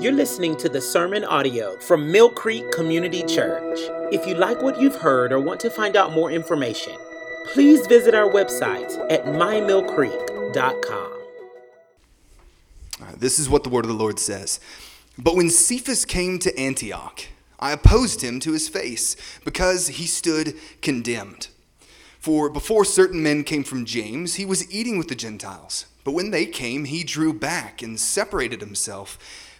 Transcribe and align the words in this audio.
You're 0.00 0.12
listening 0.12 0.56
to 0.56 0.68
the 0.68 0.80
sermon 0.80 1.24
audio 1.24 1.78
from 1.78 2.10
Mill 2.10 2.28
Creek 2.28 2.72
Community 2.72 3.22
Church. 3.22 3.78
If 4.12 4.26
you 4.26 4.34
like 4.34 4.60
what 4.60 4.80
you've 4.80 4.96
heard 4.96 5.32
or 5.32 5.38
want 5.38 5.60
to 5.60 5.70
find 5.70 5.96
out 5.96 6.12
more 6.12 6.32
information, 6.32 6.96
please 7.52 7.86
visit 7.86 8.12
our 8.12 8.28
website 8.28 8.92
at 9.08 9.24
mymillcreek.com. 9.24 11.12
Uh, 13.00 13.12
this 13.16 13.38
is 13.38 13.48
what 13.48 13.62
the 13.62 13.68
word 13.68 13.84
of 13.84 13.88
the 13.88 13.96
Lord 13.96 14.18
says. 14.18 14.58
But 15.16 15.36
when 15.36 15.48
Cephas 15.48 16.04
came 16.04 16.40
to 16.40 16.58
Antioch, 16.58 17.26
I 17.60 17.70
opposed 17.70 18.20
him 18.20 18.40
to 18.40 18.52
his 18.52 18.68
face 18.68 19.16
because 19.44 19.86
he 19.86 20.06
stood 20.06 20.54
condemned. 20.82 21.48
For 22.18 22.50
before 22.50 22.84
certain 22.84 23.22
men 23.22 23.44
came 23.44 23.62
from 23.62 23.84
James, 23.84 24.34
he 24.34 24.44
was 24.44 24.70
eating 24.72 24.98
with 24.98 25.06
the 25.08 25.14
Gentiles. 25.14 25.86
But 26.02 26.12
when 26.12 26.32
they 26.32 26.46
came, 26.46 26.84
he 26.86 27.04
drew 27.04 27.32
back 27.32 27.80
and 27.80 27.98
separated 27.98 28.60
himself 28.60 29.18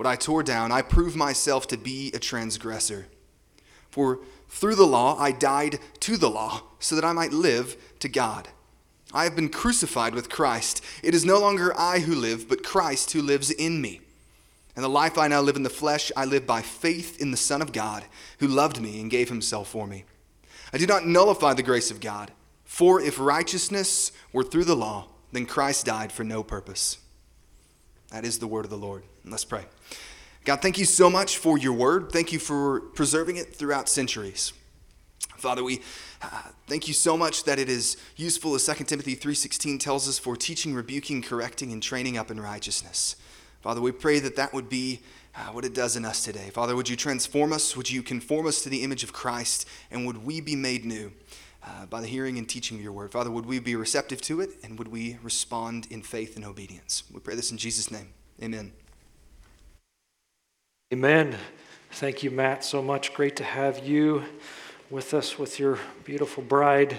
what 0.00 0.06
I 0.06 0.16
tore 0.16 0.42
down, 0.42 0.72
I 0.72 0.80
prove 0.80 1.14
myself 1.14 1.66
to 1.66 1.76
be 1.76 2.10
a 2.14 2.18
transgressor. 2.18 3.06
For 3.90 4.20
through 4.48 4.76
the 4.76 4.86
law 4.86 5.18
I 5.18 5.30
died 5.30 5.78
to 6.00 6.16
the 6.16 6.30
law, 6.30 6.62
so 6.78 6.94
that 6.94 7.04
I 7.04 7.12
might 7.12 7.34
live 7.34 7.76
to 7.98 8.08
God. 8.08 8.48
I 9.12 9.24
have 9.24 9.36
been 9.36 9.50
crucified 9.50 10.14
with 10.14 10.30
Christ. 10.30 10.82
It 11.02 11.14
is 11.14 11.26
no 11.26 11.38
longer 11.38 11.78
I 11.78 11.98
who 11.98 12.14
live, 12.14 12.48
but 12.48 12.64
Christ 12.64 13.12
who 13.12 13.20
lives 13.20 13.50
in 13.50 13.82
me. 13.82 14.00
And 14.74 14.82
the 14.82 14.88
life 14.88 15.18
I 15.18 15.28
now 15.28 15.42
live 15.42 15.56
in 15.56 15.64
the 15.64 15.68
flesh, 15.68 16.10
I 16.16 16.24
live 16.24 16.46
by 16.46 16.62
faith 16.62 17.20
in 17.20 17.30
the 17.30 17.36
Son 17.36 17.60
of 17.60 17.74
God, 17.74 18.02
who 18.38 18.46
loved 18.46 18.80
me 18.80 19.02
and 19.02 19.10
gave 19.10 19.28
himself 19.28 19.68
for 19.68 19.86
me. 19.86 20.04
I 20.72 20.78
do 20.78 20.86
not 20.86 21.06
nullify 21.06 21.52
the 21.52 21.62
grace 21.62 21.90
of 21.90 22.00
God, 22.00 22.30
for 22.64 23.02
if 23.02 23.20
righteousness 23.20 24.12
were 24.32 24.44
through 24.44 24.64
the 24.64 24.74
law, 24.74 25.08
then 25.30 25.44
Christ 25.44 25.84
died 25.84 26.10
for 26.10 26.24
no 26.24 26.42
purpose. 26.42 26.96
That 28.10 28.24
is 28.24 28.38
the 28.38 28.46
word 28.46 28.64
of 28.64 28.70
the 28.70 28.78
Lord. 28.78 29.02
Let's 29.26 29.44
pray. 29.44 29.66
God, 30.44 30.62
thank 30.62 30.78
you 30.78 30.86
so 30.86 31.10
much 31.10 31.36
for 31.36 31.58
your 31.58 31.74
word. 31.74 32.10
Thank 32.12 32.32
you 32.32 32.38
for 32.38 32.80
preserving 32.80 33.36
it 33.36 33.54
throughout 33.54 33.88
centuries. 33.88 34.52
Father, 35.36 35.62
we 35.62 35.80
uh, 36.22 36.42
thank 36.66 36.88
you 36.88 36.94
so 36.94 37.16
much 37.16 37.44
that 37.44 37.58
it 37.58 37.68
is 37.68 37.96
useful 38.16 38.54
as 38.54 38.64
2 38.64 38.84
Timothy 38.84 39.14
3:16 39.14 39.78
tells 39.78 40.08
us 40.08 40.18
for 40.18 40.36
teaching, 40.36 40.74
rebuking, 40.74 41.22
correcting 41.22 41.72
and 41.72 41.82
training 41.82 42.16
up 42.16 42.30
in 42.30 42.40
righteousness. 42.40 43.16
Father, 43.60 43.80
we 43.80 43.92
pray 43.92 44.18
that 44.20 44.36
that 44.36 44.52
would 44.54 44.68
be 44.68 45.00
uh, 45.34 45.48
what 45.48 45.64
it 45.64 45.74
does 45.74 45.96
in 45.96 46.04
us 46.04 46.24
today. 46.24 46.50
Father, 46.50 46.74
would 46.74 46.88
you 46.88 46.96
transform 46.96 47.52
us? 47.52 47.76
Would 47.76 47.90
you 47.90 48.02
conform 48.02 48.46
us 48.46 48.62
to 48.62 48.68
the 48.68 48.82
image 48.82 49.04
of 49.04 49.12
Christ? 49.12 49.68
And 49.90 50.06
would 50.06 50.24
we 50.24 50.40
be 50.40 50.56
made 50.56 50.84
new 50.84 51.12
uh, 51.62 51.86
by 51.86 52.00
the 52.00 52.06
hearing 52.06 52.38
and 52.38 52.48
teaching 52.48 52.78
of 52.78 52.82
your 52.82 52.92
word? 52.92 53.12
Father, 53.12 53.30
would 53.30 53.46
we 53.46 53.58
be 53.58 53.76
receptive 53.76 54.20
to 54.22 54.40
it? 54.40 54.50
And 54.62 54.78
would 54.78 54.88
we 54.88 55.18
respond 55.22 55.86
in 55.90 56.02
faith 56.02 56.36
and 56.36 56.44
obedience? 56.44 57.04
We 57.12 57.20
pray 57.20 57.34
this 57.34 57.50
in 57.50 57.58
Jesus' 57.58 57.90
name. 57.90 58.08
Amen. 58.42 58.72
Amen. 60.92 61.36
Thank 61.92 62.24
you, 62.24 62.32
Matt, 62.32 62.64
so 62.64 62.82
much. 62.82 63.14
Great 63.14 63.36
to 63.36 63.44
have 63.44 63.86
you 63.86 64.24
with 64.90 65.14
us 65.14 65.38
with 65.38 65.60
your 65.60 65.78
beautiful 66.02 66.42
bride. 66.42 66.98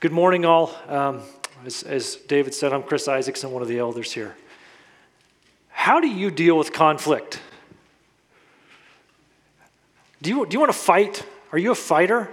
Good 0.00 0.10
morning, 0.10 0.44
all. 0.44 0.74
Um, 0.88 1.22
as, 1.64 1.84
as 1.84 2.16
David 2.16 2.54
said, 2.54 2.72
I'm 2.72 2.82
Chris 2.82 3.06
Isaacson, 3.06 3.52
one 3.52 3.62
of 3.62 3.68
the 3.68 3.78
elders 3.78 4.10
here. 4.10 4.34
How 5.68 6.00
do 6.00 6.08
you 6.08 6.32
deal 6.32 6.58
with 6.58 6.72
conflict? 6.72 7.38
Do 10.20 10.30
you, 10.30 10.44
do 10.44 10.54
you 10.54 10.58
want 10.58 10.72
to 10.72 10.78
fight? 10.78 11.24
Are 11.52 11.58
you 11.58 11.70
a 11.70 11.76
fighter? 11.76 12.28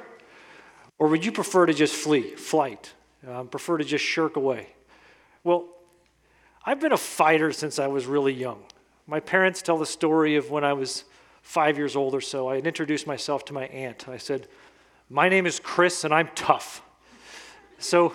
Or 0.97 1.09
would 1.09 1.23
you 1.23 1.31
prefer 1.31 1.67
to 1.67 1.75
just 1.75 1.93
flee, 1.93 2.23
flight, 2.23 2.91
um, 3.27 3.49
prefer 3.49 3.77
to 3.77 3.83
just 3.83 4.03
shirk 4.03 4.35
away? 4.35 4.69
Well, 5.43 5.67
I've 6.65 6.79
been 6.79 6.91
a 6.91 6.97
fighter 6.97 7.51
since 7.51 7.77
I 7.77 7.85
was 7.85 8.07
really 8.07 8.33
young. 8.33 8.63
My 9.09 9.21
parents 9.21 9.61
tell 9.61 9.77
the 9.77 9.85
story 9.85 10.35
of 10.35 10.51
when 10.51 10.65
I 10.65 10.73
was 10.73 11.05
five 11.41 11.77
years 11.77 11.95
old 11.95 12.13
or 12.13 12.19
so. 12.19 12.49
I 12.49 12.55
had 12.55 12.67
introduced 12.67 13.07
myself 13.07 13.45
to 13.45 13.53
my 13.53 13.67
aunt. 13.67 14.09
I 14.09 14.17
said, 14.17 14.47
My 15.09 15.29
name 15.29 15.45
is 15.45 15.61
Chris 15.61 16.03
and 16.03 16.13
I'm 16.13 16.29
tough. 16.35 16.81
So 17.79 18.13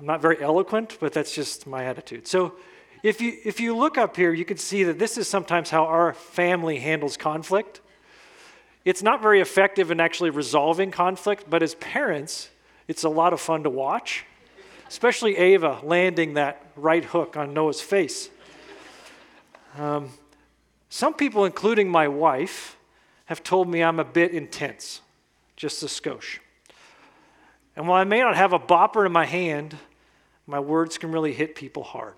I'm 0.00 0.06
not 0.06 0.20
very 0.20 0.42
eloquent, 0.42 0.98
but 0.98 1.12
that's 1.12 1.32
just 1.32 1.68
my 1.68 1.84
attitude. 1.84 2.26
So 2.26 2.54
if 3.04 3.20
you, 3.20 3.36
if 3.44 3.60
you 3.60 3.76
look 3.76 3.96
up 3.96 4.16
here, 4.16 4.32
you 4.32 4.44
can 4.44 4.56
see 4.56 4.82
that 4.84 4.98
this 4.98 5.16
is 5.16 5.28
sometimes 5.28 5.70
how 5.70 5.84
our 5.84 6.14
family 6.14 6.80
handles 6.80 7.16
conflict. 7.16 7.80
It's 8.84 9.04
not 9.04 9.22
very 9.22 9.40
effective 9.40 9.92
in 9.92 10.00
actually 10.00 10.30
resolving 10.30 10.90
conflict, 10.90 11.44
but 11.48 11.62
as 11.62 11.76
parents, 11.76 12.50
it's 12.88 13.04
a 13.04 13.08
lot 13.08 13.32
of 13.32 13.40
fun 13.40 13.62
to 13.62 13.70
watch, 13.70 14.24
especially 14.88 15.36
Ava 15.36 15.78
landing 15.84 16.34
that 16.34 16.66
right 16.74 17.04
hook 17.04 17.36
on 17.36 17.54
Noah's 17.54 17.80
face. 17.80 18.30
Um, 19.76 20.10
some 20.88 21.14
people, 21.14 21.44
including 21.44 21.88
my 21.88 22.08
wife, 22.08 22.76
have 23.26 23.42
told 23.42 23.68
me 23.68 23.82
I'm 23.82 24.00
a 24.00 24.04
bit 24.04 24.32
intense, 24.32 25.00
just 25.56 25.82
a 25.82 25.86
skosh. 25.86 26.38
And 27.76 27.86
while 27.86 28.00
I 28.00 28.04
may 28.04 28.20
not 28.20 28.36
have 28.36 28.52
a 28.52 28.58
bopper 28.58 29.06
in 29.06 29.12
my 29.12 29.24
hand, 29.24 29.76
my 30.46 30.58
words 30.58 30.98
can 30.98 31.12
really 31.12 31.32
hit 31.32 31.54
people 31.54 31.84
hard. 31.84 32.14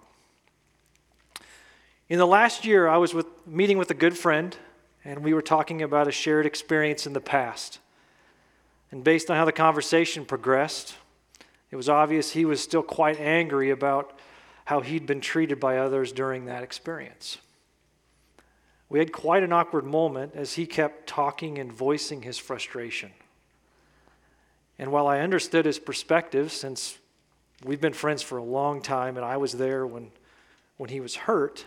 In 2.08 2.18
the 2.18 2.26
last 2.26 2.64
year, 2.64 2.88
I 2.88 2.96
was 2.96 3.14
with, 3.14 3.26
meeting 3.46 3.78
with 3.78 3.90
a 3.90 3.94
good 3.94 4.16
friend, 4.16 4.56
and 5.04 5.22
we 5.22 5.34
were 5.34 5.42
talking 5.42 5.82
about 5.82 6.08
a 6.08 6.12
shared 6.12 6.46
experience 6.46 7.06
in 7.06 7.12
the 7.12 7.20
past. 7.20 7.78
And 8.90 9.04
based 9.04 9.30
on 9.30 9.36
how 9.36 9.44
the 9.44 9.52
conversation 9.52 10.24
progressed, 10.24 10.94
it 11.70 11.76
was 11.76 11.88
obvious 11.88 12.32
he 12.32 12.44
was 12.44 12.60
still 12.62 12.82
quite 12.82 13.18
angry 13.18 13.70
about 13.70 14.18
how 14.72 14.80
he'd 14.80 15.04
been 15.04 15.20
treated 15.20 15.60
by 15.60 15.76
others 15.76 16.12
during 16.12 16.46
that 16.46 16.62
experience. 16.62 17.36
We 18.88 19.00
had 19.00 19.12
quite 19.12 19.42
an 19.42 19.52
awkward 19.52 19.84
moment 19.84 20.32
as 20.34 20.54
he 20.54 20.64
kept 20.64 21.06
talking 21.06 21.58
and 21.58 21.70
voicing 21.70 22.22
his 22.22 22.38
frustration. 22.38 23.10
And 24.78 24.90
while 24.90 25.06
I 25.06 25.18
understood 25.18 25.66
his 25.66 25.78
perspective, 25.78 26.50
since 26.50 26.96
we've 27.62 27.82
been 27.82 27.92
friends 27.92 28.22
for 28.22 28.38
a 28.38 28.42
long 28.42 28.80
time 28.80 29.18
and 29.18 29.26
I 29.26 29.36
was 29.36 29.52
there 29.52 29.86
when, 29.86 30.10
when 30.78 30.88
he 30.88 31.00
was 31.00 31.16
hurt, 31.16 31.66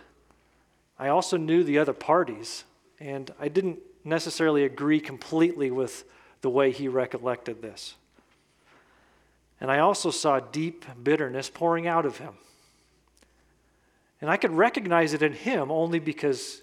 I 0.98 1.06
also 1.06 1.36
knew 1.36 1.62
the 1.62 1.78
other 1.78 1.92
parties, 1.92 2.64
and 2.98 3.30
I 3.38 3.46
didn't 3.46 3.78
necessarily 4.02 4.64
agree 4.64 4.98
completely 4.98 5.70
with 5.70 6.02
the 6.40 6.50
way 6.50 6.72
he 6.72 6.88
recollected 6.88 7.62
this. 7.62 7.94
And 9.60 9.70
I 9.70 9.78
also 9.78 10.10
saw 10.10 10.40
deep 10.40 10.84
bitterness 11.04 11.48
pouring 11.48 11.86
out 11.86 12.04
of 12.04 12.18
him. 12.18 12.34
And 14.20 14.30
I 14.30 14.36
could 14.36 14.52
recognize 14.52 15.12
it 15.12 15.22
in 15.22 15.32
him 15.32 15.70
only 15.70 15.98
because 15.98 16.62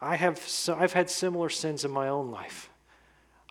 I 0.00 0.16
have, 0.16 0.40
I've 0.76 0.92
had 0.92 1.08
similar 1.08 1.48
sins 1.48 1.84
in 1.84 1.90
my 1.90 2.08
own 2.08 2.30
life. 2.30 2.68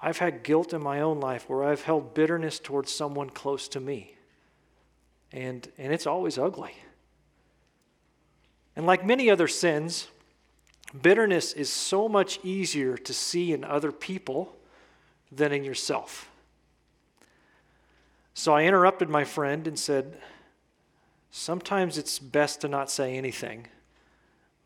I've 0.01 0.17
had 0.17 0.43
guilt 0.43 0.73
in 0.73 0.83
my 0.83 1.01
own 1.01 1.19
life 1.19 1.47
where 1.47 1.63
I've 1.63 1.83
held 1.83 2.13
bitterness 2.13 2.59
towards 2.59 2.91
someone 2.91 3.29
close 3.29 3.67
to 3.69 3.79
me. 3.79 4.15
And, 5.31 5.67
and 5.77 5.93
it's 5.93 6.07
always 6.07 6.37
ugly. 6.37 6.73
And 8.75 8.85
like 8.85 9.05
many 9.05 9.29
other 9.29 9.47
sins, 9.47 10.07
bitterness 10.99 11.53
is 11.53 11.71
so 11.71 12.09
much 12.09 12.39
easier 12.43 12.97
to 12.97 13.13
see 13.13 13.53
in 13.53 13.63
other 13.63 13.91
people 13.91 14.55
than 15.31 15.51
in 15.53 15.63
yourself. 15.63 16.29
So 18.33 18.53
I 18.53 18.63
interrupted 18.63 19.09
my 19.09 19.23
friend 19.23 19.67
and 19.67 19.77
said, 19.77 20.17
Sometimes 21.31 21.97
it's 21.97 22.19
best 22.19 22.61
to 22.61 22.67
not 22.67 22.91
say 22.91 23.15
anything, 23.17 23.67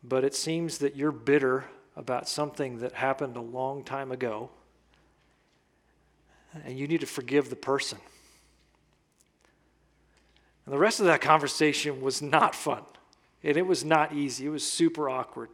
but 0.02 0.24
it 0.24 0.34
seems 0.34 0.78
that 0.78 0.96
you're 0.96 1.12
bitter 1.12 1.66
about 1.96 2.28
something 2.28 2.80
that 2.80 2.92
happened 2.92 3.36
a 3.36 3.40
long 3.40 3.84
time 3.84 4.10
ago, 4.10 4.50
and 6.64 6.76
you 6.78 6.88
need 6.88 7.00
to 7.00 7.06
forgive 7.06 7.50
the 7.50 7.56
person. 7.56 7.98
And 10.64 10.74
the 10.74 10.78
rest 10.78 10.98
of 10.98 11.06
that 11.06 11.20
conversation 11.20 12.00
was 12.00 12.20
not 12.20 12.54
fun. 12.54 12.82
And 13.44 13.56
it 13.56 13.66
was 13.66 13.84
not 13.84 14.12
easy. 14.12 14.46
It 14.46 14.50
was 14.50 14.66
super 14.66 15.08
awkward. 15.08 15.50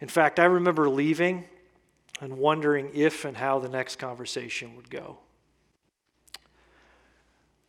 In 0.00 0.06
fact, 0.06 0.38
I 0.38 0.44
remember 0.44 0.88
leaving 0.88 1.44
and 2.20 2.38
wondering 2.38 2.90
if 2.94 3.24
and 3.24 3.36
how 3.36 3.58
the 3.58 3.68
next 3.68 3.96
conversation 3.96 4.76
would 4.76 4.88
go. 4.88 5.18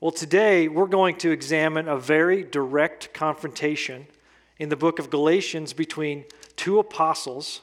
Well, 0.05 0.11
today 0.11 0.67
we're 0.67 0.85
going 0.85 1.15
to 1.15 1.31
examine 1.31 1.87
a 1.87 1.97
very 1.97 2.43
direct 2.43 3.11
confrontation 3.11 4.05
in 4.59 4.69
the 4.69 4.75
book 4.75 4.99
of 4.99 5.09
Galatians 5.09 5.73
between 5.73 6.25
two 6.55 6.77
apostles 6.77 7.61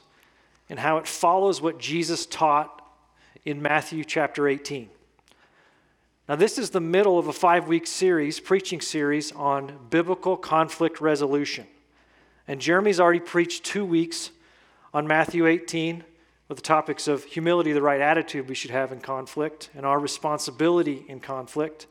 and 0.69 0.77
how 0.77 0.97
it 0.97 1.07
follows 1.07 1.61
what 1.61 1.79
Jesus 1.79 2.25
taught 2.25 2.85
in 3.45 3.61
Matthew 3.61 4.03
chapter 4.03 4.45
18. 4.49 4.89
Now, 6.27 6.35
this 6.35 6.57
is 6.57 6.71
the 6.71 6.81
middle 6.81 7.17
of 7.17 7.29
a 7.29 7.31
five 7.31 7.69
week 7.69 7.87
series, 7.87 8.41
preaching 8.41 8.81
series 8.81 9.31
on 9.31 9.79
biblical 9.89 10.35
conflict 10.35 10.99
resolution. 10.99 11.65
And 12.45 12.59
Jeremy's 12.59 12.99
already 12.99 13.21
preached 13.21 13.63
two 13.63 13.85
weeks 13.85 14.31
on 14.93 15.07
Matthew 15.07 15.47
18 15.47 16.03
with 16.49 16.57
the 16.57 16.61
topics 16.61 17.07
of 17.07 17.23
humility, 17.23 17.71
the 17.71 17.81
right 17.81 18.01
attitude 18.01 18.49
we 18.49 18.55
should 18.55 18.71
have 18.71 18.91
in 18.91 18.99
conflict, 18.99 19.69
and 19.73 19.85
our 19.85 19.97
responsibility 19.97 21.05
in 21.07 21.21
conflict. 21.21 21.87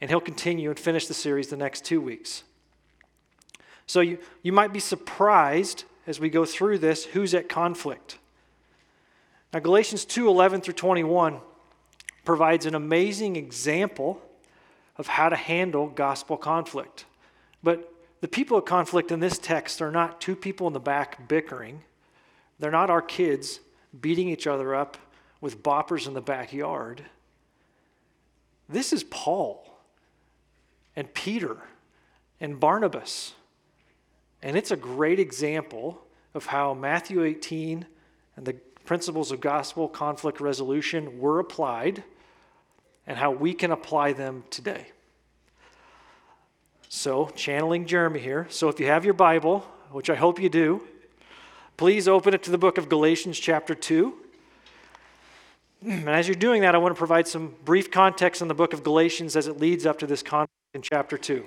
And 0.00 0.10
he'll 0.10 0.20
continue 0.20 0.70
and 0.70 0.78
finish 0.78 1.06
the 1.06 1.14
series 1.14 1.48
the 1.48 1.56
next 1.56 1.84
two 1.84 2.00
weeks. 2.00 2.42
So 3.86 4.00
you, 4.00 4.18
you 4.42 4.52
might 4.52 4.72
be 4.72 4.80
surprised 4.80 5.84
as 6.06 6.20
we 6.20 6.28
go 6.28 6.44
through 6.44 6.78
this 6.78 7.04
who's 7.04 7.34
at 7.34 7.48
conflict. 7.48 8.18
Now, 9.52 9.60
Galatians 9.60 10.04
2 10.04 10.28
11 10.28 10.60
through 10.60 10.74
21 10.74 11.40
provides 12.24 12.66
an 12.66 12.74
amazing 12.74 13.36
example 13.36 14.20
of 14.98 15.06
how 15.06 15.28
to 15.28 15.36
handle 15.36 15.88
gospel 15.88 16.36
conflict. 16.36 17.04
But 17.62 17.92
the 18.20 18.28
people 18.28 18.58
of 18.58 18.64
conflict 18.64 19.12
in 19.12 19.20
this 19.20 19.38
text 19.38 19.80
are 19.80 19.92
not 19.92 20.20
two 20.20 20.34
people 20.34 20.66
in 20.66 20.72
the 20.72 20.80
back 20.80 21.28
bickering, 21.28 21.82
they're 22.58 22.70
not 22.70 22.90
our 22.90 23.02
kids 23.02 23.60
beating 24.00 24.28
each 24.28 24.46
other 24.46 24.74
up 24.74 24.96
with 25.40 25.62
boppers 25.62 26.06
in 26.06 26.14
the 26.14 26.20
backyard. 26.20 27.04
This 28.68 28.92
is 28.92 29.04
Paul 29.04 29.65
and 30.96 31.12
Peter 31.12 31.58
and 32.40 32.58
Barnabas. 32.58 33.34
And 34.42 34.56
it's 34.56 34.70
a 34.70 34.76
great 34.76 35.20
example 35.20 36.02
of 36.34 36.46
how 36.46 36.74
Matthew 36.74 37.22
18 37.22 37.86
and 38.36 38.46
the 38.46 38.54
principles 38.84 39.30
of 39.30 39.40
gospel 39.40 39.88
conflict 39.88 40.40
resolution 40.40 41.18
were 41.18 41.38
applied 41.38 42.02
and 43.06 43.18
how 43.18 43.30
we 43.30 43.52
can 43.52 43.70
apply 43.70 44.12
them 44.12 44.44
today. 44.50 44.86
So, 46.88 47.28
channeling 47.34 47.86
Jeremy 47.86 48.20
here. 48.20 48.46
So, 48.48 48.68
if 48.68 48.78
you 48.78 48.86
have 48.86 49.04
your 49.04 49.14
Bible, 49.14 49.66
which 49.90 50.08
I 50.08 50.14
hope 50.14 50.40
you 50.40 50.48
do, 50.48 50.82
please 51.76 52.06
open 52.06 52.32
it 52.32 52.42
to 52.44 52.50
the 52.50 52.58
book 52.58 52.78
of 52.78 52.88
Galatians, 52.88 53.38
chapter 53.38 53.74
2. 53.74 54.14
And 55.82 56.08
as 56.08 56.26
you're 56.26 56.36
doing 56.36 56.62
that, 56.62 56.74
I 56.74 56.78
want 56.78 56.94
to 56.94 56.98
provide 56.98 57.28
some 57.28 57.54
brief 57.64 57.90
context 57.90 58.40
on 58.40 58.48
the 58.48 58.54
book 58.54 58.72
of 58.72 58.82
Galatians 58.82 59.36
as 59.36 59.46
it 59.46 59.58
leads 59.58 59.84
up 59.84 59.98
to 59.98 60.06
this 60.06 60.22
conflict 60.22 60.50
in 60.76 60.82
chapter 60.82 61.18
2. 61.18 61.42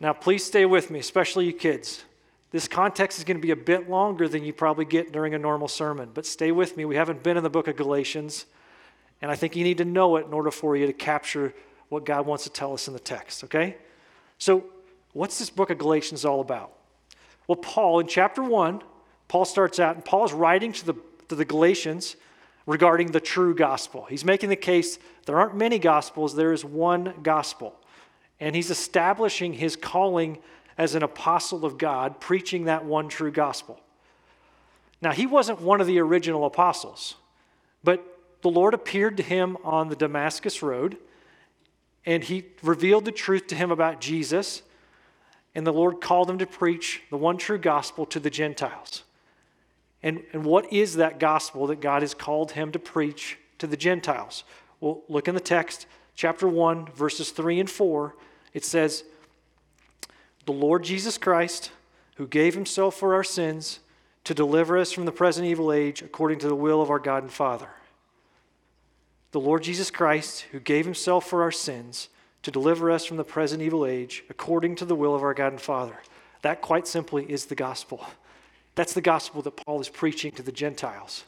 Now, 0.00 0.12
please 0.12 0.44
stay 0.44 0.66
with 0.66 0.90
me, 0.90 1.00
especially 1.00 1.46
you 1.46 1.52
kids. 1.52 2.04
This 2.52 2.68
context 2.68 3.18
is 3.18 3.24
going 3.24 3.38
to 3.38 3.42
be 3.42 3.50
a 3.50 3.56
bit 3.56 3.90
longer 3.90 4.28
than 4.28 4.44
you 4.44 4.52
probably 4.52 4.84
get 4.84 5.12
during 5.12 5.34
a 5.34 5.38
normal 5.38 5.66
sermon, 5.66 6.10
but 6.14 6.24
stay 6.24 6.52
with 6.52 6.76
me. 6.76 6.84
We 6.84 6.94
haven't 6.94 7.22
been 7.22 7.36
in 7.36 7.42
the 7.42 7.50
book 7.50 7.66
of 7.66 7.76
Galatians, 7.76 8.46
and 9.20 9.30
I 9.30 9.34
think 9.34 9.56
you 9.56 9.64
need 9.64 9.78
to 9.78 9.84
know 9.84 10.16
it 10.16 10.26
in 10.26 10.32
order 10.32 10.50
for 10.50 10.76
you 10.76 10.86
to 10.86 10.92
capture 10.92 11.52
what 11.88 12.04
God 12.04 12.26
wants 12.26 12.44
to 12.44 12.50
tell 12.50 12.74
us 12.74 12.86
in 12.86 12.92
the 12.92 13.00
text, 13.00 13.44
okay? 13.44 13.76
So, 14.36 14.64
what's 15.14 15.38
this 15.38 15.50
book 15.50 15.70
of 15.70 15.78
Galatians 15.78 16.24
all 16.24 16.40
about? 16.40 16.72
Well, 17.46 17.56
Paul, 17.56 17.98
in 18.00 18.06
chapter 18.06 18.42
1, 18.42 18.82
Paul 19.26 19.46
starts 19.46 19.80
out, 19.80 19.96
and 19.96 20.04
Paul 20.04 20.26
is 20.26 20.34
writing 20.34 20.72
to 20.74 20.86
the, 20.86 20.94
to 21.28 21.34
the 21.34 21.46
Galatians 21.46 22.16
regarding 22.66 23.12
the 23.12 23.20
true 23.20 23.54
gospel. 23.54 24.04
He's 24.04 24.24
making 24.24 24.50
the 24.50 24.56
case 24.56 24.98
there 25.24 25.40
aren't 25.40 25.56
many 25.56 25.78
gospels, 25.78 26.36
there 26.36 26.52
is 26.52 26.62
one 26.64 27.14
gospel. 27.22 27.74
And 28.40 28.54
he's 28.54 28.70
establishing 28.70 29.54
his 29.54 29.76
calling 29.76 30.38
as 30.76 30.94
an 30.94 31.02
apostle 31.02 31.64
of 31.64 31.76
God, 31.76 32.20
preaching 32.20 32.64
that 32.64 32.84
one 32.84 33.08
true 33.08 33.32
gospel. 33.32 33.80
Now, 35.00 35.12
he 35.12 35.26
wasn't 35.26 35.60
one 35.60 35.80
of 35.80 35.86
the 35.86 35.98
original 36.00 36.44
apostles, 36.44 37.16
but 37.82 38.04
the 38.42 38.50
Lord 38.50 38.74
appeared 38.74 39.16
to 39.16 39.22
him 39.22 39.56
on 39.64 39.88
the 39.88 39.96
Damascus 39.96 40.62
Road, 40.62 40.96
and 42.06 42.22
he 42.22 42.46
revealed 42.62 43.04
the 43.04 43.12
truth 43.12 43.48
to 43.48 43.54
him 43.54 43.70
about 43.70 44.00
Jesus, 44.00 44.62
and 45.54 45.66
the 45.66 45.72
Lord 45.72 46.00
called 46.00 46.30
him 46.30 46.38
to 46.38 46.46
preach 46.46 47.02
the 47.10 47.16
one 47.16 47.36
true 47.36 47.58
gospel 47.58 48.06
to 48.06 48.20
the 48.20 48.30
Gentiles. 48.30 49.02
And, 50.02 50.22
and 50.32 50.44
what 50.44 50.72
is 50.72 50.94
that 50.96 51.18
gospel 51.18 51.66
that 51.68 51.80
God 51.80 52.02
has 52.02 52.14
called 52.14 52.52
him 52.52 52.70
to 52.72 52.78
preach 52.78 53.38
to 53.58 53.66
the 53.66 53.76
Gentiles? 53.76 54.44
Well, 54.80 55.02
look 55.08 55.26
in 55.26 55.34
the 55.34 55.40
text, 55.40 55.86
chapter 56.14 56.46
1, 56.46 56.86
verses 56.92 57.30
3 57.30 57.60
and 57.60 57.70
4. 57.70 58.14
It 58.54 58.64
says, 58.64 59.04
The 60.46 60.52
Lord 60.52 60.84
Jesus 60.84 61.18
Christ, 61.18 61.70
who 62.16 62.26
gave 62.26 62.54
himself 62.54 62.96
for 62.96 63.14
our 63.14 63.24
sins 63.24 63.80
to 64.24 64.34
deliver 64.34 64.76
us 64.76 64.92
from 64.92 65.04
the 65.04 65.12
present 65.12 65.46
evil 65.46 65.72
age 65.72 66.02
according 66.02 66.38
to 66.40 66.48
the 66.48 66.56
will 66.56 66.82
of 66.82 66.90
our 66.90 66.98
God 66.98 67.22
and 67.22 67.32
Father 67.32 67.68
the 69.30 69.40
Lord 69.40 69.62
Jesus 69.62 69.90
Christ, 69.90 70.42
who 70.52 70.60
gave 70.60 70.84
himself 70.84 71.28
for 71.28 71.42
our 71.42 71.52
sins 71.52 72.08
to 72.42 72.50
deliver 72.50 72.90
us 72.90 73.04
from 73.04 73.18
the 73.18 73.24
present 73.24 73.62
evil 73.62 73.84
age 73.84 74.24
according 74.30 74.76
to 74.76 74.84
the 74.84 74.94
will 74.94 75.14
of 75.14 75.22
our 75.22 75.34
God 75.34 75.52
and 75.52 75.60
Father. 75.60 75.98
That, 76.42 76.62
quite 76.62 76.86
simply, 76.86 77.30
is 77.30 77.46
the 77.46 77.54
gospel. 77.54 78.06
That's 78.74 78.94
the 78.94 79.00
gospel 79.00 79.42
that 79.42 79.56
Paul 79.56 79.80
is 79.80 79.88
preaching 79.88 80.32
to 80.32 80.42
the 80.42 80.52
Gentiles. 80.52 81.24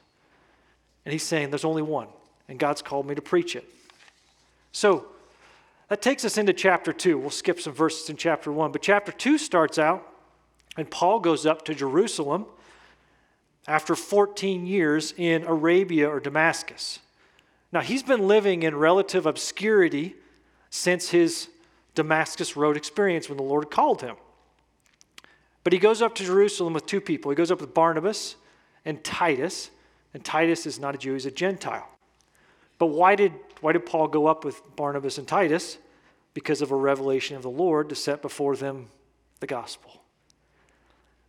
And 1.05 1.12
he's 1.12 1.22
saying 1.22 1.50
there's 1.50 1.64
only 1.64 1.82
one, 1.82 2.08
and 2.49 2.58
God's 2.58 2.81
called 2.81 3.06
me 3.06 3.14
to 3.14 3.22
preach 3.22 3.56
it. 3.56 3.69
So, 4.72 5.06
that 5.91 6.01
takes 6.01 6.25
us 6.25 6.39
into 6.39 6.53
chapter 6.53 6.93
2. 6.93 7.19
We'll 7.19 7.31
skip 7.31 7.61
some 7.61 7.75
verses 7.75 8.09
in 8.09 8.17
chapter 8.17 8.51
1. 8.51 8.73
But 8.73 8.81
chapter 8.81 9.11
2 9.11 9.37
starts 9.37 9.77
out, 9.77 10.07
and 10.77 10.89
Paul 10.89 11.19
goes 11.19 11.45
up 11.45 11.65
to 11.67 11.75
Jerusalem 11.75 12.47
after 13.67 13.97
14 13.97 14.67
years 14.67 15.13
in 15.17 15.43
Arabia 15.43 16.09
or 16.09 16.21
Damascus. 16.21 17.01
Now, 17.73 17.81
he's 17.81 18.05
been 18.05 18.29
living 18.29 18.63
in 18.63 18.77
relative 18.77 19.27
obscurity 19.27 20.15
since 20.70 21.11
his 21.11 21.49
Damascus 21.97 22.56
Road 22.56 22.77
experience 22.77 23.29
when 23.29 23.37
the 23.37 23.43
Lord 23.43 23.69
called 23.70 24.01
him. 24.01 24.15
But 25.65 25.73
he 25.73 25.81
goes 25.81 26.01
up 26.01 26.15
to 26.15 26.25
Jerusalem 26.25 26.73
with 26.73 26.87
two 26.87 27.01
people. 27.01 27.32
He 27.32 27.37
goes 27.37 27.51
up 27.51 27.61
with 27.61 27.75
Barnabas 27.75 28.37
and 28.85 29.03
Titus, 29.03 29.70
and 30.15 30.25
Titus 30.25 30.67
is 30.67 30.79
not 30.79 30.94
a 30.94 30.99
Jew, 30.99 31.15
he's 31.15 31.27
a 31.27 31.32
Gentile. 31.32 31.89
But 32.79 32.87
why 32.87 33.17
did, 33.17 33.32
why 33.60 33.72
did 33.72 33.86
Paul 33.86 34.08
go 34.08 34.26
up 34.26 34.44
with 34.44 34.60
Barnabas 34.76 35.19
and 35.19 35.26
Titus? 35.26 35.79
Because 36.34 36.62
of 36.62 36.70
a 36.70 36.76
revelation 36.76 37.36
of 37.36 37.43
the 37.43 37.50
Lord 37.50 37.88
to 37.88 37.94
set 37.94 38.22
before 38.22 38.56
them 38.56 38.88
the 39.40 39.46
gospel. 39.46 40.02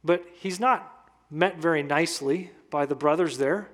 But 0.04 0.26
he's 0.34 0.60
not 0.60 1.10
met 1.30 1.58
very 1.58 1.84
nicely 1.84 2.52
by 2.70 2.86
the 2.86 2.96
brothers 2.96 3.38
there. 3.38 3.70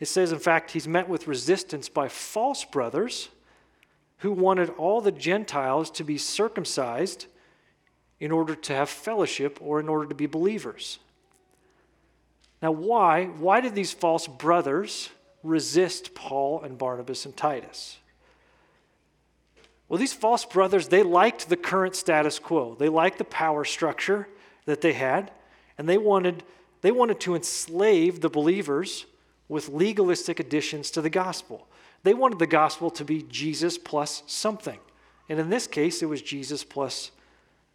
It 0.00 0.06
says, 0.06 0.32
in 0.32 0.38
fact, 0.38 0.72
he's 0.72 0.86
met 0.86 1.08
with 1.08 1.26
resistance 1.26 1.88
by 1.88 2.08
false 2.08 2.64
brothers 2.64 3.28
who 4.18 4.32
wanted 4.32 4.70
all 4.70 5.00
the 5.00 5.12
Gentiles 5.12 5.90
to 5.92 6.04
be 6.04 6.18
circumcised 6.18 7.26
in 8.20 8.32
order 8.32 8.54
to 8.54 8.74
have 8.74 8.88
fellowship 8.88 9.58
or 9.60 9.80
in 9.80 9.88
order 9.88 10.06
to 10.06 10.14
be 10.14 10.26
believers. 10.26 10.98
Now, 12.60 12.72
why? 12.72 13.26
Why 13.26 13.60
did 13.60 13.74
these 13.74 13.92
false 13.92 14.26
brothers 14.26 15.10
resist 15.42 16.14
Paul 16.14 16.62
and 16.62 16.76
Barnabas 16.76 17.24
and 17.24 17.36
Titus? 17.36 17.98
Well, 19.88 19.98
these 19.98 20.12
false 20.12 20.44
brothers, 20.44 20.88
they 20.88 21.02
liked 21.02 21.48
the 21.48 21.56
current 21.56 21.96
status 21.96 22.38
quo. 22.38 22.76
They 22.78 22.88
liked 22.88 23.18
the 23.18 23.24
power 23.24 23.64
structure 23.64 24.28
that 24.66 24.82
they 24.82 24.92
had, 24.92 25.30
and 25.78 25.88
they 25.88 25.96
wanted, 25.96 26.42
they 26.82 26.90
wanted 26.90 27.20
to 27.20 27.34
enslave 27.34 28.20
the 28.20 28.28
believers 28.28 29.06
with 29.48 29.70
legalistic 29.70 30.40
additions 30.40 30.90
to 30.90 31.00
the 31.00 31.08
gospel. 31.08 31.66
They 32.02 32.12
wanted 32.12 32.38
the 32.38 32.46
gospel 32.46 32.90
to 32.90 33.04
be 33.04 33.22
Jesus 33.22 33.78
plus 33.78 34.22
something. 34.26 34.78
And 35.28 35.40
in 35.40 35.48
this 35.48 35.66
case, 35.66 36.02
it 36.02 36.06
was 36.06 36.20
Jesus 36.20 36.64
plus 36.64 37.10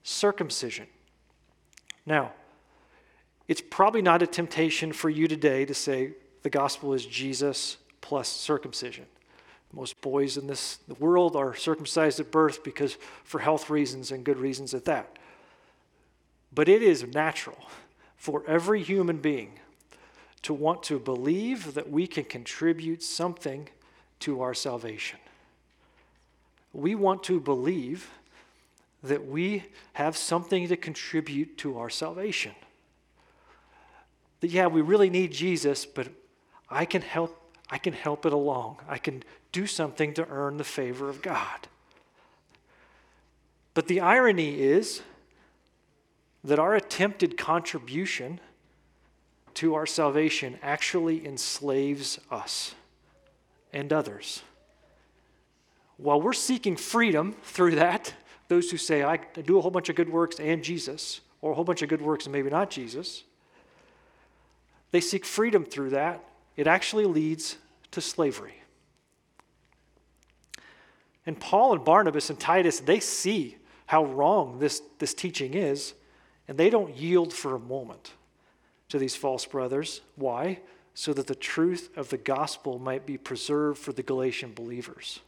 circumcision. 0.03 0.87
Now, 2.05 2.31
it's 3.47 3.61
probably 3.61 4.01
not 4.01 4.21
a 4.21 4.27
temptation 4.27 4.93
for 4.93 5.09
you 5.09 5.27
today 5.27 5.65
to 5.65 5.73
say 5.73 6.13
the 6.43 6.49
gospel 6.49 6.93
is 6.93 7.05
Jesus 7.05 7.77
plus 8.01 8.27
circumcision. 8.27 9.05
Most 9.71 9.99
boys 10.01 10.37
in 10.37 10.45
this 10.45 10.77
world 10.99 11.35
are 11.35 11.55
circumcised 11.55 12.19
at 12.19 12.31
birth 12.31 12.63
because 12.63 12.97
for 13.23 13.39
health 13.39 13.69
reasons 13.71 14.11
and 14.11 14.23
good 14.23 14.37
reasons 14.37 14.73
at 14.73 14.85
that. 14.85 15.17
But 16.53 16.69
it 16.69 16.83
is 16.83 17.03
natural 17.07 17.57
for 18.15 18.43
every 18.47 18.83
human 18.83 19.17
being 19.17 19.53
to 20.43 20.53
want 20.53 20.83
to 20.83 20.99
believe 20.99 21.73
that 21.73 21.89
we 21.89 22.05
can 22.05 22.25
contribute 22.25 23.01
something 23.01 23.67
to 24.19 24.41
our 24.41 24.53
salvation. 24.53 25.19
We 26.71 26.93
want 26.93 27.23
to 27.23 27.39
believe 27.39 28.09
that 29.01 29.25
we 29.25 29.63
have 29.93 30.15
something 30.15 30.67
to 30.67 30.77
contribute 30.77 31.57
to 31.59 31.79
our 31.79 31.89
salvation. 31.89 32.53
That, 34.41 34.51
yeah, 34.51 34.67
we 34.67 34.81
really 34.81 35.09
need 35.09 35.31
Jesus, 35.31 35.85
but 35.85 36.07
I 36.73 36.85
can 36.85 37.01
help. 37.01 37.39
I 37.69 37.77
can 37.77 37.93
help 37.93 38.25
it 38.25 38.33
along. 38.33 38.77
I 38.87 38.97
can 38.97 39.23
do 39.51 39.65
something 39.65 40.13
to 40.15 40.27
earn 40.29 40.57
the 40.57 40.63
favor 40.63 41.09
of 41.09 41.21
God. 41.21 41.67
But 43.73 43.87
the 43.87 43.99
irony 44.01 44.61
is 44.61 45.01
that 46.43 46.59
our 46.59 46.75
attempted 46.75 47.37
contribution 47.37 48.39
to 49.55 49.75
our 49.75 49.85
salvation 49.85 50.59
actually 50.61 51.25
enslaves 51.25 52.19
us 52.29 52.75
and 53.71 53.93
others. 53.93 54.43
While 55.97 56.21
we're 56.21 56.33
seeking 56.33 56.75
freedom 56.75 57.35
through 57.43 57.75
that, 57.75 58.13
those 58.49 58.69
who 58.71 58.77
say, 58.77 59.03
I 59.03 59.17
do 59.45 59.57
a 59.57 59.61
whole 59.61 59.71
bunch 59.71 59.89
of 59.89 59.95
good 59.95 60.09
works 60.09 60.39
and 60.39 60.63
Jesus, 60.63 61.21
or 61.41 61.51
a 61.51 61.55
whole 61.55 61.63
bunch 61.63 61.81
of 61.81 61.89
good 61.89 62.01
works 62.01 62.25
and 62.25 62.33
maybe 62.33 62.49
not 62.49 62.69
Jesus, 62.69 63.23
they 64.91 65.01
seek 65.01 65.25
freedom 65.25 65.65
through 65.65 65.91
that. 65.91 66.23
It 66.55 66.67
actually 66.67 67.05
leads 67.05 67.57
to 67.91 68.01
slavery. 68.01 68.55
And 71.25 71.39
Paul 71.39 71.73
and 71.73 71.85
Barnabas 71.85 72.29
and 72.29 72.39
Titus, 72.39 72.79
they 72.79 72.99
see 72.99 73.57
how 73.85 74.05
wrong 74.05 74.59
this, 74.59 74.81
this 74.99 75.13
teaching 75.13 75.53
is, 75.53 75.93
and 76.47 76.57
they 76.57 76.69
don't 76.69 76.95
yield 76.95 77.33
for 77.33 77.55
a 77.55 77.59
moment 77.59 78.13
to 78.89 78.99
these 78.99 79.15
false 79.15 79.45
brothers. 79.45 80.01
Why? 80.15 80.59
So 80.93 81.13
that 81.13 81.27
the 81.27 81.35
truth 81.35 81.89
of 81.95 82.09
the 82.09 82.17
gospel 82.17 82.77
might 82.77 83.05
be 83.05 83.17
preserved 83.17 83.79
for 83.79 83.93
the 83.93 84.03
Galatian 84.03 84.53
believers. 84.53 85.19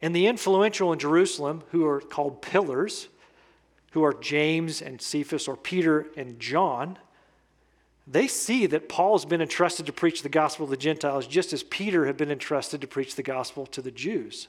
And 0.00 0.14
the 0.14 0.26
influential 0.26 0.92
in 0.92 0.98
Jerusalem, 0.98 1.62
who 1.70 1.86
are 1.86 2.00
called 2.00 2.42
pillars, 2.42 3.08
who 3.92 4.04
are 4.04 4.12
James 4.12 4.82
and 4.82 5.00
Cephas, 5.00 5.48
or 5.48 5.56
Peter 5.56 6.06
and 6.16 6.38
John, 6.38 6.98
they 8.06 8.26
see 8.26 8.66
that 8.66 8.88
Paul's 8.88 9.24
been 9.24 9.40
entrusted 9.40 9.86
to 9.86 9.92
preach 9.92 10.22
the 10.22 10.28
gospel 10.28 10.66
to 10.66 10.70
the 10.70 10.76
Gentiles 10.76 11.26
just 11.26 11.52
as 11.52 11.62
Peter 11.62 12.06
had 12.06 12.16
been 12.16 12.30
entrusted 12.30 12.80
to 12.80 12.86
preach 12.86 13.14
the 13.14 13.22
gospel 13.22 13.66
to 13.66 13.80
the 13.80 13.90
Jews. 13.90 14.48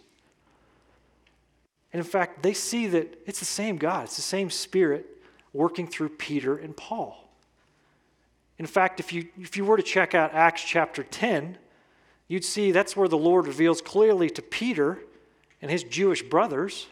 And 1.91 1.99
in 1.99 2.05
fact, 2.05 2.41
they 2.41 2.53
see 2.53 2.87
that 2.87 3.21
it's 3.27 3.39
the 3.39 3.45
same 3.45 3.77
God, 3.77 4.05
it's 4.05 4.15
the 4.15 4.23
same 4.23 4.49
Spirit 4.49 5.05
working 5.53 5.87
through 5.87 6.09
Peter 6.09 6.57
and 6.57 6.75
Paul. 6.75 7.29
In 8.57 8.65
fact, 8.65 8.99
if 8.99 9.13
you, 9.13 9.27
if 9.39 9.55
you 9.55 9.65
were 9.65 9.77
to 9.77 9.83
check 9.83 10.15
out 10.15 10.33
Acts 10.33 10.63
chapter 10.63 11.03
10, 11.03 11.57
you'd 12.27 12.45
see 12.45 12.71
that's 12.71 12.97
where 12.97 13.07
the 13.07 13.17
Lord 13.17 13.45
reveals 13.45 13.81
clearly 13.81 14.29
to 14.31 14.41
Peter 14.41 14.99
and 15.61 15.69
his 15.69 15.83
Jewish 15.83 16.23
brothers 16.23 16.87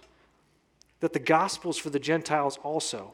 that 1.00 1.14
the 1.14 1.20
gospel 1.20 1.72
is 1.72 1.78
for 1.78 1.90
the 1.90 2.00
Gentiles 2.00 2.60
also, 2.64 3.14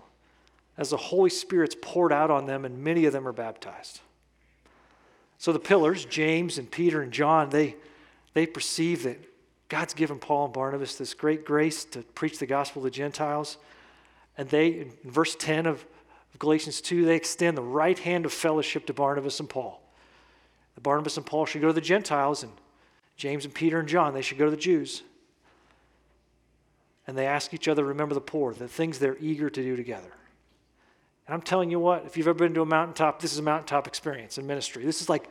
as 0.78 0.90
the 0.90 0.98
Holy 0.98 1.30
Spirit's 1.30 1.76
poured 1.82 2.14
out 2.14 2.30
on 2.30 2.46
them 2.46 2.66
and 2.66 2.84
many 2.84 3.06
of 3.06 3.14
them 3.14 3.28
are 3.28 3.34
baptized. 3.34 4.02
So 5.38 5.52
the 5.52 5.60
pillars, 5.60 6.06
James 6.06 6.58
and 6.58 6.70
Peter 6.70 7.02
and 7.02 7.12
John, 7.12 7.50
they, 7.50 7.76
they 8.34 8.46
perceive 8.46 9.04
that 9.04 9.20
God's 9.70 9.94
given 9.94 10.20
Paul 10.20 10.46
and 10.46 10.54
Barnabas 10.54 10.96
this 10.96 11.14
great 11.14 11.46
grace 11.46 11.84
to 11.86 12.02
preach 12.02 12.40
the 12.40 12.46
gospel 12.46 12.82
to 12.84 12.90
Gentiles. 12.90 13.58
And 14.38 14.50
they, 14.50 14.68
in 14.68 14.92
verse 15.04 15.36
10 15.36 15.66
of, 15.66 15.86
of 16.34 16.40
Galatians 16.40 16.82
2, 16.82 17.06
they 17.06 17.16
extend 17.16 17.58
the 17.58 17.62
right 17.62 17.98
hand 18.00 18.26
of 18.26 18.34
fellowship 18.34 18.86
to 18.88 18.94
Barnabas 18.94 19.40
and 19.40 19.50
Paul. 19.50 19.82
The 20.76 20.82
Barnabas 20.82 21.18
and 21.18 21.26
Paul 21.26 21.46
should 21.46 21.62
go 21.62 21.68
to 21.68 21.74
the 21.74 21.82
Gentiles, 21.82 22.44
and 22.44 22.52
James 23.16 23.46
and 23.46 23.54
Peter 23.54 23.80
and 23.80 23.90
John, 23.90 24.14
they 24.14 24.22
should 24.22 24.38
go 24.38 24.46
to 24.46 24.52
the 24.52 24.58
Jews 24.58 25.04
and 27.08 27.18
they 27.18 27.26
ask 27.26 27.54
each 27.54 27.68
other 27.68 27.84
remember 27.86 28.14
the 28.14 28.22
poor, 28.22 28.54
the 28.54 28.68
things 28.68 29.00
they're 29.00 29.18
eager 29.20 29.50
to 29.50 29.62
do 29.62 29.76
together. 29.76 30.12
And 31.28 31.34
I'm 31.34 31.42
telling 31.42 31.70
you 31.70 31.80
what, 31.80 32.06
if 32.06 32.16
you've 32.16 32.28
ever 32.28 32.40
been 32.40 32.54
to 32.54 32.62
a 32.62 32.66
mountaintop, 32.66 33.22
this 33.22 33.34
is 33.34 33.40
a 33.40 33.44
mountaintop 33.44 33.86
experience 33.86 34.38
in 34.38 34.48
ministry. 34.48 34.86
This 34.86 35.02
is 35.02 35.10
like, 35.10 35.30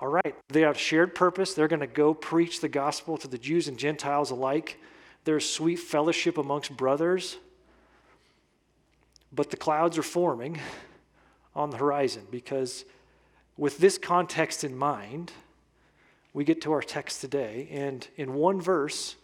all 0.00 0.08
right, 0.08 0.34
they 0.48 0.60
have 0.60 0.78
shared 0.78 1.14
purpose. 1.14 1.54
They're 1.54 1.68
going 1.68 1.80
to 1.80 1.88
go 1.88 2.14
preach 2.14 2.60
the 2.60 2.68
gospel 2.68 3.18
to 3.18 3.26
the 3.26 3.38
Jews 3.38 3.66
and 3.66 3.76
Gentiles 3.76 4.30
alike. 4.30 4.78
There's 5.24 5.48
sweet 5.48 5.80
fellowship 5.80 6.38
amongst 6.38 6.76
brothers. 6.76 7.36
But 9.32 9.50
the 9.50 9.56
clouds 9.56 9.98
are 9.98 10.02
forming 10.02 10.60
on 11.56 11.70
the 11.70 11.78
horizon 11.78 12.26
because, 12.30 12.84
with 13.56 13.78
this 13.78 13.98
context 13.98 14.62
in 14.62 14.76
mind, 14.76 15.32
we 16.32 16.44
get 16.44 16.60
to 16.62 16.72
our 16.72 16.82
text 16.82 17.20
today. 17.20 17.66
And 17.72 18.06
in 18.16 18.34
one 18.34 18.60
verse, 18.60 19.16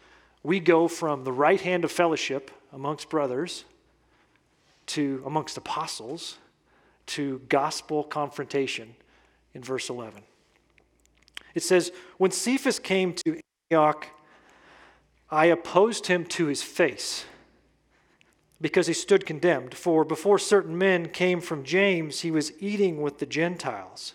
we 0.43 0.59
go 0.59 0.89
from 0.89 1.23
the 1.23 1.33
right 1.33 1.61
hand 1.61 1.85
of 1.85 1.93
fellowship 1.93 2.51
amongst 2.73 3.09
brothers 3.09 3.65
to 4.91 5.23
amongst 5.27 5.57
apostles 5.57 6.39
to 7.07 7.41
gospel 7.49 8.05
confrontation 8.05 8.95
in 9.55 9.63
verse 9.63 9.89
11. 9.89 10.23
It 11.55 11.63
says, 11.63 11.93
When 12.19 12.31
Cephas 12.31 12.79
came 12.79 13.15
to 13.15 13.41
Antioch, 13.71 14.07
I 15.31 15.47
opposed 15.47 16.07
him 16.07 16.25
to 16.27 16.47
his 16.47 16.63
face 16.63 17.25
because 18.61 18.87
he 18.87 18.93
stood 18.93 19.27
condemned. 19.27 19.75
For 19.75 20.05
before 20.05 20.39
certain 20.39 20.77
men 20.77 21.09
came 21.09 21.41
from 21.41 21.65
James, 21.65 22.21
he 22.21 22.31
was 22.31 22.53
eating 22.61 23.01
with 23.01 23.19
the 23.19 23.27
Gentiles. 23.27 24.15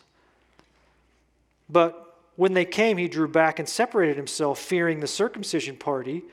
But 1.70 2.20
when 2.36 2.54
they 2.54 2.66
came, 2.66 2.98
he 2.98 3.08
drew 3.08 3.28
back 3.28 3.60
and 3.60 3.68
separated 3.68 4.18
himself, 4.18 4.60
fearing 4.60 5.00
the 5.00 5.08
circumcision 5.08 5.78
party, 5.78 6.24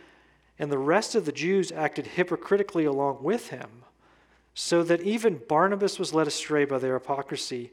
and 0.59 0.71
the 0.71 0.79
rest 0.79 1.15
of 1.15 1.25
the 1.25 1.33
Jews 1.33 1.73
acted 1.73 2.07
hypocritically 2.09 2.85
along 2.85 3.23
with 3.23 3.49
him, 3.49 3.85
so 4.55 4.83
that 4.83 5.03
even 5.03 5.41
Barnabas 5.49 5.99
was 5.99 6.13
led 6.13 6.27
astray 6.27 6.65
by 6.65 6.79
their 6.79 6.95
hypocrisy. 6.95 7.73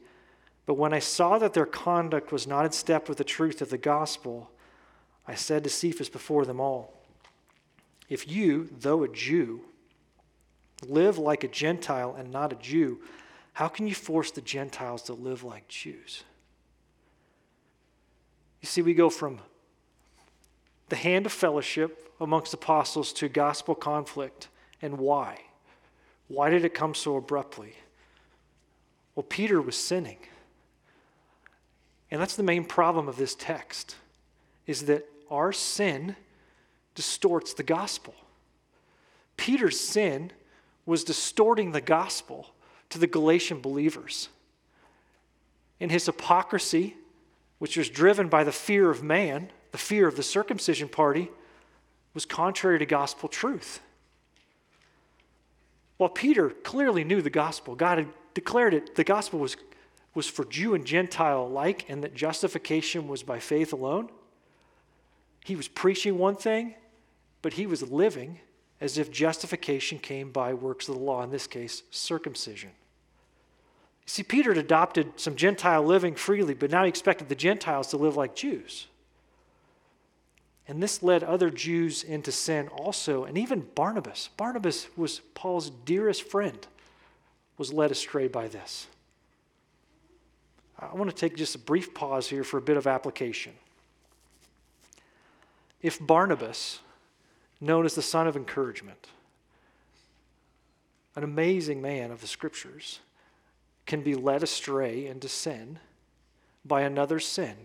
But 0.66 0.74
when 0.74 0.94
I 0.94 0.98
saw 0.98 1.38
that 1.38 1.52
their 1.52 1.66
conduct 1.66 2.32
was 2.32 2.46
not 2.46 2.64
in 2.64 2.72
step 2.72 3.08
with 3.08 3.18
the 3.18 3.24
truth 3.24 3.60
of 3.60 3.70
the 3.70 3.78
gospel, 3.78 4.50
I 5.26 5.34
said 5.34 5.64
to 5.64 5.70
Cephas 5.70 6.08
before 6.08 6.44
them 6.44 6.60
all, 6.60 6.94
If 8.08 8.28
you, 8.28 8.70
though 8.80 9.02
a 9.04 9.08
Jew, 9.08 9.62
live 10.86 11.18
like 11.18 11.44
a 11.44 11.48
Gentile 11.48 12.14
and 12.18 12.30
not 12.30 12.52
a 12.52 12.56
Jew, 12.56 13.00
how 13.52 13.68
can 13.68 13.86
you 13.86 13.94
force 13.94 14.30
the 14.30 14.40
Gentiles 14.40 15.02
to 15.02 15.12
live 15.12 15.44
like 15.44 15.68
Jews? 15.68 16.24
You 18.60 18.66
see, 18.66 18.82
we 18.82 18.94
go 18.94 19.10
from 19.10 19.40
the 20.88 20.96
hand 20.96 21.26
of 21.26 21.32
fellowship 21.32 22.12
amongst 22.20 22.54
apostles 22.54 23.12
to 23.14 23.28
gospel 23.28 23.74
conflict. 23.74 24.48
And 24.82 24.98
why? 24.98 25.40
Why 26.30 26.48
did 26.48 26.64
it 26.64 26.74
come 26.74 26.94
so 26.94 27.16
abruptly? 27.16 27.74
Well, 29.16 29.26
Peter 29.28 29.60
was 29.60 29.74
sinning. 29.74 30.18
And 32.08 32.20
that's 32.20 32.36
the 32.36 32.44
main 32.44 32.64
problem 32.64 33.08
of 33.08 33.16
this 33.16 33.34
text 33.34 33.96
is 34.64 34.82
that 34.82 35.06
our 35.28 35.52
sin 35.52 36.14
distorts 36.94 37.52
the 37.52 37.64
gospel. 37.64 38.14
Peter's 39.36 39.80
sin 39.80 40.30
was 40.86 41.02
distorting 41.02 41.72
the 41.72 41.80
gospel 41.80 42.50
to 42.90 43.00
the 43.00 43.08
Galatian 43.08 43.60
believers. 43.60 44.28
In 45.80 45.90
his 45.90 46.06
hypocrisy, 46.06 46.94
which 47.58 47.76
was 47.76 47.88
driven 47.88 48.28
by 48.28 48.44
the 48.44 48.52
fear 48.52 48.88
of 48.88 49.02
man, 49.02 49.50
the 49.72 49.78
fear 49.78 50.06
of 50.06 50.14
the 50.14 50.22
circumcision 50.22 50.88
party, 50.88 51.28
was 52.14 52.24
contrary 52.24 52.78
to 52.78 52.86
gospel 52.86 53.28
truth. 53.28 53.80
While 56.00 56.08
Peter 56.08 56.48
clearly 56.48 57.04
knew 57.04 57.20
the 57.20 57.28
gospel, 57.28 57.74
God 57.74 57.98
had 57.98 58.08
declared 58.32 58.72
it, 58.72 58.94
the 58.94 59.04
gospel 59.04 59.38
was, 59.38 59.58
was 60.14 60.26
for 60.26 60.46
Jew 60.46 60.72
and 60.72 60.86
Gentile 60.86 61.42
alike, 61.42 61.84
and 61.90 62.02
that 62.02 62.14
justification 62.14 63.06
was 63.06 63.22
by 63.22 63.38
faith 63.38 63.74
alone. 63.74 64.08
He 65.44 65.56
was 65.56 65.68
preaching 65.68 66.16
one 66.16 66.36
thing, 66.36 66.74
but 67.42 67.52
he 67.52 67.66
was 67.66 67.90
living 67.90 68.40
as 68.80 68.96
if 68.96 69.10
justification 69.10 69.98
came 69.98 70.32
by 70.32 70.54
works 70.54 70.88
of 70.88 70.94
the 70.94 71.02
law, 71.02 71.22
in 71.22 71.30
this 71.30 71.46
case, 71.46 71.82
circumcision. 71.90 72.70
See, 74.06 74.22
Peter 74.22 74.54
had 74.54 74.64
adopted 74.64 75.20
some 75.20 75.36
Gentile 75.36 75.82
living 75.82 76.14
freely, 76.14 76.54
but 76.54 76.70
now 76.70 76.84
he 76.84 76.88
expected 76.88 77.28
the 77.28 77.34
Gentiles 77.34 77.88
to 77.88 77.98
live 77.98 78.16
like 78.16 78.34
Jews. 78.34 78.86
And 80.70 80.80
this 80.80 81.02
led 81.02 81.24
other 81.24 81.50
Jews 81.50 82.04
into 82.04 82.30
sin 82.30 82.68
also, 82.68 83.24
and 83.24 83.36
even 83.36 83.66
Barnabas. 83.74 84.30
Barnabas 84.36 84.86
was 84.96 85.18
Paul's 85.34 85.68
dearest 85.68 86.22
friend, 86.22 86.64
was 87.58 87.72
led 87.72 87.90
astray 87.90 88.28
by 88.28 88.46
this. 88.46 88.86
I 90.78 90.94
want 90.94 91.10
to 91.10 91.16
take 91.16 91.36
just 91.36 91.56
a 91.56 91.58
brief 91.58 91.92
pause 91.92 92.28
here 92.28 92.44
for 92.44 92.56
a 92.56 92.62
bit 92.62 92.76
of 92.76 92.86
application. 92.86 93.54
If 95.82 95.98
Barnabas, 95.98 96.78
known 97.60 97.84
as 97.84 97.96
the 97.96 98.00
son 98.00 98.28
of 98.28 98.36
encouragement, 98.36 99.08
an 101.16 101.24
amazing 101.24 101.82
man 101.82 102.12
of 102.12 102.20
the 102.20 102.28
scriptures, 102.28 103.00
can 103.86 104.02
be 104.02 104.14
led 104.14 104.44
astray 104.44 105.08
into 105.08 105.28
sin 105.28 105.80
by 106.64 106.82
another 106.82 107.18
sin, 107.18 107.56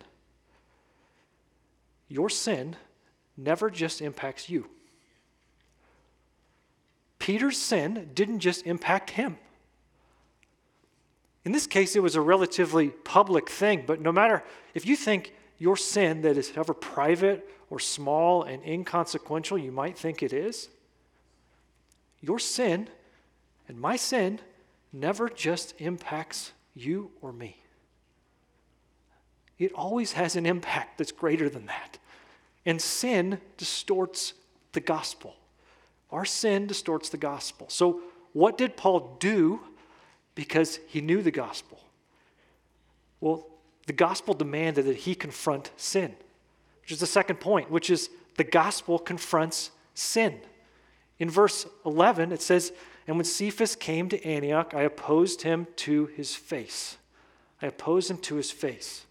your 2.10 2.32
sin 2.32 2.76
never 3.38 3.70
just 3.70 4.02
impacts 4.02 4.50
you. 4.50 4.68
Peter's 7.20 7.58
sin 7.58 8.12
didn't 8.14 8.40
just 8.40 8.66
impact 8.66 9.12
him. 9.12 9.38
In 11.44 11.52
this 11.52 11.68
case, 11.68 11.96
it 11.96 12.04
was 12.04 12.16
a 12.16 12.22
relatively 12.22 12.90
public 12.90 13.50
thing, 13.50 13.84
but 13.86 14.02
no 14.02 14.12
matter 14.12 14.44
if 14.74 14.86
you 14.86 14.96
think 14.96 15.34
your 15.58 15.78
sin 15.78 16.22
that 16.22 16.38
is 16.38 16.52
ever 16.56 16.74
private 16.74 17.50
or 17.70 17.80
small 17.80 18.44
and 18.44 18.64
inconsequential, 18.64 19.58
you 19.58 19.72
might 19.72 19.98
think 19.98 20.22
it 20.22 20.34
is, 20.34 20.70
your 22.22 22.40
sin 22.40 22.90
and 23.68 23.80
my 23.80 23.96
sin 23.96 24.40
never 24.92 25.30
just 25.30 25.74
impacts 25.80 26.52
you 26.74 27.12
or 27.22 27.32
me. 27.32 27.58
It 29.58 29.72
always 29.74 30.14
has 30.14 30.36
an 30.36 30.46
impact 30.46 30.98
that's 30.98 31.12
greater 31.12 31.50
than 31.50 31.68
that. 31.68 31.98
And 32.66 32.82
sin 32.82 33.40
distorts 33.58 34.34
the 34.72 34.80
gospel. 34.80 35.36
Our 36.12 36.26
sin 36.26 36.68
distorts 36.68 37.10
the 37.10 37.18
gospel. 37.18 37.68
So, 37.70 38.02
what 38.34 38.58
did 38.58 38.76
Paul 38.76 39.18
do 39.20 39.62
because 40.34 40.80
he 40.88 41.00
knew 41.02 41.22
the 41.22 41.32
gospel? 41.32 41.80
Well, 43.22 43.48
the 43.88 43.94
gospel 43.94 44.34
demanded 44.34 44.86
that 44.86 44.98
he 44.98 45.16
confront 45.16 45.72
sin, 45.78 46.16
which 46.82 46.92
is 46.92 47.00
the 47.00 47.08
second 47.08 47.40
point, 47.40 47.72
which 47.72 47.90
is 47.90 48.10
the 48.36 48.44
gospel 48.44 49.00
confronts 49.00 49.72
sin. 49.94 50.40
In 51.20 51.30
verse 51.30 51.66
11, 51.86 52.32
it 52.32 52.42
says, 52.42 52.74
And 53.08 53.16
when 53.16 53.26
Cephas 53.26 53.76
came 53.76 54.10
to 54.10 54.24
Antioch, 54.26 54.74
I 54.74 54.82
opposed 54.82 55.44
him 55.44 55.68
to 55.78 56.08
his 56.08 56.36
face. 56.36 56.98
I 57.62 57.68
opposed 57.68 58.12
him 58.12 58.18
to 58.18 58.36
his 58.36 58.52
face. 58.52 59.06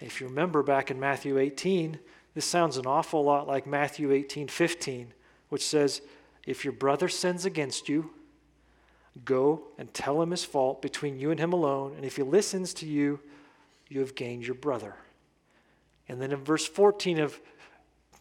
If 0.00 0.20
you 0.20 0.28
remember 0.28 0.62
back 0.62 0.90
in 0.90 0.98
Matthew 0.98 1.38
18, 1.38 1.98
this 2.38 2.44
sounds 2.44 2.76
an 2.76 2.86
awful 2.86 3.24
lot 3.24 3.48
like 3.48 3.66
Matthew 3.66 4.12
18 4.12 4.46
15, 4.46 5.12
which 5.48 5.66
says, 5.66 6.02
If 6.46 6.64
your 6.64 6.70
brother 6.72 7.08
sins 7.08 7.44
against 7.44 7.88
you, 7.88 8.10
go 9.24 9.62
and 9.76 9.92
tell 9.92 10.22
him 10.22 10.30
his 10.30 10.44
fault 10.44 10.80
between 10.80 11.18
you 11.18 11.32
and 11.32 11.40
him 11.40 11.52
alone, 11.52 11.94
and 11.96 12.04
if 12.04 12.14
he 12.14 12.22
listens 12.22 12.72
to 12.74 12.86
you, 12.86 13.18
you 13.88 13.98
have 13.98 14.14
gained 14.14 14.46
your 14.46 14.54
brother. 14.54 14.94
And 16.08 16.22
then 16.22 16.30
in 16.30 16.44
verse 16.44 16.64
14 16.64 17.18
of 17.18 17.40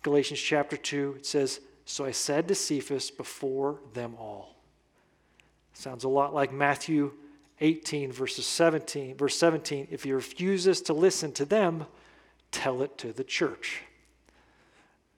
Galatians 0.01 0.39
chapter 0.39 0.77
2, 0.77 1.17
it 1.17 1.25
says, 1.27 1.59
So 1.85 2.03
I 2.03 2.09
said 2.09 2.47
to 2.47 2.55
Cephas 2.55 3.11
before 3.11 3.77
them 3.93 4.15
all. 4.17 4.55
Sounds 5.73 6.05
a 6.05 6.09
lot 6.09 6.33
like 6.33 6.51
Matthew 6.51 7.11
18, 7.61 8.11
verses 8.11 8.47
17, 8.47 9.15
verse 9.15 9.37
17. 9.37 9.89
If 9.91 10.05
he 10.05 10.11
refuses 10.11 10.81
to 10.81 10.93
listen 10.93 11.33
to 11.33 11.45
them, 11.45 11.85
tell 12.49 12.81
it 12.81 12.97
to 12.97 13.13
the 13.13 13.23
church. 13.23 13.83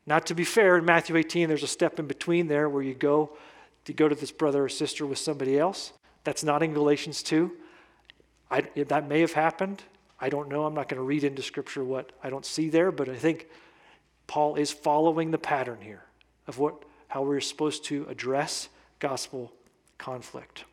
Not 0.09 0.25
to 0.25 0.33
be 0.33 0.43
fair, 0.43 0.75
in 0.75 0.85
Matthew 0.85 1.15
18, 1.15 1.47
there's 1.47 1.61
a 1.61 1.67
step 1.67 1.99
in 1.99 2.07
between 2.07 2.47
there 2.47 2.67
where 2.67 2.81
you 2.81 2.95
go 2.95 3.37
to 3.85 3.93
go 3.93 4.09
to 4.09 4.15
this 4.15 4.31
brother 4.31 4.63
or 4.63 4.69
sister 4.69 5.05
with 5.05 5.19
somebody 5.19 5.59
else. 5.59 5.93
That's 6.23 6.43
not 6.43 6.63
in 6.63 6.73
Galatians 6.73 7.21
2. 7.21 7.51
I, 8.49 8.61
that 8.75 9.07
may 9.07 9.19
have 9.19 9.33
happened. 9.33 9.83
I 10.19 10.29
don't 10.29 10.49
know. 10.49 10.65
I'm 10.65 10.73
not 10.73 10.89
going 10.89 10.97
to 10.97 11.03
read 11.03 11.23
into 11.23 11.43
Scripture 11.43 11.83
what 11.83 12.11
I 12.23 12.31
don't 12.31 12.43
see 12.43 12.69
there, 12.69 12.91
but 12.91 13.07
I 13.07 13.17
think 13.17 13.49
Paul 14.25 14.55
is 14.55 14.71
following 14.71 15.29
the 15.29 15.37
pattern 15.37 15.77
here 15.79 16.05
of 16.47 16.57
what, 16.57 16.85
how 17.07 17.21
we're 17.21 17.39
supposed 17.39 17.85
to 17.85 18.07
address 18.09 18.67
gospel 18.97 19.53
conflict. 19.99 20.65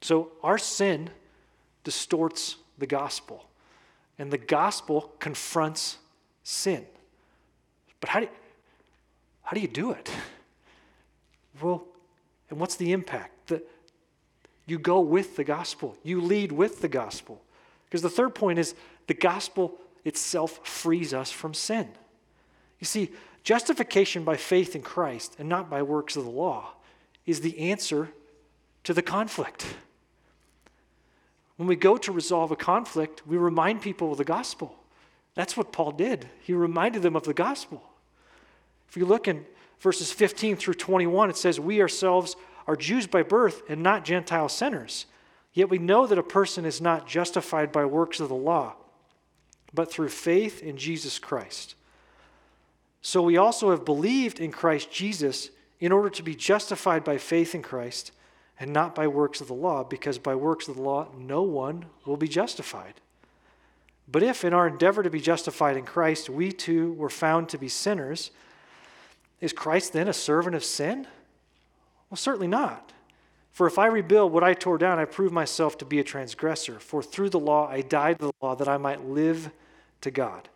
So 0.00 0.32
our 0.42 0.56
sin 0.56 1.10
distorts 1.84 2.56
the 2.78 2.86
gospel, 2.86 3.44
and 4.18 4.30
the 4.30 4.38
gospel 4.38 5.12
confronts 5.18 5.98
sin. 6.44 6.86
But 8.00 8.08
how 8.08 8.20
do, 8.20 8.28
how 9.44 9.52
do 9.54 9.60
you 9.60 9.68
do 9.68 9.92
it? 9.92 10.10
Well, 11.62 11.84
and 12.50 12.58
what's 12.58 12.76
the 12.76 12.92
impact? 12.92 13.48
That 13.48 13.68
you 14.66 14.78
go 14.78 15.00
with 15.00 15.36
the 15.36 15.44
gospel, 15.44 15.96
you 16.02 16.20
lead 16.20 16.50
with 16.50 16.80
the 16.80 16.88
gospel. 16.88 17.40
Because 17.84 18.02
the 18.02 18.10
third 18.10 18.34
point 18.34 18.58
is 18.58 18.74
the 19.06 19.14
gospel 19.14 19.78
itself 20.04 20.66
frees 20.66 21.14
us 21.14 21.30
from 21.30 21.54
sin. 21.54 21.88
You 22.80 22.86
see, 22.86 23.10
justification 23.44 24.24
by 24.24 24.36
faith 24.36 24.74
in 24.74 24.82
Christ 24.82 25.36
and 25.38 25.48
not 25.48 25.70
by 25.70 25.82
works 25.82 26.16
of 26.16 26.24
the 26.24 26.30
law 26.30 26.72
is 27.26 27.40
the 27.40 27.58
answer 27.58 28.08
to 28.84 28.92
the 28.92 29.02
conflict. 29.02 29.66
When 31.56 31.68
we 31.68 31.76
go 31.76 31.96
to 31.96 32.12
resolve 32.12 32.50
a 32.50 32.56
conflict, 32.56 33.26
we 33.26 33.36
remind 33.36 33.80
people 33.80 34.12
of 34.12 34.18
the 34.18 34.24
gospel. 34.24 34.74
That's 35.34 35.56
what 35.56 35.72
Paul 35.72 35.92
did. 35.92 36.28
He 36.42 36.52
reminded 36.52 37.02
them 37.02 37.16
of 37.16 37.24
the 37.24 37.34
gospel. 37.34 37.82
If 38.88 38.96
you 38.96 39.06
look 39.06 39.28
in 39.28 39.44
verses 39.80 40.12
15 40.12 40.56
through 40.56 40.74
21, 40.74 41.30
it 41.30 41.36
says, 41.36 41.58
We 41.60 41.80
ourselves 41.80 42.36
are 42.66 42.76
Jews 42.76 43.06
by 43.06 43.22
birth 43.22 43.62
and 43.68 43.82
not 43.82 44.04
Gentile 44.04 44.48
sinners. 44.48 45.06
Yet 45.52 45.70
we 45.70 45.78
know 45.78 46.06
that 46.06 46.18
a 46.18 46.22
person 46.22 46.64
is 46.64 46.80
not 46.80 47.06
justified 47.06 47.70
by 47.70 47.84
works 47.84 48.18
of 48.18 48.28
the 48.28 48.34
law, 48.34 48.74
but 49.72 49.90
through 49.90 50.08
faith 50.08 50.62
in 50.62 50.76
Jesus 50.76 51.18
Christ. 51.18 51.76
So 53.02 53.22
we 53.22 53.36
also 53.36 53.70
have 53.70 53.84
believed 53.84 54.40
in 54.40 54.50
Christ 54.50 54.90
Jesus 54.90 55.50
in 55.78 55.92
order 55.92 56.08
to 56.08 56.22
be 56.22 56.34
justified 56.34 57.04
by 57.04 57.18
faith 57.18 57.54
in 57.54 57.62
Christ 57.62 58.12
and 58.58 58.72
not 58.72 58.94
by 58.94 59.06
works 59.06 59.40
of 59.40 59.48
the 59.48 59.54
law, 59.54 59.84
because 59.84 60.18
by 60.18 60.34
works 60.34 60.68
of 60.68 60.76
the 60.76 60.82
law 60.82 61.08
no 61.16 61.42
one 61.42 61.86
will 62.06 62.16
be 62.16 62.28
justified. 62.28 62.94
But 64.08 64.22
if 64.22 64.44
in 64.44 64.54
our 64.54 64.66
endeavor 64.66 65.02
to 65.02 65.10
be 65.10 65.20
justified 65.20 65.76
in 65.76 65.84
Christ 65.84 66.30
we 66.30 66.52
too 66.52 66.94
were 66.94 67.10
found 67.10 67.48
to 67.50 67.58
be 67.58 67.68
sinners, 67.68 68.30
is 69.40 69.52
Christ 69.52 69.92
then 69.92 70.08
a 70.08 70.12
servant 70.12 70.56
of 70.56 70.64
sin? 70.64 71.06
Well, 72.10 72.16
certainly 72.16 72.48
not. 72.48 72.92
For 73.52 73.66
if 73.66 73.78
I 73.78 73.86
rebuild 73.86 74.32
what 74.32 74.42
I 74.42 74.52
tore 74.54 74.78
down, 74.78 74.98
I 74.98 75.04
prove 75.04 75.32
myself 75.32 75.78
to 75.78 75.84
be 75.84 76.00
a 76.00 76.04
transgressor. 76.04 76.80
For 76.80 77.02
through 77.02 77.30
the 77.30 77.38
law 77.38 77.68
I 77.68 77.82
died 77.82 78.18
to 78.18 78.26
the 78.26 78.32
law 78.42 78.54
that 78.56 78.68
I 78.68 78.78
might 78.78 79.04
live 79.04 79.50
to 80.00 80.10
God. 80.10 80.48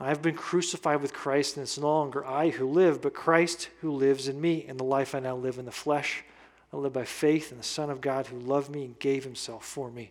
I 0.00 0.08
have 0.08 0.22
been 0.22 0.34
crucified 0.34 1.02
with 1.02 1.12
Christ, 1.12 1.56
and 1.56 1.62
it's 1.62 1.78
no 1.78 1.86
longer 1.86 2.24
I 2.24 2.50
who 2.50 2.68
live, 2.68 3.00
but 3.00 3.14
Christ 3.14 3.68
who 3.80 3.90
lives 3.90 4.28
in 4.28 4.40
me. 4.40 4.64
And 4.68 4.78
the 4.78 4.84
life 4.84 5.14
I 5.14 5.20
now 5.20 5.36
live 5.36 5.58
in 5.58 5.64
the 5.64 5.72
flesh, 5.72 6.24
I 6.72 6.76
live 6.76 6.92
by 6.92 7.04
faith 7.04 7.50
in 7.50 7.58
the 7.58 7.64
Son 7.64 7.90
of 7.90 8.00
God 8.00 8.26
who 8.26 8.38
loved 8.38 8.70
me 8.70 8.84
and 8.84 8.98
gave 8.98 9.24
himself 9.24 9.64
for 9.64 9.90
me. 9.90 10.10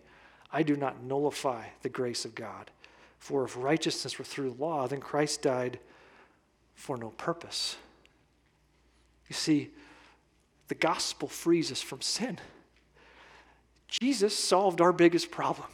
I 0.52 0.64
do 0.64 0.76
not 0.76 1.04
nullify 1.04 1.66
the 1.82 1.90
grace 1.90 2.26
of 2.26 2.36
God. 2.36 2.72
For 3.20 3.44
if 3.44 3.58
righteousness 3.58 4.18
were 4.18 4.26
through 4.26 4.56
law, 4.58 4.88
then 4.88 5.00
Christ 5.00 5.42
died 5.42 5.80
for 6.78 6.96
no 6.96 7.10
purpose. 7.10 7.76
You 9.28 9.34
see, 9.34 9.72
the 10.70 10.76
gospel 10.76 11.28
frees 11.28 11.72
us 11.72 11.82
from 11.82 12.02
sin. 12.02 12.38
Jesus 13.90 14.38
solved 14.38 14.80
our 14.80 14.94
biggest 14.94 15.32
problem. 15.32 15.68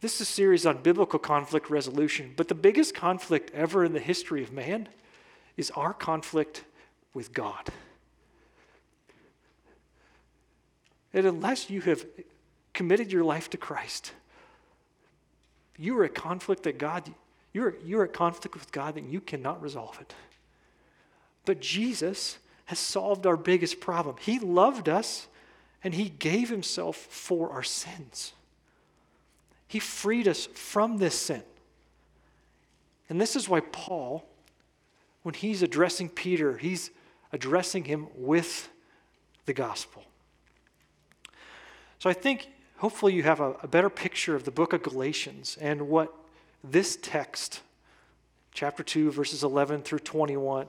This 0.00 0.14
is 0.14 0.20
a 0.20 0.24
series 0.24 0.64
on 0.64 0.82
biblical 0.82 1.18
conflict 1.18 1.68
resolution, 1.68 2.32
but 2.36 2.46
the 2.46 2.54
biggest 2.54 2.94
conflict 2.94 3.50
ever 3.52 3.84
in 3.84 3.92
the 3.92 4.00
history 4.00 4.42
of 4.42 4.52
man 4.52 4.88
is 5.56 5.70
our 5.72 5.92
conflict 5.92 6.64
with 7.12 7.32
God. 7.32 7.68
And 11.12 11.26
unless 11.26 11.68
you 11.68 11.80
have 11.80 12.06
committed 12.72 13.10
your 13.10 13.24
life 13.24 13.50
to 13.50 13.56
Christ, 13.56 14.12
you 15.76 15.98
are 15.98 16.04
a 16.04 16.08
conflict 16.08 16.62
that 16.62 16.78
God, 16.78 17.12
you're, 17.52 17.76
you're 17.84 18.04
at 18.04 18.12
conflict 18.12 18.54
with 18.54 18.70
God 18.72 18.94
that 18.94 19.04
you 19.04 19.20
cannot 19.20 19.62
resolve 19.62 19.98
it. 20.00 20.14
But 21.44 21.60
Jesus 21.60 22.38
has 22.66 22.78
solved 22.78 23.26
our 23.26 23.36
biggest 23.36 23.80
problem. 23.80 24.16
He 24.20 24.38
loved 24.38 24.88
us 24.88 25.28
and 25.82 25.94
He 25.94 26.10
gave 26.10 26.50
Himself 26.50 26.96
for 26.96 27.50
our 27.50 27.62
sins. 27.62 28.32
He 29.68 29.78
freed 29.78 30.26
us 30.26 30.46
from 30.46 30.98
this 30.98 31.14
sin. 31.14 31.42
And 33.08 33.20
this 33.20 33.36
is 33.36 33.48
why 33.48 33.60
Paul, 33.60 34.26
when 35.22 35.34
he's 35.34 35.62
addressing 35.62 36.08
Peter, 36.08 36.56
he's 36.56 36.90
addressing 37.32 37.84
him 37.84 38.08
with 38.14 38.68
the 39.46 39.52
gospel. 39.52 40.04
So 41.98 42.08
I 42.08 42.12
think 42.12 42.48
hopefully 42.78 43.14
you 43.14 43.22
have 43.22 43.40
a, 43.40 43.52
a, 43.62 43.68
better 43.68 43.90
picture 43.90 44.34
of 44.34 44.44
the 44.44 44.50
book 44.50 44.72
of 44.72 44.82
Galatians 44.82 45.58
and 45.60 45.88
what 45.88 46.14
this 46.62 46.98
text, 47.00 47.60
chapter 48.52 48.82
2, 48.82 49.10
verses 49.10 49.42
11 49.42 49.82
through 49.82 50.00
21, 50.00 50.66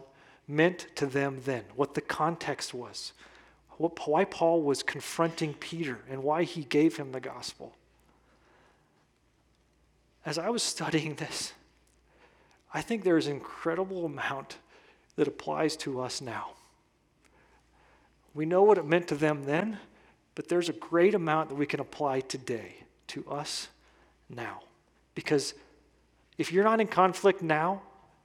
meant 0.48 0.88
to 0.96 1.06
them 1.06 1.42
then, 1.46 1.64
what 1.76 1.94
the 1.94 2.02
context 2.02 2.74
was, 2.74 3.14
what, 3.78 4.08
why 4.08 4.26
Paul 4.26 4.62
was 4.62 4.84
confronting 4.84 5.54
Peter, 5.54 6.00
and 6.10 6.24
why 6.24 6.44
he 6.44 6.64
gave 6.64 6.98
him 6.98 7.12
the 7.12 7.20
gospel. 7.20 7.74
As 10.26 10.38
I 10.38 10.50
was 10.50 10.64
studying 10.64 11.16
this, 11.16 11.54
I 12.74 12.82
think 12.82 13.04
there 13.04 13.18
is 13.18 13.28
an 13.28 13.34
incredible 13.34 14.06
amount 14.06 14.58
that 15.16 15.28
applies 15.28 15.76
to 15.78 16.02
us 16.02 16.22
now. 16.22 16.52
We 18.34 18.46
know 18.46 18.64
what 18.64 18.78
it 18.78 18.86
meant 18.86 19.08
to 19.08 19.16
them 19.16 19.46
then, 19.46 19.80
but 20.36 20.48
there's 20.48 20.70
a 20.70 20.74
great 20.74 21.16
amount 21.16 21.50
that 21.50 21.56
we 21.56 21.66
can 21.66 21.80
apply 21.80 22.22
today 22.22 22.76
to 23.08 23.28
us 23.30 23.68
now. 24.30 24.62
Because 25.16 25.56
if 26.40 26.54
you're 26.54 26.64
not 26.64 26.80
in 26.80 26.88
conflict 26.88 27.44
now, 27.44 27.82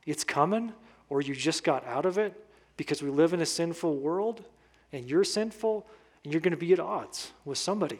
it's 0.06 0.22
coming, 0.22 0.72
or 1.10 1.20
you 1.20 1.34
just 1.34 1.64
got 1.64 1.84
out 1.84 2.06
of 2.06 2.16
it 2.16 2.32
because 2.76 3.02
we 3.02 3.10
live 3.10 3.34
in 3.34 3.40
a 3.40 3.46
sinful 3.46 3.96
world 3.96 4.44
and 4.92 5.10
you're 5.10 5.24
sinful 5.24 5.84
and 6.22 6.32
you're 6.32 6.40
going 6.40 6.52
to 6.52 6.56
be 6.56 6.72
at 6.72 6.78
odds 6.78 7.32
with 7.44 7.58
somebody. 7.58 7.98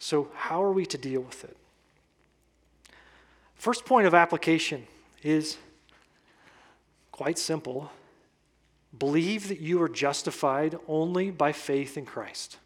So, 0.00 0.30
how 0.34 0.62
are 0.62 0.72
we 0.72 0.84
to 0.86 0.98
deal 0.98 1.20
with 1.20 1.44
it? 1.44 1.56
First 3.54 3.84
point 3.84 4.06
of 4.06 4.14
application 4.14 4.86
is 5.22 5.56
quite 7.12 7.38
simple 7.38 7.90
believe 8.98 9.48
that 9.48 9.60
you 9.60 9.80
are 9.80 9.88
justified 9.88 10.76
only 10.88 11.30
by 11.30 11.52
faith 11.52 11.96
in 11.96 12.04
Christ. 12.04 12.56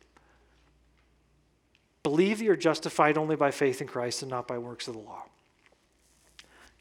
Believe 2.02 2.38
that 2.38 2.44
you're 2.44 2.56
justified 2.56 3.18
only 3.18 3.36
by 3.36 3.50
faith 3.50 3.82
in 3.82 3.86
Christ 3.86 4.22
and 4.22 4.30
not 4.30 4.48
by 4.48 4.56
works 4.56 4.88
of 4.88 4.94
the 4.94 5.00
law. 5.00 5.26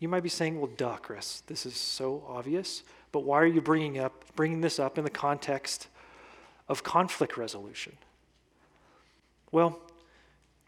You 0.01 0.09
might 0.09 0.23
be 0.23 0.29
saying, 0.29 0.59
well, 0.59 0.71
duh, 0.75 0.97
Chris, 0.97 1.43
this 1.45 1.63
is 1.63 1.75
so 1.75 2.23
obvious, 2.27 2.81
but 3.11 3.19
why 3.19 3.39
are 3.39 3.45
you 3.45 3.61
bringing, 3.61 3.99
up, 3.99 4.25
bringing 4.35 4.59
this 4.59 4.79
up 4.79 4.97
in 4.97 5.03
the 5.03 5.11
context 5.11 5.87
of 6.67 6.83
conflict 6.83 7.37
resolution? 7.37 7.93
Well, 9.51 9.79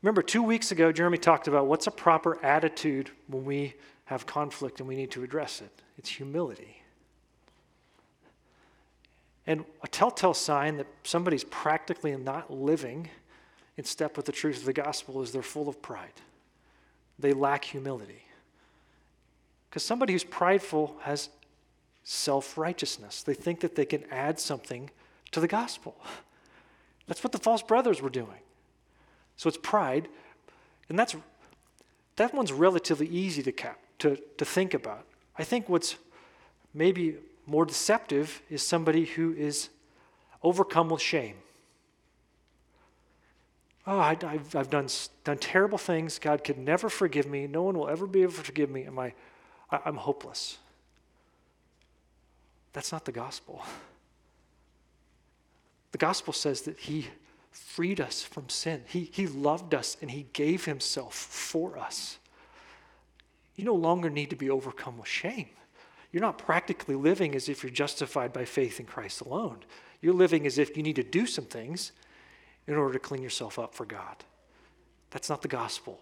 remember, 0.03 0.21
two 0.21 0.43
weeks 0.43 0.71
ago, 0.71 0.91
Jeremy 0.91 1.17
talked 1.17 1.47
about 1.47 1.65
what's 1.65 1.87
a 1.87 1.91
proper 1.91 2.37
attitude 2.45 3.09
when 3.27 3.43
we 3.43 3.73
have 4.05 4.27
conflict 4.27 4.79
and 4.79 4.87
we 4.87 4.95
need 4.95 5.09
to 5.11 5.23
address 5.23 5.61
it 5.61 5.81
it's 5.97 6.09
humility. 6.09 6.81
And 9.45 9.65
a 9.83 9.87
telltale 9.87 10.33
sign 10.33 10.77
that 10.77 10.87
somebody's 11.03 11.43
practically 11.45 12.15
not 12.15 12.51
living 12.51 13.09
in 13.77 13.83
step 13.83 14.15
with 14.15 14.25
the 14.25 14.31
truth 14.31 14.59
of 14.59 14.65
the 14.65 14.73
gospel 14.73 15.21
is 15.21 15.31
they're 15.31 15.41
full 15.41 15.67
of 15.67 15.81
pride. 15.81 16.13
They 17.19 17.33
lack 17.33 17.65
humility. 17.65 18.23
Because 19.73 19.83
somebody 19.83 20.13
who's 20.13 20.23
prideful 20.23 20.95
has 21.01 21.29
self 22.03 22.59
righteousness. 22.59 23.23
They 23.23 23.33
think 23.33 23.61
that 23.61 23.73
they 23.73 23.85
can 23.85 24.03
add 24.11 24.39
something 24.39 24.91
to 25.31 25.39
the 25.39 25.47
gospel. 25.47 25.95
That's 27.07 27.23
what 27.23 27.31
the 27.31 27.39
false 27.39 27.63
brothers 27.63 27.99
were 27.99 28.11
doing. 28.11 28.37
So 29.35 29.47
it's 29.47 29.57
pride, 29.57 30.09
and 30.89 30.99
that's 30.99 31.15
that 32.17 32.35
one's 32.35 32.53
relatively 32.53 33.07
easy 33.07 33.41
to 33.41 33.51
cap 33.51 33.79
to, 33.97 34.17
to 34.37 34.45
think 34.45 34.75
about. 34.75 35.07
I 35.39 35.43
think 35.43 35.67
what's 35.67 35.95
maybe 36.71 37.15
more 37.47 37.65
deceptive 37.65 38.43
is 38.51 38.61
somebody 38.61 39.05
who 39.05 39.33
is 39.33 39.69
overcome 40.43 40.89
with 40.89 41.01
shame. 41.01 41.37
Oh, 43.87 43.97
I, 43.97 44.15
have 44.21 44.55
I've 44.55 44.69
done, 44.69 44.87
done 45.23 45.39
terrible 45.39 45.79
things. 45.79 46.19
God 46.19 46.43
could 46.43 46.59
never 46.59 46.89
forgive 46.89 47.25
me. 47.25 47.47
No 47.47 47.63
one 47.63 47.75
will 47.75 47.89
ever 47.89 48.05
be 48.05 48.21
able 48.21 48.33
to 48.33 48.43
forgive 48.43 48.69
me. 48.69 48.85
Am 48.85 48.99
I, 48.99 49.05
I, 49.07 49.13
I'm 49.85 49.97
hopeless. 49.97 50.57
That's 52.73 52.91
not 52.91 53.05
the 53.05 53.11
gospel. 53.11 53.63
The 55.91 55.97
gospel 55.97 56.33
says 56.33 56.61
that 56.61 56.77
He 56.79 57.07
freed 57.51 58.01
us 58.01 58.23
from 58.23 58.49
sin, 58.49 58.83
He, 58.87 59.09
he 59.11 59.27
loved 59.27 59.73
us, 59.73 59.97
and 60.01 60.11
He 60.11 60.27
gave 60.33 60.65
Himself 60.65 61.13
for 61.13 61.77
us. 61.77 62.17
You 63.55 63.65
no 63.65 63.75
longer 63.75 64.09
need 64.09 64.31
to 64.31 64.35
be 64.35 64.49
overcome 64.49 64.97
with 64.97 65.07
shame. 65.07 65.49
You're 66.11 66.21
not 66.21 66.37
practically 66.37 66.95
living 66.95 67.35
as 67.35 67.49
if 67.49 67.63
you're 67.63 67.71
justified 67.71 68.33
by 68.33 68.45
faith 68.45 68.79
in 68.79 68.85
Christ 68.85 69.21
alone. 69.21 69.59
You're 70.01 70.13
living 70.13 70.45
as 70.45 70.57
if 70.57 70.75
you 70.75 70.83
need 70.83 70.95
to 70.97 71.03
do 71.03 71.25
some 71.25 71.45
things 71.45 71.91
in 72.67 72.75
order 72.75 72.93
to 72.93 72.99
clean 72.99 73.21
yourself 73.21 73.59
up 73.59 73.73
for 73.73 73.85
God. 73.85 74.17
That's 75.11 75.29
not 75.29 75.41
the 75.41 75.47
gospel. 75.47 76.01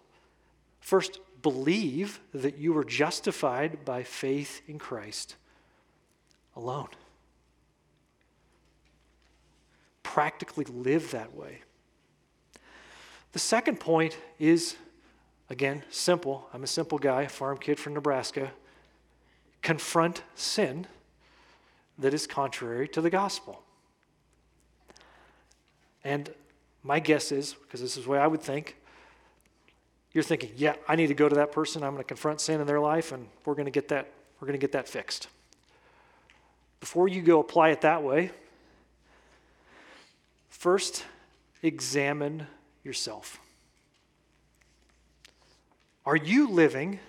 First, 0.80 1.20
believe 1.41 2.19
that 2.34 2.58
you 2.58 2.73
were 2.73 2.84
justified 2.84 3.84
by 3.86 4.04
faith 4.04 4.62
in 4.67 4.80
Christ 4.80 5.36
alone. 6.56 6.89
Practically 10.04 10.65
live 10.65 11.12
that 11.12 11.36
way. 11.36 11.60
The 13.32 13.39
second 13.39 13.80
point 13.80 14.17
is, 14.39 14.75
again, 15.49 15.84
simple. 15.89 16.47
I'm 16.54 16.63
a 16.63 16.67
simple 16.67 16.97
guy, 16.97 17.27
farm 17.27 17.58
kid 17.58 17.80
from 17.80 17.93
Nebraska. 17.93 18.51
Confront 19.62 20.23
sin 20.36 20.88
that 21.97 22.13
is 22.13 22.27
contrary 22.27 22.88
to 22.89 23.01
the 23.01 23.10
gospel. 23.10 23.63
And 26.04 26.34
my 26.84 26.99
guess 26.99 27.32
is, 27.32 27.54
because 27.54 27.80
this 27.80 27.95
is 27.95 28.06
the 28.06 28.10
way 28.10 28.19
I 28.19 28.27
would 28.27 28.41
think, 28.41 28.75
you're 30.13 30.24
thinking, 30.24 30.52
yeah, 30.56 30.76
I 30.88 30.95
need 30.95 31.08
to 31.08 31.13
go 31.13 31.30
to 31.30 31.36
that 31.36 31.52
person. 31.52 31.84
I'm 31.84 31.91
going 31.91 32.04
to 32.04 32.08
confront 32.08 32.41
sin 32.41 32.60
in 32.60 32.67
their 32.67 32.80
life, 32.80 33.12
and 33.12 33.28
we're 33.45 33.56
going 33.56 33.65
to 33.65 33.71
get 33.71 33.88
that. 33.89 34.12
We're 34.39 34.47
going 34.47 34.60
to 34.60 34.63
get 34.63 34.74
that 34.74 34.88
fixed. 34.88 35.28
Before 36.80 37.08
you 37.08 37.21
go 37.21 37.39
apply 37.39 37.69
it 37.69 37.82
that 37.82 38.04
way, 38.04 38.32
first 40.50 41.06
examine 41.62 42.47
yourself. 42.84 43.39
Are 46.06 46.15
you 46.15 46.50
living 46.50 47.00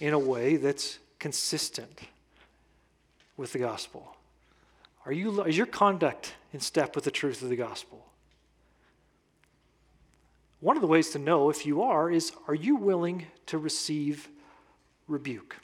in 0.00 0.12
a 0.12 0.18
way 0.18 0.56
that's 0.56 0.98
consistent 1.20 2.00
with 3.36 3.52
the 3.52 3.60
gospel? 3.60 4.16
Are 5.06 5.12
you, 5.12 5.42
is 5.44 5.56
your 5.56 5.66
conduct 5.66 6.34
in 6.52 6.60
step 6.60 6.94
with 6.94 7.04
the 7.04 7.10
truth 7.10 7.42
of 7.42 7.48
the 7.48 7.56
gospel? 7.56 8.04
One 10.64 10.78
of 10.78 10.80
the 10.80 10.86
ways 10.86 11.10
to 11.10 11.18
know 11.18 11.50
if 11.50 11.66
you 11.66 11.82
are 11.82 12.10
is 12.10 12.32
are 12.48 12.54
you 12.54 12.76
willing 12.76 13.26
to 13.48 13.58
receive 13.58 14.30
rebuke? 15.06 15.56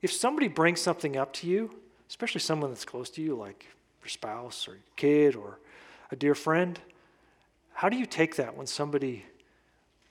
If 0.00 0.12
somebody 0.12 0.46
brings 0.46 0.80
something 0.80 1.16
up 1.16 1.32
to 1.32 1.48
you, 1.48 1.74
especially 2.08 2.40
someone 2.40 2.70
that's 2.70 2.84
close 2.84 3.10
to 3.10 3.20
you, 3.20 3.34
like 3.34 3.66
your 4.00 4.10
spouse 4.10 4.68
or 4.68 4.74
your 4.74 4.82
kid 4.94 5.34
or 5.34 5.58
a 6.12 6.14
dear 6.14 6.36
friend, 6.36 6.78
how 7.72 7.88
do 7.88 7.96
you 7.96 8.06
take 8.06 8.36
that 8.36 8.56
when 8.56 8.68
somebody 8.68 9.26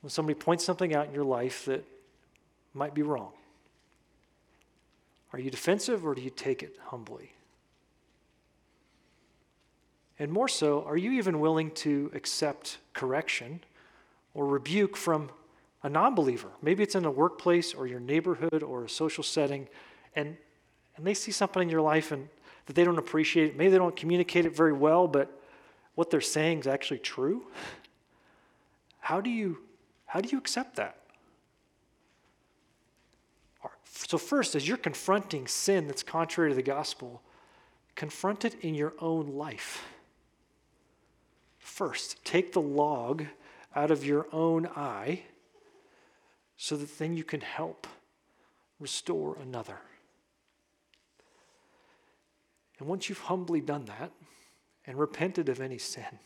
when 0.01 0.09
somebody 0.09 0.37
points 0.37 0.65
something 0.65 0.93
out 0.93 1.07
in 1.07 1.13
your 1.13 1.23
life 1.23 1.63
that 1.63 1.85
might 2.73 2.93
be 2.93 3.01
wrong? 3.01 3.31
Are 5.31 5.39
you 5.39 5.49
defensive 5.49 6.05
or 6.05 6.15
do 6.15 6.21
you 6.21 6.29
take 6.29 6.61
it 6.61 6.75
humbly? 6.87 7.31
And 10.19 10.31
more 10.31 10.47
so, 10.47 10.83
are 10.83 10.97
you 10.97 11.11
even 11.13 11.39
willing 11.39 11.71
to 11.71 12.11
accept 12.13 12.77
correction 12.93 13.61
or 14.33 14.45
rebuke 14.45 14.95
from 14.95 15.31
a 15.81 15.89
non 15.89 16.13
believer? 16.15 16.49
Maybe 16.61 16.83
it's 16.83 16.95
in 16.95 17.05
a 17.05 17.11
workplace 17.11 17.73
or 17.73 17.87
your 17.87 17.99
neighborhood 17.99 18.61
or 18.61 18.85
a 18.85 18.89
social 18.89 19.23
setting, 19.23 19.67
and, 20.15 20.37
and 20.95 21.05
they 21.05 21.13
see 21.13 21.31
something 21.31 21.61
in 21.61 21.69
your 21.69 21.81
life 21.81 22.11
and 22.11 22.29
that 22.67 22.75
they 22.75 22.83
don't 22.83 22.99
appreciate. 22.99 23.57
Maybe 23.57 23.71
they 23.71 23.77
don't 23.77 23.95
communicate 23.95 24.45
it 24.45 24.55
very 24.55 24.73
well, 24.73 25.07
but 25.07 25.41
what 25.95 26.09
they're 26.09 26.21
saying 26.21 26.59
is 26.59 26.67
actually 26.67 26.99
true. 26.99 27.45
How 28.99 29.19
do 29.19 29.29
you, 29.29 29.57
how 30.05 30.21
do 30.21 30.29
you 30.29 30.37
accept 30.37 30.75
that? 30.77 30.97
So, 33.85 34.17
first, 34.17 34.55
as 34.55 34.67
you're 34.67 34.77
confronting 34.77 35.47
sin 35.47 35.87
that's 35.87 36.03
contrary 36.03 36.51
to 36.51 36.55
the 36.55 36.61
gospel, 36.61 37.21
confront 37.95 38.45
it 38.45 38.55
in 38.61 38.75
your 38.75 38.93
own 38.99 39.27
life 39.27 39.83
first. 41.73 42.23
Take 42.23 42.53
the 42.53 42.61
log 42.61 43.25
out 43.75 43.89
of 43.89 44.05
your 44.05 44.27
own 44.31 44.67
eye 44.67 45.23
so 46.55 46.77
that 46.77 46.99
then 46.99 47.17
you 47.17 47.23
can 47.23 47.41
help 47.41 47.87
restore 48.79 49.37
another. 49.41 49.77
And 52.77 52.87
once 52.87 53.09
you've 53.09 53.19
humbly 53.19 53.59
done 53.59 53.85
that 53.85 54.11
and 54.85 54.99
repented 54.99 55.49
of 55.49 55.59
any 55.59 55.79
sin, 55.79 56.19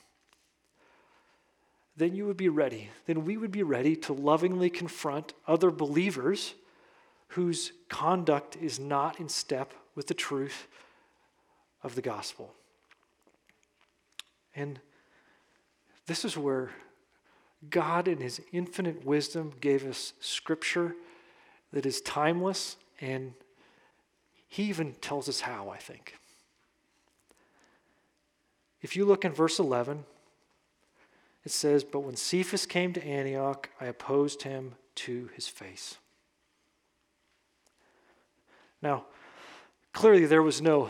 then 1.96 2.14
you 2.14 2.26
would 2.26 2.38
be 2.38 2.50
ready. 2.50 2.90
Then 3.06 3.26
we 3.26 3.38
would 3.38 3.52
be 3.52 3.64
ready 3.64 3.96
to 3.96 4.14
lovingly 4.14 4.70
confront 4.70 5.34
other 5.48 5.72
believers 5.72 6.56
whose 7.30 7.72
conduct 7.90 8.58
is 8.58 8.80
not 8.80 9.20
in 9.20 9.30
step 9.30 9.74
with 9.96 10.08
the 10.08 10.14
truth 10.14 10.68
of 11.84 11.96
the 11.96 12.02
gospel. 12.02 12.54
And 14.56 14.80
this 16.08 16.26
is 16.26 16.38
where 16.38 16.72
God, 17.70 18.08
in 18.08 18.20
His 18.20 18.42
infinite 18.52 19.06
wisdom, 19.06 19.54
gave 19.62 19.86
us 19.86 20.14
scripture 20.20 20.96
that 21.72 21.86
is 21.86 22.02
timeless, 22.02 22.78
and 23.00 23.34
He 24.48 24.64
even 24.64 24.94
tells 24.94 25.30
us 25.30 25.42
how, 25.42 25.70
I 25.70 25.78
think. 25.78 26.16
If 28.82 28.96
you 28.96 29.06
look 29.06 29.26
in 29.26 29.34
verse 29.34 29.60
11, 29.60 30.06
it 31.44 31.52
says, 31.52 31.84
But 31.84 32.02
when 32.02 32.16
Cephas 32.16 32.66
came 32.66 32.94
to 32.94 33.06
Antioch, 33.06 33.70
I 33.80 33.86
opposed 33.86 34.44
him 34.44 34.76
to 34.96 35.30
his 35.34 35.48
face. 35.48 35.98
Now, 38.82 39.06
clearly 39.94 40.26
there 40.26 40.44
was 40.44 40.62
no 40.62 40.90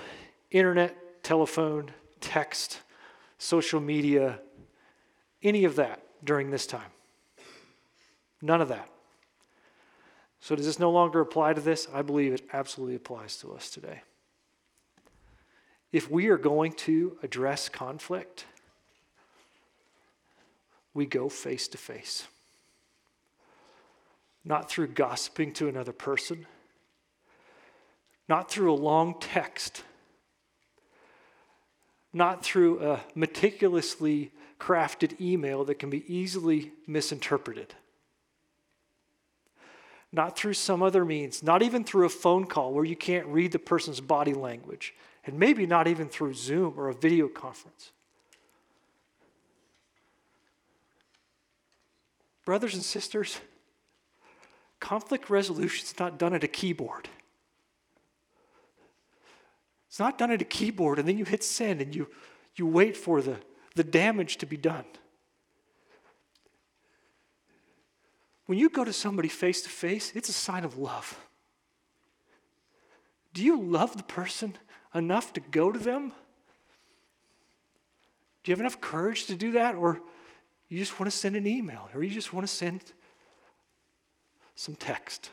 internet, 0.52 1.24
telephone, 1.24 1.92
text, 2.20 2.82
social 3.38 3.80
media 3.80 4.40
any 5.44 5.66
of 5.66 5.76
that 5.76 6.02
during 6.24 6.52
this 6.52 6.66
time. 6.66 6.92
None 8.42 8.62
of 8.62 8.70
that. 8.70 8.90
So, 10.40 10.56
does 10.56 10.66
this 10.66 10.80
no 10.80 10.92
longer 10.92 11.20
apply 11.20 11.54
to 11.54 11.62
this? 11.62 11.88
I 11.94 12.02
believe 12.02 12.34
it 12.34 12.48
absolutely 12.54 12.96
applies 12.96 13.38
to 13.38 13.54
us 13.54 13.70
today. 13.70 14.02
If 15.92 16.12
we 16.12 16.28
are 16.28 16.38
going 16.38 16.74
to 16.74 17.18
address 17.24 17.70
conflict, 17.70 18.46
we 20.94 21.06
go 21.06 21.30
face 21.30 21.68
to 21.70 21.78
face. 21.78 22.28
Not 24.44 24.70
through 24.70 24.88
gossiping 24.88 25.54
to 25.54 25.68
another 25.68 25.92
person, 25.92 26.46
not 28.30 28.50
through 28.50 28.74
a 28.74 28.76
long 28.76 29.20
text, 29.20 29.84
not 32.14 32.44
through 32.44 32.84
a 32.84 33.02
meticulously 33.16 34.32
crafted 34.60 35.20
email 35.22 35.64
that 35.66 35.80
can 35.80 35.90
be 35.90 36.04
easily 36.14 36.72
misinterpreted 36.86 37.76
not 40.12 40.38
through 40.38 40.54
some 40.54 40.82
other 40.82 41.04
means, 41.04 41.44
not 41.44 41.62
even 41.62 41.84
through 41.84 42.06
a 42.06 42.10
phone 42.10 42.46
call 42.46 42.74
where 42.74 42.86
you 42.86 42.96
can't 42.96 43.28
read 43.28 43.52
the 43.52 43.60
person's 43.60 44.00
body 44.00 44.34
language, 44.34 44.94
and 45.26 45.38
maybe 45.38 45.66
not 45.66 45.88
even 45.88 46.08
through 46.08 46.34
Zoom 46.34 46.74
or 46.78 46.90
a 46.90 46.94
video 46.94 47.28
conference. 47.28 47.92
Brothers 52.46 52.74
and 52.76 52.84
sisters, 52.84 53.42
conflict 54.80 55.30
resolution 55.30 55.86
is 55.86 56.00
not 56.00 56.18
done 56.18 56.34
at 56.34 56.46
a 56.46 56.48
keyboard. 56.48 57.10
It's 59.90 60.00
not 60.00 60.18
done 60.18 60.32
at 60.32 60.42
a 60.42 60.46
keyboard 60.46 61.00
and 61.00 61.08
then 61.08 61.18
you 61.18 61.26
hit 61.26 61.44
send 61.44 61.82
and 61.82 61.94
you, 61.94 62.08
you 62.56 62.66
wait 62.66 62.96
for 62.96 63.22
the, 63.22 63.38
the 63.78 63.84
damage 63.84 64.38
to 64.38 64.46
be 64.46 64.58
done. 64.58 64.86
When 68.48 68.58
you 68.58 68.70
go 68.70 68.84
to 68.84 68.94
somebody 68.94 69.30
face 69.30 69.62
to 69.62 69.70
face, 69.70 70.12
it's 70.16 70.30
a 70.30 70.34
sign 70.34 70.66
of 70.66 70.78
love. 70.78 71.20
Do 73.34 73.44
you 73.44 73.62
love 73.62 73.96
the 73.96 74.04
person 74.04 74.56
enough 74.96 75.32
to 75.34 75.40
go 75.40 75.72
to 75.72 75.78
them? 75.78 76.12
Do 78.44 78.52
you 78.52 78.54
have 78.54 78.60
enough 78.60 78.82
courage 78.82 79.26
to 79.28 79.36
do 79.36 79.52
that? 79.52 79.76
Or 79.76 80.02
you 80.70 80.80
just 80.80 81.00
want 81.00 81.12
to 81.12 81.18
send 81.18 81.36
an 81.36 81.46
email? 81.46 81.90
Or 81.94 82.02
you 82.02 82.10
just 82.10 82.34
want 82.34 82.48
to 82.48 82.54
send 82.54 82.82
some 84.56 84.76
text? 84.76 85.30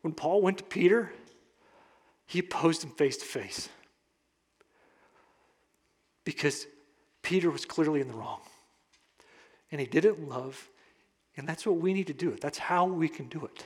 When 0.00 0.14
Paul 0.14 0.40
went 0.40 0.58
to 0.58 0.64
Peter, 0.64 1.12
he 2.24 2.38
opposed 2.38 2.82
him 2.82 2.90
face 2.90 3.16
to 3.18 3.24
face 3.24 3.68
because 6.24 6.66
Peter 7.22 7.50
was 7.50 7.64
clearly 7.64 8.00
in 8.00 8.08
the 8.08 8.14
wrong 8.14 8.40
and 9.70 9.80
he 9.80 9.86
did 9.86 10.04
it 10.04 10.18
in 10.18 10.28
love. 10.28 10.68
And 11.36 11.48
that's 11.48 11.64
what 11.64 11.78
we 11.78 11.94
need 11.94 12.08
to 12.08 12.12
do 12.12 12.30
it. 12.30 12.40
That's 12.40 12.58
how 12.58 12.84
we 12.84 13.08
can 13.08 13.26
do 13.28 13.44
it. 13.46 13.64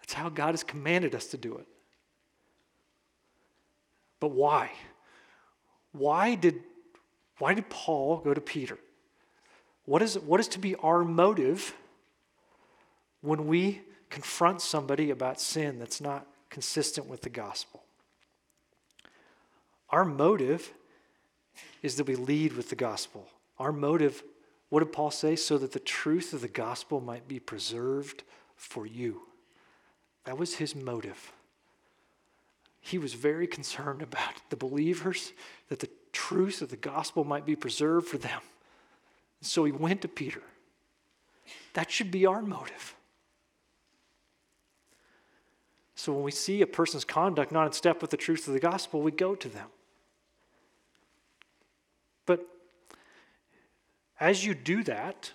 That's 0.00 0.12
how 0.12 0.28
God 0.28 0.50
has 0.50 0.64
commanded 0.64 1.14
us 1.14 1.26
to 1.28 1.36
do 1.36 1.56
it. 1.56 1.66
But 4.18 4.32
why? 4.32 4.72
Why 5.92 6.34
did, 6.34 6.60
why 7.38 7.54
did 7.54 7.70
Paul 7.70 8.18
go 8.18 8.34
to 8.34 8.40
Peter? 8.40 8.76
What 9.84 10.02
is, 10.02 10.18
what 10.18 10.40
is 10.40 10.48
to 10.48 10.58
be 10.58 10.74
our 10.76 11.04
motive 11.04 11.74
when 13.20 13.46
we 13.46 13.82
confront 14.10 14.60
somebody 14.60 15.10
about 15.10 15.40
sin 15.40 15.78
that's 15.78 16.00
not 16.00 16.26
consistent 16.50 17.06
with 17.06 17.22
the 17.22 17.30
gospel? 17.30 17.84
Our 19.90 20.04
motive 20.04 20.72
is 21.84 21.96
that 21.96 22.08
we 22.08 22.16
lead 22.16 22.54
with 22.54 22.70
the 22.70 22.76
gospel. 22.76 23.28
Our 23.58 23.70
motive 23.70 24.24
what 24.74 24.80
did 24.80 24.92
Paul 24.92 25.12
say? 25.12 25.36
So 25.36 25.56
that 25.58 25.70
the 25.70 25.78
truth 25.78 26.32
of 26.32 26.40
the 26.40 26.48
gospel 26.48 27.00
might 27.00 27.28
be 27.28 27.38
preserved 27.38 28.24
for 28.56 28.86
you. 28.86 29.22
That 30.24 30.36
was 30.36 30.56
his 30.56 30.74
motive. 30.74 31.32
He 32.80 32.98
was 32.98 33.14
very 33.14 33.46
concerned 33.46 34.02
about 34.02 34.34
the 34.50 34.56
believers, 34.56 35.32
that 35.68 35.78
the 35.78 35.90
truth 36.10 36.60
of 36.60 36.70
the 36.70 36.76
gospel 36.76 37.22
might 37.22 37.46
be 37.46 37.54
preserved 37.54 38.08
for 38.08 38.18
them. 38.18 38.40
So 39.42 39.62
he 39.62 39.70
went 39.70 40.02
to 40.02 40.08
Peter. 40.08 40.42
That 41.74 41.92
should 41.92 42.10
be 42.10 42.26
our 42.26 42.42
motive. 42.42 42.96
So 45.94 46.12
when 46.12 46.24
we 46.24 46.32
see 46.32 46.62
a 46.62 46.66
person's 46.66 47.04
conduct 47.04 47.52
not 47.52 47.66
in 47.66 47.72
step 47.72 48.00
with 48.00 48.10
the 48.10 48.16
truth 48.16 48.48
of 48.48 48.54
the 48.54 48.58
gospel, 48.58 49.02
we 49.02 49.12
go 49.12 49.36
to 49.36 49.48
them. 49.48 49.68
But 52.26 52.46
as 54.20 54.44
you 54.44 54.54
do 54.54 54.82
that, 54.84 55.32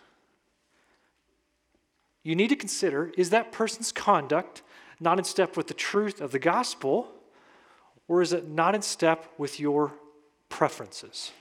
you 2.23 2.35
need 2.35 2.49
to 2.49 2.55
consider 2.55 3.11
is 3.17 3.29
that 3.29 3.51
person's 3.51 3.91
conduct 3.91 4.61
not 4.99 5.17
in 5.17 5.23
step 5.23 5.55
with 5.55 5.67
the 5.67 5.73
truth 5.73 6.19
of 6.19 6.31
the 6.31 6.39
gospel, 6.39 7.09
or 8.07 8.21
is 8.21 8.33
it 8.33 8.49
not 8.49 8.75
in 8.75 8.81
step 8.81 9.31
with 9.37 9.59
your 9.59 9.93
preferences? 10.49 11.31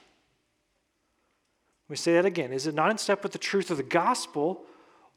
Let 1.89 1.91
me 1.91 1.97
say 1.97 2.13
that 2.15 2.27
again. 2.27 2.53
Is 2.53 2.67
it 2.67 2.75
not 2.75 2.91
in 2.91 2.99
step 2.99 3.23
with 3.23 3.33
the 3.33 3.39
truth 3.39 3.71
of 3.71 3.79
the 3.79 3.83
gospel, 3.83 4.65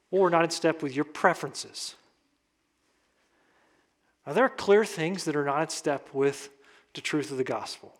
or 0.09 0.29
not 0.29 0.43
in 0.43 0.49
step 0.49 0.81
with 0.81 0.95
your 0.95 1.05
preferences? 1.05 1.95
Now, 4.25 4.33
there 4.33 4.45
are 4.45 4.49
clear 4.49 4.85
things 4.85 5.25
that 5.25 5.35
are 5.35 5.45
not 5.45 5.61
in 5.61 5.69
step 5.69 6.09
with 6.13 6.49
the 6.93 7.01
truth 7.01 7.31
of 7.31 7.37
the 7.37 7.43
gospel. 7.43 7.93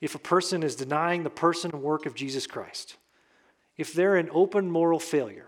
If 0.00 0.14
a 0.14 0.18
person 0.18 0.62
is 0.62 0.76
denying 0.76 1.22
the 1.22 1.30
person 1.30 1.72
and 1.72 1.82
work 1.82 2.06
of 2.06 2.14
Jesus 2.14 2.46
Christ, 2.46 2.96
if 3.76 3.92
they're 3.92 4.16
an 4.16 4.28
open 4.32 4.70
moral 4.70 4.98
failure, 5.00 5.46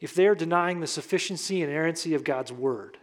if 0.00 0.14
they're 0.14 0.34
denying 0.34 0.80
the 0.80 0.86
sufficiency 0.86 1.62
and 1.62 1.70
inerrancy 1.70 2.14
of 2.14 2.24
God's 2.24 2.52
word, 2.52 2.98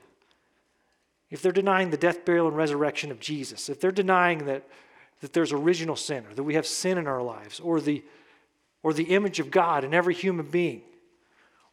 if 1.30 1.42
they're 1.42 1.52
denying 1.52 1.92
the 1.92 1.98
death, 1.98 2.26
burial, 2.26 2.48
and 2.48 2.58
resurrection 2.58 3.12
of 3.12 3.20
Jesus, 3.20 3.70
if 3.70 3.80
they're 3.80 3.92
denying 3.92 4.46
that, 4.46 4.64
that 5.22 5.34
there's 5.34 5.52
original 5.52 5.96
sin 5.96 6.26
or 6.26 6.34
that 6.34 6.44
we 6.44 6.56
have 6.56 6.66
sin 6.66 6.98
in 6.98 7.08
our 7.08 7.22
lives 7.22 7.60
or 7.60 7.80
the, 7.80 8.04
or 8.84 8.94
the 8.94 9.04
image 9.04 9.40
of 9.40 9.52
God 9.52 9.84
in 9.84 9.94
every 9.94 10.14
human 10.14 10.48
being, 10.48 10.82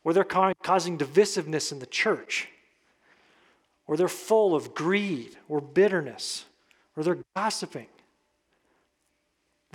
or 0.05 0.13
they're 0.13 0.25
causing 0.25 0.99
divisiveness 0.99 1.73
in 1.73 1.79
the 1.79 1.87
church, 1.87 2.49
or 3.87 3.97
they're 3.97 4.09
full 4.09 4.55
of 4.55 4.75
greed 4.75 5.37
or 5.49 5.61
bitterness, 5.61 6.45
or 6.97 7.03
they're 7.03 7.19
gossiping, 7.35 7.87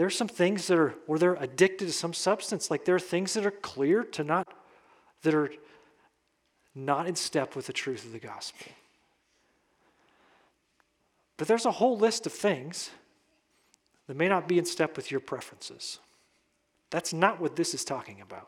there's 0.01 0.17
some 0.17 0.27
things 0.27 0.65
that 0.65 0.79
are 0.79 0.95
where 1.05 1.19
they're 1.19 1.35
addicted 1.35 1.85
to 1.85 1.91
some 1.91 2.11
substance. 2.11 2.71
Like 2.71 2.85
there 2.85 2.95
are 2.95 2.99
things 2.99 3.35
that 3.35 3.45
are 3.45 3.51
clear 3.51 4.03
to 4.03 4.23
not, 4.23 4.47
that 5.21 5.35
are 5.35 5.51
not 6.73 7.05
in 7.05 7.13
step 7.13 7.55
with 7.55 7.67
the 7.67 7.73
truth 7.73 8.03
of 8.03 8.11
the 8.11 8.17
gospel. 8.17 8.71
But 11.37 11.47
there's 11.47 11.67
a 11.67 11.71
whole 11.71 11.99
list 11.99 12.25
of 12.25 12.33
things 12.33 12.89
that 14.07 14.17
may 14.17 14.27
not 14.27 14.47
be 14.47 14.57
in 14.57 14.65
step 14.65 14.97
with 14.97 15.11
your 15.11 15.19
preferences. 15.19 15.99
That's 16.89 17.13
not 17.13 17.39
what 17.39 17.55
this 17.55 17.75
is 17.75 17.85
talking 17.85 18.21
about. 18.21 18.47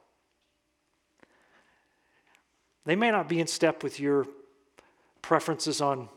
They 2.86 2.96
may 2.96 3.12
not 3.12 3.30
be 3.30 3.40
in 3.40 3.46
step 3.46 3.84
with 3.84 4.00
your 4.00 4.26
preferences 5.22 5.82
on 5.82 6.10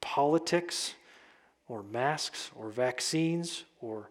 politics 0.00 0.94
or 1.66 1.82
masks 1.82 2.52
or 2.54 2.68
vaccines 2.68 3.64
or 3.80 4.08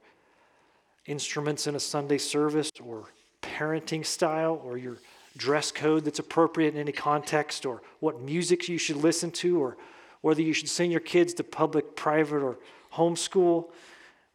instruments 1.05 1.67
in 1.67 1.75
a 1.75 1.79
Sunday 1.79 2.17
service 2.17 2.71
or 2.81 3.05
parenting 3.41 4.05
style 4.05 4.61
or 4.63 4.77
your 4.77 4.97
dress 5.35 5.71
code 5.71 6.05
that's 6.05 6.19
appropriate 6.19 6.73
in 6.73 6.79
any 6.79 6.91
context 6.91 7.65
or 7.65 7.81
what 7.99 8.21
music 8.21 8.67
you 8.69 8.77
should 8.77 8.97
listen 8.97 9.31
to 9.31 9.59
or 9.59 9.77
whether 10.21 10.41
you 10.41 10.53
should 10.53 10.69
send 10.69 10.91
your 10.91 11.01
kids 11.01 11.33
to 11.33 11.43
public, 11.43 11.95
private, 11.95 12.41
or 12.41 12.57
homeschool, 12.93 13.69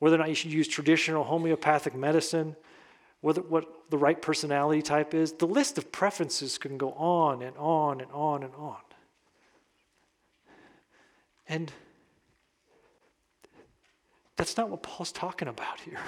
whether 0.00 0.16
or 0.16 0.18
not 0.18 0.28
you 0.28 0.34
should 0.34 0.52
use 0.52 0.68
traditional 0.68 1.24
homeopathic 1.24 1.94
medicine, 1.94 2.54
whether, 3.20 3.40
what 3.40 3.64
the 3.90 3.96
right 3.96 4.20
personality 4.20 4.82
type 4.82 5.14
is. 5.14 5.32
The 5.32 5.46
list 5.46 5.78
of 5.78 5.90
preferences 5.90 6.58
can 6.58 6.76
go 6.76 6.92
on 6.92 7.42
and 7.42 7.56
on 7.56 8.00
and 8.00 8.10
on 8.12 8.42
and 8.42 8.54
on. 8.54 8.76
And 11.48 11.72
that's 14.36 14.56
not 14.56 14.68
what 14.68 14.82
Paul's 14.82 15.10
talking 15.10 15.48
about 15.48 15.80
here. 15.80 15.98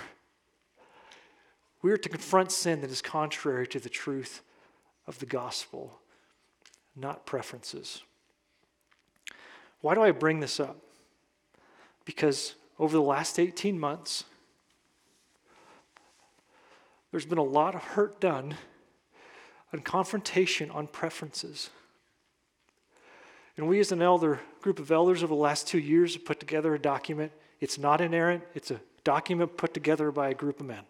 We 1.82 1.92
are 1.92 1.96
to 1.96 2.08
confront 2.08 2.52
sin 2.52 2.80
that 2.82 2.90
is 2.90 3.00
contrary 3.00 3.66
to 3.68 3.80
the 3.80 3.88
truth 3.88 4.42
of 5.06 5.18
the 5.18 5.26
gospel, 5.26 5.98
not 6.94 7.24
preferences. 7.24 8.02
Why 9.80 9.94
do 9.94 10.02
I 10.02 10.10
bring 10.10 10.40
this 10.40 10.60
up? 10.60 10.76
Because 12.04 12.54
over 12.78 12.92
the 12.92 13.02
last 13.02 13.38
18 13.38 13.78
months, 13.78 14.24
there's 17.10 17.26
been 17.26 17.38
a 17.38 17.42
lot 17.42 17.74
of 17.74 17.82
hurt 17.82 18.20
done 18.20 18.54
on 19.72 19.80
confrontation 19.80 20.70
on 20.70 20.86
preferences. 20.86 21.70
And 23.56 23.68
we, 23.68 23.80
as 23.80 23.90
an 23.90 24.02
elder 24.02 24.40
group 24.60 24.78
of 24.78 24.90
elders 24.90 25.22
over 25.22 25.34
the 25.34 25.40
last 25.40 25.66
two 25.66 25.78
years, 25.78 26.14
have 26.14 26.24
put 26.24 26.40
together 26.40 26.74
a 26.74 26.78
document. 26.78 27.32
It's 27.60 27.78
not 27.78 28.00
inerrant, 28.00 28.42
it's 28.54 28.70
a 28.70 28.80
document 29.02 29.56
put 29.56 29.74
together 29.74 30.12
by 30.12 30.28
a 30.28 30.34
group 30.34 30.60
of 30.60 30.66
men 30.66 30.84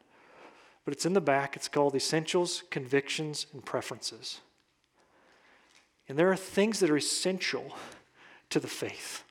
but 0.90 0.96
it's 0.96 1.06
in 1.06 1.12
the 1.12 1.20
back. 1.20 1.54
It's 1.54 1.68
called 1.68 1.94
Essentials, 1.94 2.64
Convictions, 2.68 3.46
and 3.52 3.64
Preferences. 3.64 4.40
And 6.08 6.18
there 6.18 6.32
are 6.32 6.36
things 6.36 6.80
that 6.80 6.90
are 6.90 6.96
essential 6.96 7.76
to 8.48 8.58
the 8.58 8.66
faith, 8.66 9.22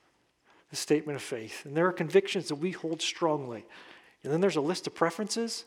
the 0.70 0.76
statement 0.76 1.16
of 1.16 1.22
faith. 1.22 1.66
And 1.66 1.76
there 1.76 1.86
are 1.86 1.92
convictions 1.92 2.48
that 2.48 2.54
we 2.54 2.70
hold 2.70 3.02
strongly. 3.02 3.66
And 4.24 4.32
then 4.32 4.40
there's 4.40 4.56
a 4.56 4.62
list 4.62 4.86
of 4.86 4.94
preferences 4.94 5.66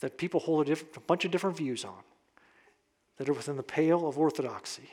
that 0.00 0.16
people 0.16 0.40
hold 0.40 0.70
a, 0.70 0.72
a 0.72 1.00
bunch 1.00 1.26
of 1.26 1.30
different 1.30 1.58
views 1.58 1.84
on 1.84 2.02
that 3.18 3.28
are 3.28 3.34
within 3.34 3.58
the 3.58 3.62
pale 3.62 4.08
of 4.08 4.16
orthodoxy. 4.16 4.88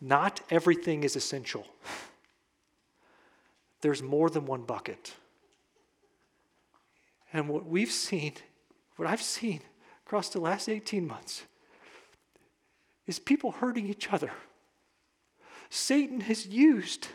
Not 0.00 0.40
everything 0.50 1.04
is 1.04 1.14
essential. 1.14 1.68
There's 3.80 4.02
more 4.02 4.28
than 4.28 4.44
one 4.44 4.62
bucket. 4.62 5.14
And 7.36 7.50
what 7.50 7.66
we've 7.66 7.92
seen, 7.92 8.32
what 8.96 9.06
I've 9.06 9.20
seen 9.20 9.60
across 10.06 10.30
the 10.30 10.40
last 10.40 10.70
18 10.70 11.06
months, 11.06 11.42
is 13.06 13.18
people 13.18 13.52
hurting 13.52 13.86
each 13.88 14.10
other. 14.10 14.30
Satan 15.68 16.20
has 16.22 16.46
used 16.46 17.08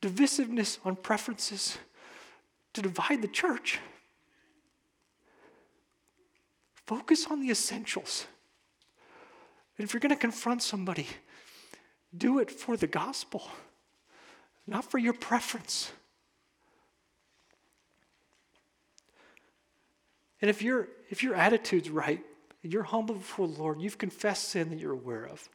divisiveness 0.00 0.78
on 0.86 0.96
preferences 0.96 1.76
to 2.72 2.80
divide 2.80 3.20
the 3.20 3.28
church. 3.28 3.78
Focus 6.86 7.26
on 7.30 7.40
the 7.40 7.50
essentials. 7.50 8.26
And 9.76 9.86
if 9.86 9.92
you're 9.92 10.00
going 10.00 10.10
to 10.10 10.16
confront 10.16 10.62
somebody, 10.62 11.08
do 12.16 12.38
it 12.38 12.50
for 12.50 12.78
the 12.78 12.86
gospel, 12.86 13.42
not 14.66 14.90
for 14.90 14.96
your 14.96 15.12
preference. 15.12 15.92
And 20.40 20.50
if, 20.50 20.62
your 20.62 20.88
if 21.10 21.22
your 21.22 21.34
attitude's 21.34 21.90
right, 21.90 22.20
and 22.62 22.72
you're 22.72 22.82
humble 22.82 23.14
before 23.14 23.46
the 23.46 23.60
Lord, 23.60 23.80
you've 23.80 23.98
confessed 23.98 24.48
sin 24.48 24.70
that 24.70 24.78
you're 24.78 24.92
aware 24.92 25.26
of, 25.26 25.48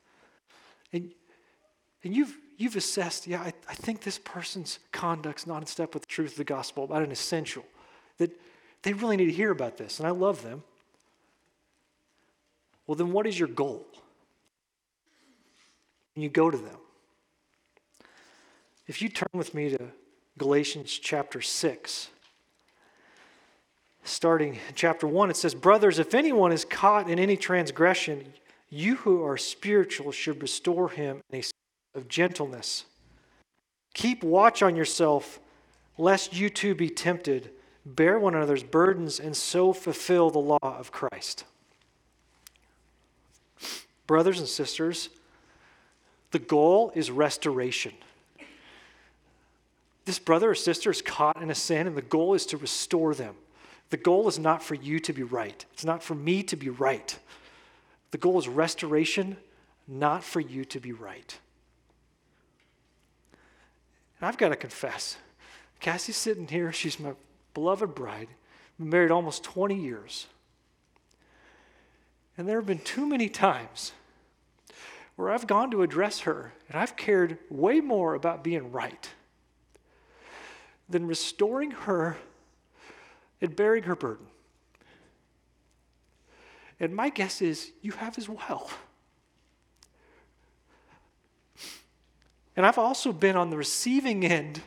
and, 0.94 1.12
and 2.04 2.16
you've, 2.16 2.36
you've 2.58 2.76
assessed, 2.76 3.28
yeah, 3.28 3.42
I, 3.42 3.54
I 3.68 3.74
think 3.74 4.02
this 4.02 4.20
person's 4.20 4.80
conduct's 4.92 5.46
not 5.46 5.62
in 5.62 5.68
step 5.68 5.94
with 5.94 6.04
the 6.04 6.10
truth 6.10 6.32
of 6.32 6.38
the 6.38 6.44
gospel 6.44 6.84
about 6.84 7.04
an 7.04 7.12
essential, 7.12 7.66
that 8.18 8.32
they 8.84 8.94
really 8.94 9.18
need 9.18 9.26
to 9.26 9.34
hear 9.34 9.52
about 9.52 9.78
this, 9.78 10.00
and 10.00 10.08
I 10.08 10.12
love 10.12 10.44
them. 10.44 10.64
Well, 12.88 12.96
then 12.96 13.12
what 13.12 13.28
is 13.28 13.38
your 13.38 13.48
goal? 13.48 13.86
And 16.16 16.24
you 16.24 16.30
go 16.30 16.50
to 16.50 16.58
them. 16.58 16.78
If 18.88 19.02
you 19.02 19.10
turn 19.10 19.30
with 19.34 19.54
me 19.54 19.70
to 19.70 19.92
Galatians 20.40 20.92
chapter 20.92 21.42
6, 21.42 22.10
starting 24.10 24.56
in 24.56 24.76
chapter 24.76 25.08
1, 25.08 25.30
it 25.30 25.38
says, 25.38 25.54
Brothers, 25.54 26.00
if 26.00 26.14
anyone 26.14 26.52
is 26.52 26.66
caught 26.66 27.10
in 27.10 27.20
any 27.20 27.38
transgression, 27.38 28.34
you 28.70 28.96
who 28.98 29.24
are 29.24 29.38
spiritual 29.38 30.12
should 30.12 30.42
restore 30.42 30.90
him 30.90 31.22
in 31.30 31.40
a 31.40 31.42
state 31.42 31.54
of 31.96 32.08
gentleness. 32.08 32.86
Keep 33.94 34.24
watch 34.24 34.62
on 34.62 34.76
yourself, 34.76 35.40
lest 35.98 36.34
you 36.34 36.50
too 36.50 36.76
be 36.76 36.90
tempted. 36.90 37.52
Bear 37.86 38.20
one 38.20 38.36
another's 38.36 38.64
burdens 38.64 39.20
and 39.20 39.36
so 39.36 39.74
fulfill 39.74 40.30
the 40.30 40.40
law 40.40 40.60
of 40.62 40.92
Christ. 40.92 41.46
Brothers 44.06 44.40
and 44.40 44.48
sisters, 44.48 45.10
the 46.32 46.40
goal 46.40 46.92
is 46.96 47.10
restoration. 47.10 47.94
This 50.06 50.20
brother 50.20 50.52
or 50.52 50.56
sister 50.56 50.90
is 50.90 51.02
caught 51.02 51.42
in 51.42 51.52
a 51.52 51.56
sin, 51.56 51.86
and 51.86 51.96
the 51.96 52.02
goal 52.02 52.34
is 52.34 52.46
to 52.48 52.58
restore 52.58 53.14
them. 53.14 53.36
The 53.90 53.98
goal 53.98 54.28
is 54.28 54.38
not 54.38 54.62
for 54.62 54.76
you 54.76 55.00
to 55.00 55.14
be 55.14 55.24
right, 55.24 55.66
it's 55.74 55.86
not 55.86 56.04
for 56.04 56.16
me 56.16 56.44
to 56.44 56.56
be 56.56 56.70
right. 56.70 57.18
The 58.12 58.18
goal 58.18 58.40
is 58.40 58.48
restoration, 58.48 59.38
not 59.88 60.24
for 60.24 60.40
you 60.40 60.66
to 60.66 60.80
be 60.80 60.92
right. 60.94 61.38
And 64.20 64.28
I've 64.28 64.38
got 64.38 64.50
to 64.50 64.56
confess, 64.56 65.18
Cassie's 65.80 66.18
sitting 66.18 66.48
here, 66.48 66.72
she's 66.72 67.00
my 67.00 67.14
beloved 67.54 67.96
bride, 67.96 68.28
been 68.78 68.90
married 68.90 69.12
almost 69.12 69.44
20 69.44 69.76
years. 69.76 70.28
And 72.38 72.48
there 72.48 72.58
have 72.58 72.66
been 72.66 72.80
too 72.80 73.06
many 73.06 73.30
times 73.30 73.92
where 75.16 75.30
I've 75.30 75.48
gone 75.48 75.70
to 75.72 75.84
address 75.84 76.22
her 76.22 76.54
and 76.70 76.80
I've 76.80 76.96
cared 76.96 77.38
way 77.50 77.82
more 77.82 78.16
about 78.16 78.44
being 78.44 78.72
right 78.72 79.10
than 80.88 81.06
restoring 81.06 81.72
her 81.72 82.18
and 83.42 83.56
bearing 83.56 83.84
her 83.84 83.96
burden. 83.96 84.28
And 86.80 86.96
my 86.96 87.10
guess 87.10 87.42
is 87.42 87.72
you 87.82 87.92
have 87.92 88.18
as 88.18 88.30
well. 88.30 88.70
And 92.56 92.66
I've 92.66 92.78
also 92.78 93.14
been 93.14 93.36
on 93.36 93.50
the 93.50 93.58
receiving 93.58 94.26
end 94.26 94.62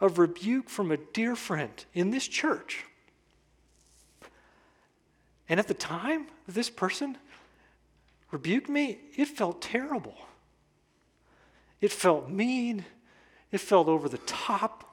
of 0.00 0.18
rebuke 0.18 0.68
from 0.68 0.90
a 0.90 0.96
dear 0.96 1.34
friend 1.36 1.84
in 1.94 2.10
this 2.10 2.26
church. 2.26 2.84
And 5.48 5.58
at 5.58 5.66
the 5.66 5.74
time, 5.74 6.26
this 6.46 6.70
person 6.70 7.16
rebuked 8.30 8.68
me, 8.68 8.98
it 9.16 9.26
felt 9.26 9.62
terrible. 9.62 10.16
It 11.80 11.92
felt 11.92 12.28
mean. 12.28 12.84
It 13.50 13.60
felt 13.60 13.88
over 13.88 14.08
the 14.08 14.18
top. 14.18 14.84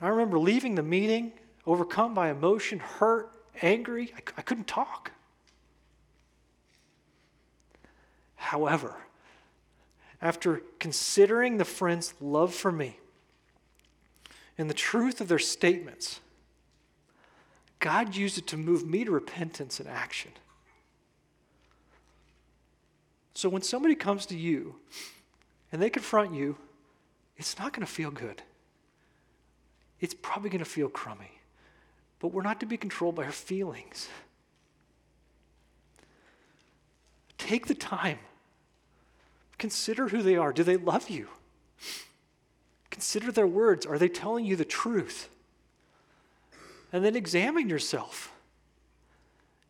I 0.00 0.08
remember 0.08 0.38
leaving 0.38 0.74
the 0.74 0.82
meeting 0.82 1.32
overcome 1.66 2.14
by 2.14 2.30
emotion, 2.30 2.78
hurt, 2.78 3.30
angry. 3.62 4.12
I, 4.16 4.20
I 4.38 4.42
couldn't 4.42 4.66
talk. 4.66 5.12
However, 8.36 8.96
after 10.20 10.62
considering 10.78 11.56
the 11.56 11.64
friend's 11.64 12.14
love 12.20 12.54
for 12.54 12.70
me 12.70 12.98
and 14.58 14.68
the 14.68 14.74
truth 14.74 15.20
of 15.20 15.28
their 15.28 15.38
statements, 15.38 16.20
God 17.78 18.14
used 18.14 18.38
it 18.38 18.46
to 18.48 18.56
move 18.56 18.86
me 18.86 19.04
to 19.04 19.10
repentance 19.10 19.80
and 19.80 19.88
action. 19.88 20.32
So 23.34 23.48
when 23.48 23.62
somebody 23.62 23.94
comes 23.94 24.26
to 24.26 24.36
you 24.36 24.76
and 25.72 25.82
they 25.82 25.90
confront 25.90 26.34
you, 26.34 26.56
it's 27.36 27.58
not 27.58 27.72
going 27.72 27.84
to 27.86 27.92
feel 27.92 28.10
good. 28.10 28.42
It's 30.04 30.12
probably 30.12 30.50
going 30.50 30.58
to 30.58 30.66
feel 30.66 30.90
crummy. 30.90 31.40
But 32.18 32.28
we're 32.28 32.42
not 32.42 32.60
to 32.60 32.66
be 32.66 32.76
controlled 32.76 33.14
by 33.14 33.24
our 33.24 33.32
feelings. 33.32 34.10
Take 37.38 37.68
the 37.68 37.74
time. 37.74 38.18
Consider 39.56 40.08
who 40.08 40.20
they 40.20 40.36
are. 40.36 40.52
Do 40.52 40.62
they 40.62 40.76
love 40.76 41.08
you? 41.08 41.28
Consider 42.90 43.32
their 43.32 43.46
words. 43.46 43.86
Are 43.86 43.96
they 43.96 44.10
telling 44.10 44.44
you 44.44 44.56
the 44.56 44.64
truth? 44.66 45.30
And 46.92 47.02
then 47.02 47.16
examine 47.16 47.70
yourself. 47.70 48.30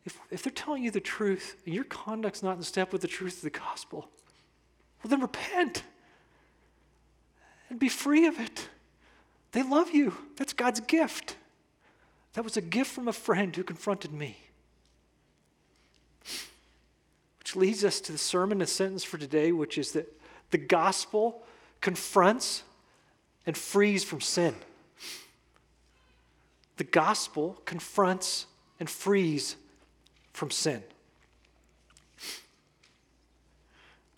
If, 0.03 0.19
if 0.31 0.43
they're 0.43 0.51
telling 0.51 0.83
you 0.83 0.91
the 0.91 0.99
truth 0.99 1.55
and 1.65 1.73
your 1.73 1.85
conduct's 1.85 2.43
not 2.43 2.57
in 2.57 2.63
step 2.63 2.91
with 2.91 3.01
the 3.01 3.07
truth 3.07 3.37
of 3.37 3.43
the 3.43 3.57
gospel, 3.57 4.09
well, 5.01 5.09
then 5.09 5.21
repent 5.21 5.83
and 7.69 7.79
be 7.79 7.87
free 7.87 8.25
of 8.25 8.37
it. 8.37 8.67
They 9.55 9.63
love 9.63 9.91
you. 9.91 10.13
That's 10.35 10.51
God's 10.51 10.81
gift. 10.81 11.37
That 12.33 12.43
was 12.43 12.57
a 12.57 12.61
gift 12.61 12.91
from 12.91 13.07
a 13.07 13.13
friend 13.13 13.55
who 13.55 13.63
confronted 13.63 14.11
me. 14.11 14.37
Which 17.39 17.55
leads 17.55 17.85
us 17.85 18.01
to 18.01 18.11
the 18.11 18.17
sermon 18.17 18.59
and 18.59 18.69
sentence 18.69 19.05
for 19.05 19.17
today, 19.17 19.53
which 19.53 19.77
is 19.77 19.93
that 19.93 20.11
the 20.51 20.57
gospel 20.57 21.41
confronts 21.79 22.63
and 23.45 23.57
frees 23.57 24.03
from 24.03 24.19
sin. 24.19 24.55
The 26.75 26.83
gospel 26.83 27.61
confronts 27.63 28.47
and 28.77 28.89
frees 28.89 29.55
from 30.33 30.51
sin. 30.51 30.83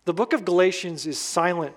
The 0.06 0.14
book 0.14 0.34
of 0.34 0.46
Galatians 0.46 1.06
is 1.06 1.20
silent 1.20 1.76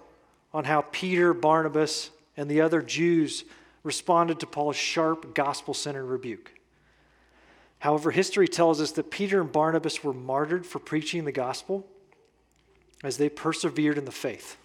on 0.54 0.64
how 0.64 0.80
Peter, 0.80 1.34
Barnabas, 1.34 2.08
and 2.40 2.50
the 2.50 2.62
other 2.62 2.80
Jews 2.80 3.44
responded 3.82 4.40
to 4.40 4.46
Paul's 4.46 4.74
sharp 4.74 5.34
gospel 5.34 5.74
centered 5.74 6.06
rebuke. 6.06 6.52
However, 7.80 8.12
history 8.12 8.48
tells 8.48 8.80
us 8.80 8.92
that 8.92 9.10
Peter 9.10 9.42
and 9.42 9.52
Barnabas 9.52 10.02
were 10.02 10.14
martyred 10.14 10.64
for 10.64 10.78
preaching 10.78 11.26
the 11.26 11.32
gospel 11.32 11.86
as 13.04 13.18
they 13.18 13.28
persevered 13.28 13.98
in 13.98 14.06
the 14.06 14.10
faith. 14.10 14.56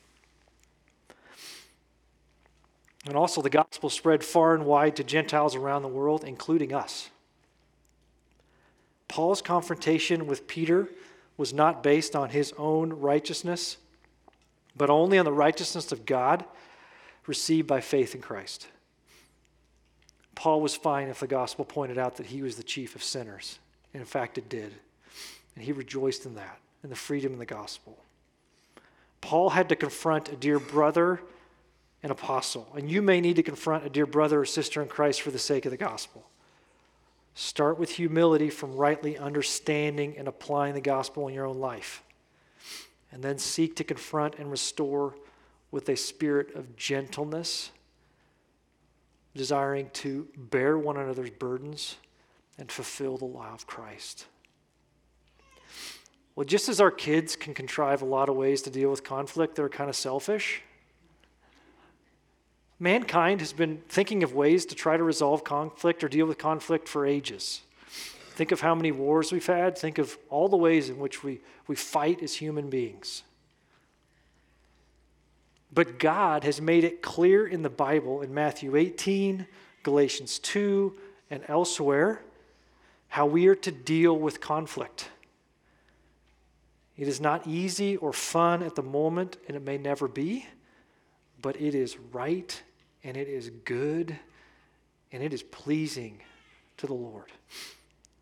And 3.06 3.18
also, 3.18 3.42
the 3.42 3.50
gospel 3.50 3.90
spread 3.90 4.24
far 4.24 4.56
and 4.56 4.66
wide 4.66 4.96
to 4.96 5.04
Gentiles 5.04 5.54
around 5.54 5.82
the 5.82 5.90
world, 5.90 6.24
including 6.24 6.74
us. 6.74 7.10
Paul's 9.10 9.42
confrontation 9.42 10.28
with 10.28 10.48
Peter 10.48 10.88
was 11.36 11.54
not 11.54 11.84
based 11.84 12.16
on 12.16 12.30
his 12.30 12.54
own 12.58 12.94
righteousness, 12.94 13.76
but 14.78 14.90
only 14.90 15.18
on 15.18 15.26
the 15.26 15.34
righteousness 15.34 15.92
of 15.92 16.06
God 16.06 16.46
received 17.28 17.68
by 17.68 17.82
faith 17.82 18.16
in 18.16 18.22
Christ. 18.22 18.68
Paul 20.36 20.62
was 20.62 20.76
fine 20.76 21.08
if 21.08 21.22
the 21.22 21.28
gospel 21.28 21.66
pointed 21.66 21.98
out 21.98 22.18
that 22.18 22.28
he 22.28 22.42
was 22.42 22.58
the 22.58 22.64
chief 22.64 22.96
of 22.96 23.04
sinners. 23.04 23.60
And 23.94 24.02
in 24.02 24.08
fact, 24.08 24.38
it 24.38 24.50
did. 24.50 24.74
and 25.56 25.64
he 25.64 25.72
rejoiced 25.72 26.26
in 26.26 26.36
that, 26.36 26.60
in 26.84 26.90
the 26.90 26.96
freedom 26.96 27.34
in 27.34 27.40
the 27.40 27.46
gospel. 27.46 27.98
Paul 29.22 29.52
had 29.52 29.70
to 29.70 29.76
confront 29.76 30.30
a 30.30 30.36
dear 30.36 30.60
brother 30.60 31.22
and 32.04 32.12
apostle, 32.12 32.68
and 32.76 32.92
you 32.92 33.02
may 33.02 33.22
need 33.22 33.38
to 33.38 33.44
confront 33.44 33.86
a 33.86 33.90
dear 33.90 34.06
brother 34.06 34.42
or 34.42 34.46
sister 34.46 34.82
in 34.82 34.88
Christ 34.88 35.22
for 35.22 35.32
the 35.32 35.40
sake 35.40 35.66
of 35.66 35.72
the 35.72 35.78
gospel. 35.78 36.28
Start 37.34 37.80
with 37.80 37.92
humility 37.92 38.50
from 38.50 38.76
rightly 38.76 39.18
understanding 39.18 40.16
and 40.18 40.28
applying 40.28 40.74
the 40.74 40.82
gospel 40.82 41.28
in 41.28 41.34
your 41.34 41.46
own 41.46 41.60
life. 41.60 42.04
And 43.12 43.24
then 43.24 43.40
seek 43.40 43.76
to 43.78 43.84
confront 43.84 44.36
and 44.36 44.52
restore 44.52 45.16
with 45.76 45.90
a 45.90 45.98
spirit 45.98 46.56
of 46.56 46.78
gentleness, 46.78 47.70
desiring 49.36 49.90
to 49.92 50.26
bear 50.38 50.78
one 50.78 50.96
another's 50.96 51.32
burdens 51.32 51.98
and 52.58 52.72
fulfill 52.72 53.18
the 53.18 53.26
law 53.26 53.54
of 53.54 53.68
Christ. 53.68 54.26
Well, 56.34 56.46
just 56.46 56.70
as 56.70 56.80
our 56.80 56.92
kids 56.92 57.36
can 57.36 57.54
contrive 57.54 58.02
a 58.02 58.06
lot 58.06 58.30
of 58.30 58.38
ways 58.38 58.62
to 58.62 58.70
deal 58.70 58.90
with 58.90 59.04
conflict 59.04 59.56
that 59.56 59.64
are 59.64 59.70
kind 59.70 59.90
of 59.90 59.98
selfish, 59.98 60.62
mankind 62.80 63.42
has 63.42 63.52
been 63.52 63.82
thinking 63.90 64.24
of 64.24 64.34
ways 64.34 64.66
to 64.68 64.76
try 64.76 64.96
to 64.96 65.04
resolve 65.04 65.44
conflict 65.44 66.06
or 66.06 66.08
deal 66.08 66.26
with 66.26 66.38
conflict 66.38 66.88
for 66.88 67.06
ages. 67.06 67.64
Think 68.30 68.54
of 68.54 68.62
how 68.62 68.76
many 68.76 68.94
wars 68.94 69.34
we've 69.34 69.46
had. 69.46 69.78
Think 69.78 69.98
of 69.98 70.18
all 70.30 70.48
the 70.48 70.56
ways 70.56 70.88
in 70.88 71.00
which 71.00 71.22
we, 71.22 71.42
we 71.68 71.76
fight 71.76 72.24
as 72.24 72.36
human 72.36 72.70
beings. 72.70 73.24
But 75.76 76.00
God 76.00 76.46
has 76.46 76.62
made 76.62 76.86
it 76.86 77.02
clear 77.02 77.46
in 77.46 77.62
the 77.62 77.70
Bible, 77.70 78.22
in 78.22 78.34
Matthew 78.34 78.78
18, 78.78 79.46
Galatians 79.84 80.40
2, 80.40 80.96
and 81.30 81.44
elsewhere, 81.50 82.22
how 83.10 83.26
we 83.26 83.48
are 83.48 83.56
to 83.56 83.72
deal 83.72 84.18
with 84.18 84.40
conflict. 84.40 85.10
It 86.98 87.10
is 87.10 87.20
not 87.20 87.46
easy 87.46 87.98
or 87.98 88.14
fun 88.14 88.64
at 88.64 88.76
the 88.76 88.82
moment, 88.82 89.36
and 89.48 89.58
it 89.58 89.64
may 89.64 89.78
never 89.78 90.08
be, 90.08 90.48
but 91.42 91.60
it 91.60 91.76
is 91.76 91.98
right 92.14 92.64
and 93.04 93.18
it 93.18 93.28
is 93.28 93.52
good 93.66 94.18
and 95.12 95.22
it 95.22 95.34
is 95.34 95.44
pleasing 95.44 96.20
to 96.78 96.88
the 96.88 96.94
Lord. 96.94 97.32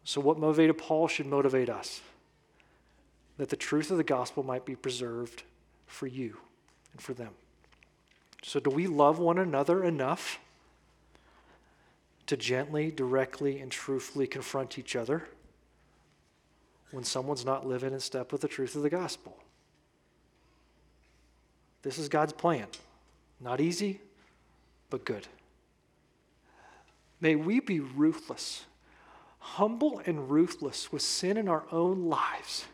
So, 0.04 0.20
what 0.20 0.38
motivated 0.38 0.78
Paul 0.78 1.08
should 1.08 1.28
motivate 1.28 1.70
us 1.70 2.02
that 3.38 3.50
the 3.50 3.56
truth 3.56 3.92
of 3.92 3.98
the 3.98 4.04
gospel 4.04 4.44
might 4.44 4.66
be 4.66 4.76
preserved 4.76 5.44
for 5.86 6.08
you 6.08 6.38
and 6.92 7.02
for 7.02 7.14
them. 7.14 7.32
So, 8.44 8.60
do 8.60 8.70
we 8.70 8.88
love 8.88 9.20
one 9.20 9.38
another 9.38 9.86
enough 9.86 10.38
to 12.28 12.36
gently, 12.36 12.92
directly, 12.92 13.60
and 13.60 13.72
truthfully 13.72 14.28
confront 14.28 14.78
each 14.78 14.98
other 14.98 15.24
when 16.92 17.06
someone's 17.06 17.46
not 17.46 17.66
living 17.66 17.94
in 17.94 18.02
step 18.02 18.34
with 18.34 18.42
the 18.42 18.50
truth 18.50 18.76
of 18.76 18.82
the 18.82 18.90
gospel? 18.90 19.38
This 21.84 21.98
is 21.98 22.10
God's 22.10 22.34
plan. 22.34 22.68
Not 23.40 23.62
easy, 23.62 24.02
but 24.90 25.06
good. 25.06 25.28
May 27.22 27.36
we 27.36 27.62
be 27.62 27.80
ruthless, 27.80 28.66
humble 29.40 30.02
and 30.06 30.30
ruthless 30.30 30.92
with 30.92 31.02
sin 31.02 31.38
in 31.38 31.48
our 31.48 31.64
own 31.72 32.10
lives 32.10 32.66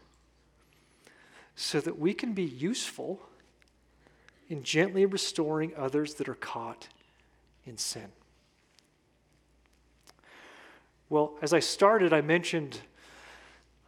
so 1.55 1.79
that 1.79 1.99
we 1.99 2.15
can 2.15 2.33
be 2.33 2.43
useful 2.43 3.21
in 4.49 4.63
gently 4.63 5.05
restoring 5.05 5.71
others 5.77 6.15
that 6.15 6.27
are 6.27 6.35
caught 6.35 6.87
in 7.65 7.77
sin. 7.77 8.07
Well, 11.09 11.33
as 11.41 11.53
I 11.53 11.59
started, 11.59 12.13
I 12.13 12.21
mentioned, 12.21 12.79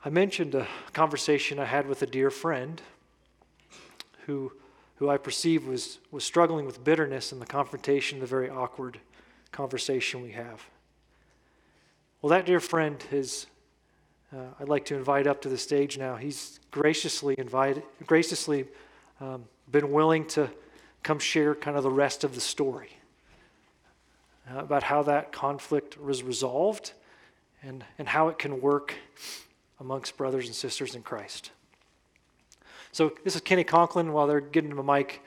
I 0.05 0.09
mentioned 0.09 0.55
a 0.55 0.67
conversation 0.93 1.59
I 1.59 1.65
had 1.65 1.87
with 1.87 2.01
a 2.01 2.07
dear 2.07 2.29
friend 2.29 2.81
who, 4.25 4.53
who 4.95 5.09
I 5.09 5.17
perceive 5.17 5.67
was, 5.67 5.99
was 6.11 6.23
struggling 6.23 6.65
with 6.65 6.83
bitterness 6.83 7.31
in 7.31 7.39
the 7.39 7.45
confrontation, 7.45 8.19
the 8.19 8.25
very 8.25 8.49
awkward 8.49 8.99
conversation 9.51 10.21
we 10.21 10.31
have. 10.31 10.63
Well, 12.21 12.29
that 12.29 12.45
dear 12.45 12.59
friend 12.59 13.01
has, 13.11 13.47
uh, 14.35 14.37
I'd 14.59 14.69
like 14.69 14.85
to 14.85 14.95
invite 14.95 15.25
up 15.25 15.41
to 15.41 15.49
the 15.49 15.57
stage 15.57 15.97
now. 15.97 16.15
He's 16.15 16.59
graciously 16.69 17.35
invited, 17.37 17.83
graciously 18.05 18.65
um, 19.19 19.45
been 19.71 19.91
willing 19.91 20.25
to 20.25 20.49
come 21.03 21.19
share 21.19 21.55
kind 21.55 21.77
of 21.77 21.83
the 21.83 21.91
rest 21.91 22.23
of 22.23 22.35
the 22.35 22.41
story 22.41 22.97
uh, 24.51 24.59
about 24.59 24.83
how 24.83 25.03
that 25.03 25.31
conflict 25.31 25.99
was 25.99 26.23
resolved 26.23 26.93
and, 27.63 27.83
and 27.97 28.07
how 28.07 28.27
it 28.27 28.37
can 28.37 28.61
work 28.61 28.93
amongst 29.79 30.17
brothers 30.17 30.47
and 30.47 30.55
sisters 30.55 30.95
in 30.95 31.01
Christ. 31.01 31.51
So, 32.91 33.13
this 33.23 33.35
is 33.35 33.41
Kenny 33.41 33.63
Conklin 33.63 34.11
while 34.11 34.27
they're 34.27 34.41
getting 34.41 34.71
him 34.71 34.79
a 34.79 34.83
mic. 34.83 35.21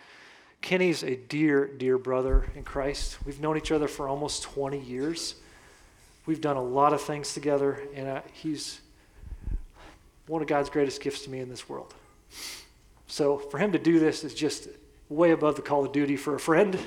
Kenny's 0.60 1.02
a 1.02 1.16
dear, 1.16 1.66
dear 1.66 1.98
brother 1.98 2.46
in 2.54 2.62
Christ. 2.62 3.18
We've 3.24 3.40
known 3.40 3.56
each 3.56 3.72
other 3.72 3.88
for 3.88 4.08
almost 4.08 4.42
20 4.42 4.78
years. 4.78 5.34
We've 6.26 6.40
done 6.40 6.56
a 6.56 6.62
lot 6.62 6.92
of 6.92 7.02
things 7.02 7.34
together, 7.34 7.82
and 7.94 8.08
uh, 8.08 8.20
he's 8.32 8.80
one 10.26 10.40
of 10.40 10.48
God's 10.48 10.70
greatest 10.70 11.02
gifts 11.02 11.22
to 11.24 11.30
me 11.30 11.40
in 11.40 11.48
this 11.48 11.68
world. 11.68 11.94
So 13.06 13.38
for 13.38 13.58
him 13.58 13.72
to 13.72 13.78
do 13.78 13.98
this 13.98 14.24
is 14.24 14.34
just 14.34 14.68
way 15.08 15.32
above 15.32 15.56
the 15.56 15.62
call 15.62 15.84
of 15.84 15.92
duty 15.92 16.16
for 16.16 16.34
a 16.34 16.40
friend. 16.40 16.78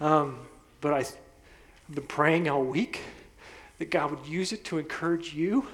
Um, 0.00 0.38
but 0.80 0.92
I've 0.92 1.16
been 1.92 2.06
praying 2.06 2.48
all 2.48 2.62
week 2.62 3.00
that 3.78 3.90
God 3.90 4.10
would 4.10 4.26
use 4.26 4.52
it 4.52 4.64
to 4.66 4.78
encourage 4.78 5.34
you 5.34 5.66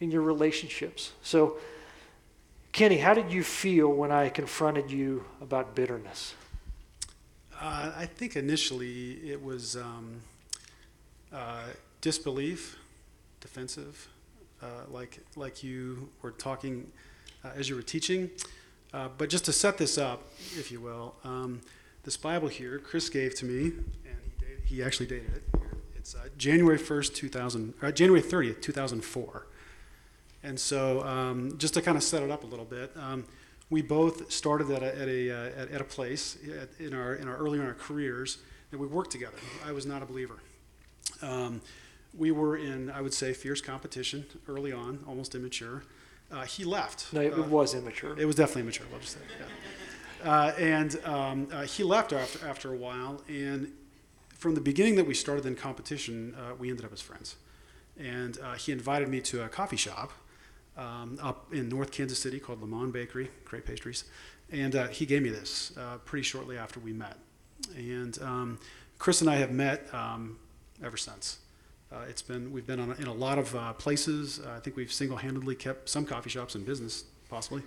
in 0.00 0.10
your 0.10 0.22
relationships. 0.22 1.12
So, 1.22 1.56
Kenny, 2.72 2.98
how 2.98 3.14
did 3.14 3.32
you 3.32 3.44
feel 3.44 3.88
when 3.88 4.10
I 4.10 4.28
confronted 4.28 4.90
you 4.90 5.24
about 5.40 5.74
bitterness? 5.74 6.34
Uh, 7.60 7.92
I 7.96 8.06
think 8.06 8.36
initially 8.36 9.12
it 9.30 9.42
was 9.42 9.76
um, 9.76 10.20
uh, 11.32 11.66
disbelief, 12.00 12.78
defensive, 13.40 14.08
uh, 14.60 14.66
like 14.90 15.20
like 15.36 15.62
you 15.62 16.08
were 16.20 16.32
talking 16.32 16.90
uh, 17.44 17.50
as 17.54 17.68
you 17.68 17.76
were 17.76 17.82
teaching. 17.82 18.30
Uh, 18.94 19.08
but 19.18 19.28
just 19.28 19.44
to 19.44 19.52
set 19.52 19.76
this 19.76 19.98
up, 19.98 20.22
if 20.56 20.70
you 20.70 20.80
will, 20.80 21.16
um, 21.24 21.60
this 22.04 22.16
Bible 22.16 22.46
here, 22.46 22.78
Chris 22.78 23.08
gave 23.08 23.34
to 23.34 23.44
me, 23.44 23.72
and 24.06 24.16
he, 24.22 24.30
dated, 24.38 24.64
he 24.66 24.82
actually 24.84 25.06
dated 25.06 25.34
it. 25.34 25.42
It's 25.96 26.14
uh, 26.14 26.28
January 26.38 26.78
1st, 26.78 27.12
2000, 27.12 27.74
uh, 27.82 27.90
January 27.90 28.22
30th, 28.22 28.62
2004. 28.62 29.46
And 30.44 30.60
so, 30.60 31.02
um, 31.02 31.58
just 31.58 31.74
to 31.74 31.82
kind 31.82 31.96
of 31.96 32.04
set 32.04 32.22
it 32.22 32.30
up 32.30 32.44
a 32.44 32.46
little 32.46 32.64
bit, 32.64 32.92
um, 32.96 33.24
we 33.68 33.82
both 33.82 34.30
started 34.30 34.70
at 34.70 34.84
a, 34.84 35.00
at 35.00 35.08
a, 35.08 35.30
uh, 35.30 35.62
at, 35.62 35.70
at, 35.72 35.80
a 35.80 35.84
place 35.84 36.38
at, 36.60 36.68
in 36.78 36.94
our 36.94 37.16
in 37.16 37.26
our 37.26 37.36
earlier 37.36 37.62
in 37.62 37.66
our 37.66 37.74
careers, 37.74 38.38
that 38.70 38.78
we 38.78 38.86
worked 38.86 39.10
together. 39.10 39.38
I 39.66 39.72
was 39.72 39.86
not 39.86 40.02
a 40.02 40.06
believer. 40.06 40.36
Um, 41.20 41.62
we 42.16 42.30
were 42.30 42.58
in, 42.58 42.90
I 42.90 43.00
would 43.00 43.14
say, 43.14 43.32
fierce 43.32 43.60
competition 43.60 44.24
early 44.46 44.70
on, 44.70 45.02
almost 45.08 45.34
immature. 45.34 45.82
Uh, 46.34 46.42
he 46.42 46.64
left. 46.64 47.12
No, 47.12 47.20
it 47.20 47.32
uh, 47.32 47.42
was 47.42 47.74
immature. 47.74 48.18
It 48.18 48.24
was 48.24 48.34
definitely 48.34 48.62
immature. 48.62 48.86
We'll 48.90 49.00
just 49.00 49.12
say, 49.12 49.20
yeah. 49.38 50.30
Uh, 50.30 50.52
and 50.58 50.98
um, 51.04 51.48
uh, 51.52 51.62
he 51.62 51.84
left 51.84 52.12
after 52.12 52.46
after 52.48 52.72
a 52.72 52.76
while, 52.76 53.22
and 53.28 53.70
from 54.30 54.54
the 54.54 54.60
beginning 54.60 54.96
that 54.96 55.06
we 55.06 55.14
started 55.14 55.46
in 55.46 55.54
competition, 55.54 56.34
uh, 56.34 56.54
we 56.58 56.70
ended 56.70 56.84
up 56.84 56.92
as 56.92 57.00
friends. 57.00 57.36
And 57.98 58.38
uh, 58.42 58.54
he 58.54 58.72
invited 58.72 59.08
me 59.08 59.20
to 59.20 59.44
a 59.44 59.48
coffee 59.48 59.76
shop 59.76 60.12
um, 60.76 61.18
up 61.22 61.52
in 61.52 61.68
North 61.68 61.92
Kansas 61.92 62.18
City 62.18 62.40
called 62.40 62.60
Le 62.60 62.86
Bakery, 62.88 63.30
great 63.44 63.64
pastries, 63.64 64.04
and 64.50 64.74
he 64.90 65.06
gave 65.06 65.22
me 65.22 65.30
this 65.30 65.72
pretty 66.04 66.24
shortly 66.24 66.58
after 66.58 66.80
we 66.80 66.92
met. 66.92 67.16
And 67.76 68.20
um, 68.20 68.58
Chris 68.98 69.20
and 69.20 69.30
I 69.30 69.36
have 69.36 69.52
met 69.52 69.88
um, 69.94 70.38
ever 70.82 70.96
since. 70.96 71.38
Uh, 71.94 72.04
it's 72.08 72.22
been 72.22 72.50
we've 72.50 72.66
been 72.66 72.80
a, 72.80 72.92
in 72.94 73.06
a 73.06 73.12
lot 73.12 73.38
of 73.38 73.54
uh, 73.54 73.72
places. 73.74 74.40
Uh, 74.44 74.54
I 74.56 74.60
think 74.60 74.76
we've 74.76 74.92
single-handedly 74.92 75.54
kept 75.54 75.88
some 75.88 76.04
coffee 76.04 76.30
shops 76.30 76.56
in 76.56 76.64
business, 76.64 77.04
possibly. 77.30 77.62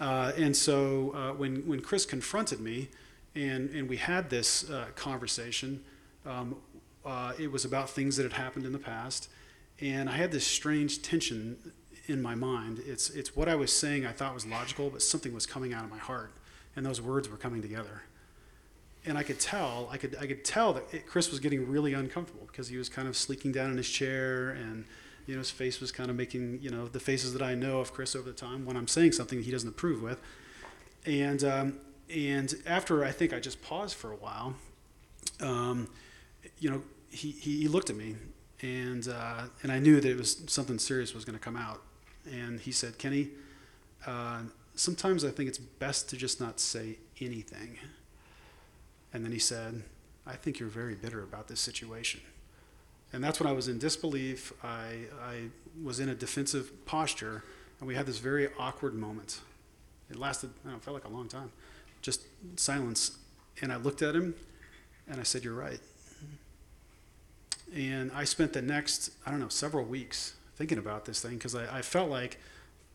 Uh, 0.00 0.32
and 0.36 0.56
so 0.56 1.12
uh, 1.14 1.32
when 1.34 1.66
when 1.66 1.80
Chris 1.80 2.04
confronted 2.04 2.58
me, 2.58 2.88
and 3.36 3.70
and 3.70 3.88
we 3.88 3.96
had 3.96 4.28
this 4.28 4.68
uh, 4.70 4.86
conversation, 4.96 5.84
um, 6.26 6.56
it 7.38 7.52
was 7.52 7.64
about 7.64 7.90
things 7.90 8.16
that 8.16 8.24
had 8.24 8.32
happened 8.32 8.66
in 8.66 8.72
the 8.72 8.78
past, 8.78 9.28
and 9.80 10.08
I 10.08 10.16
had 10.16 10.32
this 10.32 10.46
strange 10.46 11.02
tension 11.02 11.56
in 12.06 12.20
my 12.20 12.34
mind. 12.34 12.82
It's 12.86 13.08
it's 13.10 13.36
what 13.36 13.48
I 13.48 13.54
was 13.54 13.72
saying 13.72 14.04
I 14.04 14.12
thought 14.12 14.34
was 14.34 14.46
logical, 14.46 14.90
but 14.90 15.00
something 15.00 15.32
was 15.32 15.46
coming 15.46 15.72
out 15.72 15.84
of 15.84 15.90
my 15.90 15.98
heart, 15.98 16.32
and 16.74 16.84
those 16.84 17.00
words 17.00 17.28
were 17.28 17.36
coming 17.36 17.62
together 17.62 18.02
and 19.08 19.16
I 19.16 19.22
could 19.22 19.40
tell, 19.40 19.88
I 19.90 19.96
could, 19.96 20.16
I 20.20 20.26
could 20.26 20.44
tell 20.44 20.74
that 20.74 20.84
it, 20.92 21.06
Chris 21.06 21.30
was 21.30 21.40
getting 21.40 21.68
really 21.68 21.94
uncomfortable 21.94 22.46
because 22.46 22.68
he 22.68 22.76
was 22.76 22.88
kind 22.88 23.08
of 23.08 23.16
sleeking 23.16 23.52
down 23.52 23.70
in 23.70 23.76
his 23.76 23.88
chair, 23.88 24.50
and 24.50 24.84
you 25.26 25.34
know 25.34 25.38
his 25.38 25.50
face 25.50 25.80
was 25.80 25.90
kind 25.90 26.10
of 26.10 26.16
making, 26.16 26.60
you 26.62 26.70
know, 26.70 26.86
the 26.86 27.00
faces 27.00 27.32
that 27.32 27.42
I 27.42 27.54
know 27.54 27.80
of 27.80 27.92
Chris 27.92 28.14
over 28.14 28.28
the 28.28 28.36
time 28.36 28.66
when 28.66 28.76
I'm 28.76 28.86
saying 28.86 29.12
something 29.12 29.42
he 29.42 29.50
doesn't 29.50 29.68
approve 29.68 30.02
with, 30.02 30.20
and 31.06 31.42
um, 31.42 31.80
and 32.14 32.54
after 32.66 33.04
I 33.04 33.10
think 33.10 33.32
I 33.32 33.40
just 33.40 33.62
paused 33.62 33.96
for 33.96 34.12
a 34.12 34.16
while, 34.16 34.54
um, 35.40 35.88
you 36.58 36.70
know, 36.70 36.82
he, 37.10 37.30
he 37.30 37.66
looked 37.66 37.90
at 37.90 37.96
me, 37.96 38.16
and 38.60 39.08
uh, 39.08 39.44
and 39.62 39.72
I 39.72 39.78
knew 39.78 40.00
that 40.00 40.08
it 40.08 40.18
was 40.18 40.42
something 40.48 40.78
serious 40.78 41.14
was 41.14 41.24
going 41.24 41.38
to 41.38 41.44
come 41.44 41.56
out, 41.56 41.82
And 42.30 42.60
he 42.60 42.72
said, 42.72 42.98
Kenny, 42.98 43.30
uh, 44.06 44.42
sometimes 44.74 45.24
I 45.24 45.30
think 45.30 45.48
it's 45.48 45.58
best 45.58 46.10
to 46.10 46.16
just 46.16 46.40
not 46.40 46.60
say 46.60 46.98
anything. 47.20 47.78
And 49.12 49.24
then 49.24 49.32
he 49.32 49.38
said, 49.38 49.82
I 50.26 50.34
think 50.34 50.58
you're 50.58 50.68
very 50.68 50.94
bitter 50.94 51.22
about 51.22 51.48
this 51.48 51.60
situation. 51.60 52.20
And 53.12 53.24
that's 53.24 53.40
when 53.40 53.48
I 53.48 53.52
was 53.52 53.68
in 53.68 53.78
disbelief. 53.78 54.52
I, 54.62 55.06
I 55.22 55.48
was 55.82 56.00
in 56.00 56.10
a 56.10 56.14
defensive 56.14 56.84
posture, 56.84 57.42
and 57.78 57.88
we 57.88 57.94
had 57.94 58.06
this 58.06 58.18
very 58.18 58.48
awkward 58.58 58.94
moment. 58.94 59.40
It 60.10 60.16
lasted, 60.16 60.50
I 60.64 60.68
don't 60.68 60.74
know, 60.74 60.80
felt 60.80 60.94
like 60.94 61.06
a 61.06 61.08
long 61.08 61.28
time. 61.28 61.50
Just 62.02 62.22
silence. 62.56 63.16
And 63.62 63.72
I 63.72 63.76
looked 63.76 64.02
at 64.02 64.14
him, 64.14 64.34
and 65.08 65.18
I 65.18 65.22
said, 65.22 65.42
You're 65.42 65.54
right. 65.54 65.80
And 67.74 68.10
I 68.14 68.24
spent 68.24 68.52
the 68.52 68.62
next, 68.62 69.10
I 69.26 69.30
don't 69.30 69.40
know, 69.40 69.48
several 69.48 69.84
weeks 69.84 70.34
thinking 70.56 70.78
about 70.78 71.04
this 71.04 71.20
thing 71.20 71.34
because 71.34 71.54
I, 71.54 71.78
I 71.78 71.82
felt 71.82 72.10
like, 72.10 72.38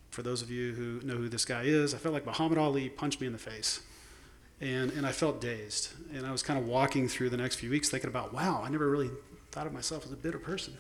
for 0.10 0.22
those 0.22 0.42
of 0.42 0.52
you 0.52 0.74
who 0.74 1.02
know 1.06 1.16
who 1.16 1.30
this 1.30 1.46
guy 1.46 1.64
is, 1.64 1.94
I 1.94 1.98
felt 1.98 2.14
like 2.14 2.26
Muhammad 2.26 2.58
Ali 2.58 2.90
punched 2.90 3.20
me 3.20 3.28
in 3.28 3.34
the 3.34 3.40
face. 3.40 3.82
And, 4.64 4.92
and 4.92 5.06
I 5.06 5.12
felt 5.12 5.42
dazed. 5.42 5.90
And 6.14 6.26
I 6.26 6.32
was 6.32 6.42
kind 6.42 6.58
of 6.58 6.66
walking 6.66 7.10
through 7.10 7.30
the 7.30 7.38
next 7.38 7.58
few 7.58 7.70
weeks 7.70 7.90
thinking 7.90 8.10
about, 8.10 8.34
wow, 8.34 8.64
I 8.66 8.70
never 8.70 8.90
really 8.90 9.12
thought 9.52 9.68
of 9.68 9.74
myself 9.74 10.06
as 10.06 10.14
a 10.14 10.16
bitter 10.16 10.40
person. 10.40 10.78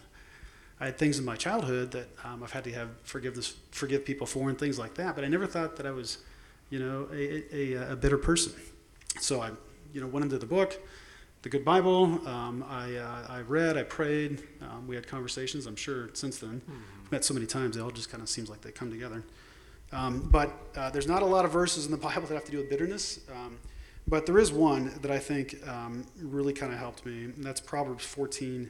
I 0.79 0.85
had 0.85 0.97
things 0.97 1.19
in 1.19 1.25
my 1.25 1.35
childhood 1.35 1.91
that 1.91 2.07
um, 2.23 2.43
I've 2.43 2.53
had 2.53 2.63
to 2.63 2.71
have 2.71 2.89
forgiveness, 3.03 3.55
forgive 3.71 4.05
people 4.05 4.25
for, 4.25 4.47
and 4.49 4.57
things 4.57 4.79
like 4.79 4.95
that. 4.95 5.15
But 5.15 5.25
I 5.25 5.27
never 5.27 5.45
thought 5.45 5.75
that 5.75 5.85
I 5.85 5.91
was, 5.91 6.19
you 6.69 6.79
know, 6.79 7.09
a, 7.11 7.55
a, 7.55 7.91
a 7.91 7.95
bitter 7.97 8.17
person. 8.17 8.53
So 9.19 9.41
I, 9.41 9.51
you 9.91 9.99
know, 9.99 10.07
went 10.07 10.23
into 10.23 10.37
the 10.37 10.45
book, 10.45 10.79
the 11.41 11.49
Good 11.49 11.65
Bible. 11.65 12.25
Um, 12.25 12.63
I, 12.69 12.95
uh, 12.95 13.25
I 13.27 13.41
read, 13.41 13.77
I 13.77 13.83
prayed. 13.83 14.43
Um, 14.61 14.87
we 14.87 14.95
had 14.95 15.05
conversations. 15.07 15.65
I'm 15.65 15.75
sure 15.75 16.09
since 16.13 16.37
then, 16.37 16.61
mm-hmm. 16.61 16.79
met 17.11 17.25
so 17.25 17.33
many 17.33 17.47
times, 17.47 17.75
it 17.75 17.81
all 17.81 17.91
just 17.91 18.09
kind 18.09 18.23
of 18.23 18.29
seems 18.29 18.49
like 18.49 18.61
they 18.61 18.71
come 18.71 18.89
together. 18.89 19.25
Um, 19.91 20.29
but 20.31 20.53
uh, 20.77 20.89
there's 20.89 21.07
not 21.07 21.21
a 21.21 21.25
lot 21.25 21.43
of 21.43 21.51
verses 21.51 21.85
in 21.85 21.91
the 21.91 21.97
Bible 22.07 22.21
that 22.27 22.33
have 22.33 22.45
to 22.45 22.51
do 22.51 22.59
with 22.59 22.69
bitterness. 22.69 23.19
Um, 23.29 23.59
but 24.07 24.25
there 24.25 24.37
is 24.37 24.51
one 24.51 24.93
that 25.01 25.11
I 25.11 25.19
think 25.19 25.55
um, 25.67 26.05
really 26.21 26.53
kind 26.53 26.73
of 26.73 26.79
helped 26.79 27.05
me, 27.05 27.25
and 27.25 27.43
that's 27.43 27.61
Proverbs 27.61 28.05
14. 28.05 28.69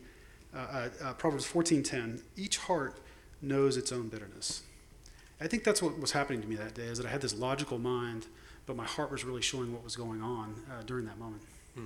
Uh, 0.53 0.57
uh, 0.57 0.89
uh 1.03 1.13
Proverbs 1.13 1.45
14:10. 1.45 2.21
Each 2.35 2.57
heart 2.57 2.99
knows 3.41 3.77
its 3.77 3.91
own 3.91 4.09
bitterness. 4.09 4.61
I 5.41 5.47
think 5.47 5.63
that's 5.63 5.81
what 5.81 5.99
was 5.99 6.11
happening 6.11 6.41
to 6.41 6.47
me 6.47 6.55
that 6.55 6.75
day. 6.75 6.83
Is 6.83 6.97
that 6.99 7.07
I 7.07 7.09
had 7.09 7.21
this 7.21 7.35
logical 7.35 7.79
mind, 7.79 8.27
but 8.65 8.75
my 8.75 8.85
heart 8.85 9.11
was 9.11 9.25
really 9.25 9.41
showing 9.41 9.73
what 9.73 9.83
was 9.83 9.95
going 9.95 10.21
on 10.21 10.55
uh, 10.71 10.83
during 10.83 11.05
that 11.05 11.17
moment. 11.17 11.41
Hmm. 11.75 11.85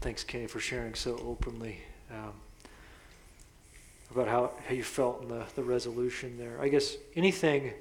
Thanks, 0.00 0.24
Kenny, 0.24 0.46
for 0.46 0.60
sharing 0.60 0.94
so 0.94 1.16
openly 1.26 1.80
um, 2.10 2.32
about 4.10 4.28
how, 4.28 4.52
how 4.66 4.74
you 4.74 4.82
felt 4.82 5.22
in 5.22 5.28
the, 5.28 5.44
the 5.54 5.62
resolution 5.62 6.38
there. 6.38 6.60
I 6.60 6.68
guess 6.68 6.96
anything, 7.16 7.72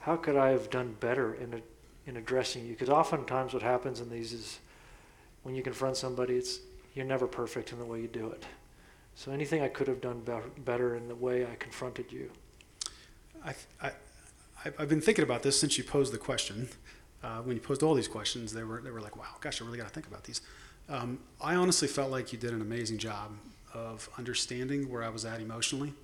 how 0.00 0.16
could 0.16 0.36
I 0.36 0.50
have 0.50 0.70
done 0.70 0.96
better 1.00 1.34
in 1.34 1.54
a 1.54 1.60
in 2.06 2.16
addressing 2.16 2.64
you. 2.64 2.72
Because 2.72 2.88
oftentimes 2.88 3.54
what 3.54 3.62
happens 3.62 4.00
in 4.00 4.10
these 4.10 4.32
is 4.32 4.58
when 5.42 5.54
you 5.54 5.62
confront 5.62 5.96
somebody, 5.96 6.36
it's 6.36 6.60
you're 6.94 7.04
never 7.04 7.26
perfect 7.26 7.72
in 7.72 7.78
the 7.78 7.84
way 7.84 8.00
you 8.00 8.08
do 8.08 8.30
it. 8.30 8.44
So 9.14 9.32
anything 9.32 9.62
I 9.62 9.68
could 9.68 9.88
have 9.88 10.00
done 10.00 10.20
be- 10.20 10.62
better 10.62 10.96
in 10.96 11.08
the 11.08 11.14
way 11.14 11.44
I 11.44 11.54
confronted 11.56 12.10
you. 12.10 12.30
I, 13.44 13.54
I, 13.82 13.90
I've 14.78 14.88
been 14.88 15.00
thinking 15.00 15.24
about 15.24 15.42
this 15.42 15.58
since 15.58 15.76
you 15.76 15.84
posed 15.84 16.12
the 16.12 16.18
question. 16.18 16.68
Uh, 17.22 17.38
when 17.38 17.56
you 17.56 17.62
posed 17.62 17.82
all 17.82 17.94
these 17.94 18.08
questions, 18.08 18.52
they 18.52 18.64
were, 18.64 18.80
they 18.80 18.90
were 18.90 19.00
like, 19.00 19.16
wow, 19.16 19.24
gosh, 19.40 19.60
I 19.60 19.64
really 19.64 19.78
got 19.78 19.88
to 19.88 19.94
think 19.94 20.06
about 20.06 20.24
these. 20.24 20.40
Um, 20.88 21.18
I 21.40 21.54
honestly 21.54 21.88
felt 21.88 22.10
like 22.10 22.32
you 22.32 22.38
did 22.38 22.52
an 22.52 22.60
amazing 22.60 22.98
job 22.98 23.32
of 23.72 24.08
understanding 24.18 24.90
where 24.90 25.02
I 25.02 25.08
was 25.08 25.24
at 25.24 25.40
emotionally, 25.40 25.94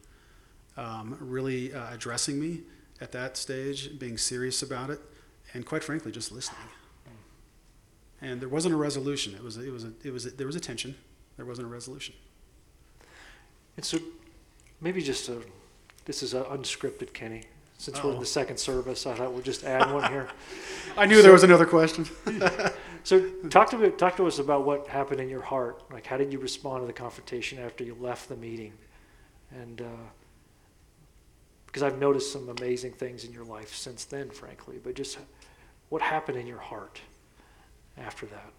um, 0.77 1.17
really 1.21 1.75
uh, 1.75 1.93
addressing 1.93 2.41
me 2.41 2.63
at 3.01 3.13
that 3.13 3.37
stage, 3.37 3.99
being 3.99 4.19
serious 4.19 4.63
about 4.63 4.91
it 4.91 5.01
and 5.55 5.67
quite 5.67 5.85
frankly, 5.85 6.13
just 6.13 6.33
listening. 6.33 6.61
And 8.23 8.41
there 8.41 8.49
wasn't 8.49 8.75
a 8.75 8.77
resolution. 8.77 9.35
It 9.35 9.43
was 9.43 9.57
it 9.57 9.73
was 9.73 9.85
a, 9.85 9.93
it 10.05 10.13
was 10.13 10.27
a, 10.27 10.31
there 10.31 10.47
was 10.47 10.57
a 10.57 10.61
tension. 10.61 10.95
There 11.37 11.47
wasn't 11.47 11.67
a 11.67 11.71
resolution. 11.71 12.15
And 13.77 13.85
so, 13.85 13.99
maybe 14.81 15.01
just 15.01 15.29
a 15.29 15.43
this 16.05 16.23
is 16.23 16.35
unscripted, 16.35 17.13
Kenny. 17.13 17.45
Since 17.79 17.99
Uh-oh. 17.99 18.09
we're 18.09 18.15
in 18.15 18.21
the 18.21 18.27
second 18.27 18.59
service, 18.59 19.07
I 19.07 19.15
thought 19.15 19.33
we'd 19.33 19.45
just 19.45 19.65
add 19.65 19.91
one 19.91 20.11
here. 20.11 20.29
I 20.99 21.07
knew 21.07 21.17
so, 21.17 21.23
there 21.23 21.33
was 21.33 21.45
another 21.45 21.65
question. 21.65 22.07
so 23.05 23.27
talk 23.49 23.71
to 23.71 23.91
talk 23.93 24.17
to 24.19 24.27
us 24.27 24.39
about 24.39 24.67
what 24.67 24.87
happened 24.87 25.21
in 25.21 25.31
your 25.31 25.41
heart. 25.41 25.83
Like, 25.91 26.07
how 26.07 26.19
did 26.19 26.31
you 26.31 26.39
respond 26.39 26.83
to 26.83 26.87
the 26.87 26.93
confrontation 26.93 27.59
after 27.59 27.83
you 27.83 27.97
left 27.99 28.29
the 28.29 28.37
meeting? 28.37 28.75
And 29.51 29.81
uh, 29.81 29.85
because 31.67 31.83
I've 31.83 31.99
noticed 31.99 32.33
some 32.33 32.49
amazing 32.49 32.93
things 32.93 33.25
in 33.25 33.33
your 33.33 33.45
life 33.45 33.75
since 33.75 34.05
then, 34.05 34.29
frankly. 34.29 34.79
But 34.83 34.95
just 34.95 35.19
what 35.91 36.01
happened 36.01 36.39
in 36.39 36.47
your 36.47 36.59
heart 36.59 37.01
after 37.99 38.27
that? 38.27 38.53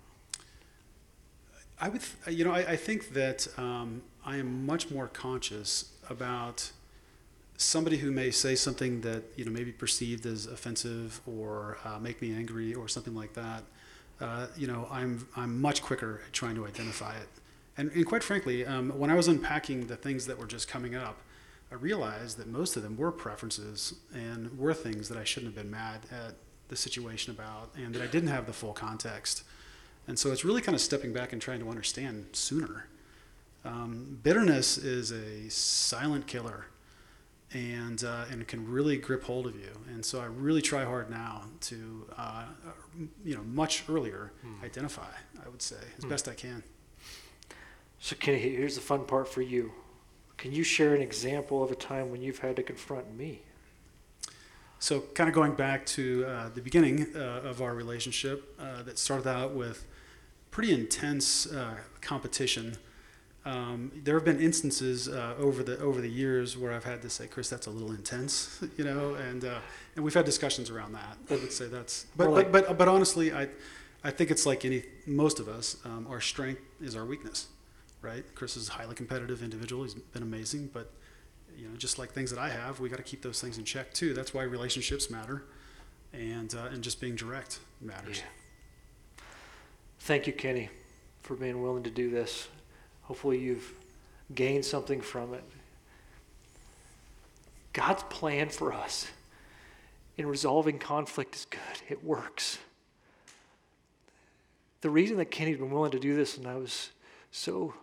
I 1.79 1.89
would, 1.89 2.03
you 2.29 2.45
know, 2.45 2.51
I, 2.51 2.59
I 2.59 2.75
think 2.75 3.13
that 3.13 3.47
um, 3.57 4.03
I 4.23 4.37
am 4.37 4.67
much 4.67 4.91
more 4.91 5.07
conscious 5.07 5.91
about 6.09 6.71
somebody 7.57 7.97
who 7.97 8.11
may 8.11 8.29
say 8.29 8.55
something 8.55 9.01
that 9.01 9.23
you 9.35 9.45
know 9.45 9.51
may 9.51 9.63
be 9.63 9.71
perceived 9.71 10.25
as 10.27 10.45
offensive 10.45 11.21
or 11.25 11.79
uh, 11.83 11.97
make 11.99 12.21
me 12.21 12.35
angry 12.35 12.75
or 12.75 12.87
something 12.87 13.15
like 13.15 13.33
that. 13.33 13.63
Uh, 14.19 14.47
you 14.55 14.67
know, 14.67 14.87
I'm 14.91 15.27
I'm 15.35 15.59
much 15.59 15.81
quicker 15.81 16.21
at 16.27 16.33
trying 16.33 16.55
to 16.55 16.67
identify 16.67 17.15
it. 17.17 17.27
And, 17.77 17.89
and 17.93 18.05
quite 18.05 18.23
frankly, 18.23 18.65
um, 18.65 18.89
when 18.99 19.09
I 19.09 19.15
was 19.15 19.27
unpacking 19.27 19.87
the 19.87 19.95
things 19.95 20.27
that 20.27 20.37
were 20.37 20.45
just 20.45 20.67
coming 20.67 20.93
up, 20.93 21.17
I 21.71 21.75
realized 21.75 22.37
that 22.37 22.47
most 22.47 22.75
of 22.75 22.83
them 22.83 22.97
were 22.97 23.11
preferences 23.11 23.95
and 24.13 24.55
were 24.59 24.73
things 24.73 25.07
that 25.09 25.17
I 25.17 25.23
shouldn't 25.23 25.55
have 25.55 25.63
been 25.63 25.71
mad 25.71 26.01
at 26.11 26.35
the 26.71 26.77
situation 26.77 27.31
about 27.31 27.69
and 27.75 27.93
that 27.93 28.01
I 28.01 28.07
didn't 28.07 28.29
have 28.29 28.47
the 28.47 28.53
full 28.53 28.71
context. 28.71 29.43
And 30.07 30.17
so 30.17 30.31
it's 30.31 30.45
really 30.45 30.61
kind 30.61 30.73
of 30.73 30.81
stepping 30.81 31.11
back 31.11 31.33
and 31.33 31.41
trying 31.41 31.59
to 31.59 31.69
understand 31.69 32.27
sooner. 32.31 32.87
Um, 33.65 34.17
bitterness 34.23 34.77
is 34.77 35.11
a 35.11 35.49
silent 35.49 36.27
killer 36.27 36.67
and, 37.53 38.01
uh, 38.05 38.23
and 38.31 38.41
it 38.41 38.47
can 38.47 38.71
really 38.71 38.95
grip 38.95 39.23
hold 39.23 39.47
of 39.47 39.55
you. 39.55 39.71
And 39.89 40.03
so 40.03 40.21
I 40.21 40.25
really 40.25 40.61
try 40.61 40.85
hard 40.85 41.11
now 41.11 41.43
to, 41.59 42.07
uh, 42.17 42.45
you 43.25 43.35
know, 43.35 43.43
much 43.43 43.83
earlier 43.89 44.31
hmm. 44.41 44.63
identify, 44.63 45.11
I 45.45 45.49
would 45.49 45.61
say, 45.61 45.75
as 45.97 46.05
hmm. 46.05 46.09
best 46.09 46.29
I 46.29 46.33
can. 46.33 46.63
So, 47.99 48.15
Kenny, 48.15 48.39
here's 48.39 48.75
the 48.75 48.81
fun 48.81 49.03
part 49.03 49.27
for 49.27 49.41
you. 49.41 49.73
Can 50.37 50.53
you 50.53 50.63
share 50.63 50.95
an 50.95 51.01
example 51.01 51.61
of 51.61 51.69
a 51.69 51.75
time 51.75 52.09
when 52.09 52.21
you've 52.21 52.39
had 52.39 52.55
to 52.55 52.63
confront 52.63 53.13
me? 53.15 53.41
So, 54.81 55.01
kind 55.13 55.29
of 55.29 55.35
going 55.35 55.53
back 55.53 55.85
to 55.97 56.25
uh, 56.25 56.49
the 56.55 56.59
beginning 56.59 57.15
uh, 57.15 57.41
of 57.43 57.61
our 57.61 57.75
relationship, 57.75 58.55
uh, 58.59 58.81
that 58.81 58.97
started 58.97 59.27
out 59.27 59.53
with 59.53 59.85
pretty 60.49 60.73
intense 60.73 61.45
uh, 61.45 61.75
competition. 62.01 62.75
Um, 63.45 63.91
there 64.03 64.15
have 64.15 64.25
been 64.25 64.41
instances 64.41 65.07
uh, 65.07 65.35
over 65.37 65.61
the 65.61 65.77
over 65.77 66.01
the 66.01 66.09
years 66.09 66.57
where 66.57 66.73
I've 66.73 66.83
had 66.83 67.03
to 67.03 67.11
say, 67.11 67.27
"Chris, 67.27 67.47
that's 67.47 67.67
a 67.67 67.69
little 67.69 67.91
intense," 67.91 68.59
you 68.77 68.83
know, 68.83 69.13
and 69.13 69.45
uh, 69.45 69.59
and 69.95 70.03
we've 70.03 70.15
had 70.15 70.25
discussions 70.25 70.71
around 70.71 70.93
that. 70.93 71.15
I 71.29 71.33
would 71.35 71.51
say 71.51 71.67
that's, 71.67 72.07
but 72.17 72.31
like, 72.31 72.51
but, 72.51 72.65
but 72.65 72.79
but 72.79 72.87
honestly, 72.87 73.31
I 73.31 73.49
I 74.03 74.09
think 74.09 74.31
it's 74.31 74.47
like 74.47 74.65
any 74.65 74.81
most 75.05 75.39
of 75.39 75.47
us, 75.47 75.77
um, 75.85 76.07
our 76.09 76.21
strength 76.21 76.63
is 76.81 76.95
our 76.95 77.05
weakness, 77.05 77.49
right? 78.01 78.25
Chris 78.33 78.57
is 78.57 78.69
a 78.69 78.71
highly 78.71 78.95
competitive 78.95 79.43
individual. 79.43 79.83
He's 79.83 79.93
been 79.93 80.23
amazing, 80.23 80.71
but 80.73 80.91
you 81.57 81.67
know, 81.67 81.75
just 81.75 81.99
like 81.99 82.11
things 82.11 82.29
that 82.31 82.39
I 82.39 82.49
have, 82.49 82.79
we 82.79 82.89
got 82.89 82.97
to 82.97 83.03
keep 83.03 83.21
those 83.21 83.41
things 83.41 83.57
in 83.57 83.63
check 83.63 83.93
too. 83.93 84.13
That's 84.13 84.33
why 84.33 84.43
relationships 84.43 85.09
matter, 85.09 85.43
and 86.13 86.53
uh, 86.53 86.69
and 86.71 86.83
just 86.83 86.99
being 87.01 87.15
direct 87.15 87.59
matters. 87.79 88.19
Yeah. 88.19 89.23
Thank 89.99 90.27
you, 90.27 90.33
Kenny, 90.33 90.69
for 91.21 91.35
being 91.35 91.61
willing 91.61 91.83
to 91.83 91.91
do 91.91 92.09
this. 92.09 92.47
Hopefully, 93.03 93.39
you've 93.39 93.71
gained 94.33 94.65
something 94.65 95.01
from 95.01 95.33
it. 95.33 95.43
God's 97.73 98.03
plan 98.03 98.49
for 98.49 98.73
us 98.73 99.07
in 100.17 100.27
resolving 100.27 100.79
conflict 100.79 101.35
is 101.35 101.45
good. 101.45 101.59
It 101.89 102.03
works. 102.03 102.57
The 104.81 104.89
reason 104.89 105.17
that 105.17 105.31
Kenny's 105.31 105.57
been 105.57 105.71
willing 105.71 105.91
to 105.91 105.99
do 105.99 106.15
this, 106.15 106.37
and 106.37 106.47
I 106.47 106.55
was 106.55 106.89
so 107.31 107.73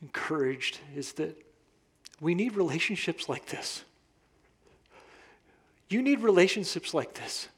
encouraged, 0.00 0.78
is 0.94 1.12
that 1.14 1.36
we 2.20 2.34
need 2.34 2.56
relationships 2.56 3.28
like 3.28 3.46
this. 3.46 3.84
You 5.88 6.02
need 6.02 6.20
relationships 6.20 6.94
like 6.94 7.14
this 7.14 7.48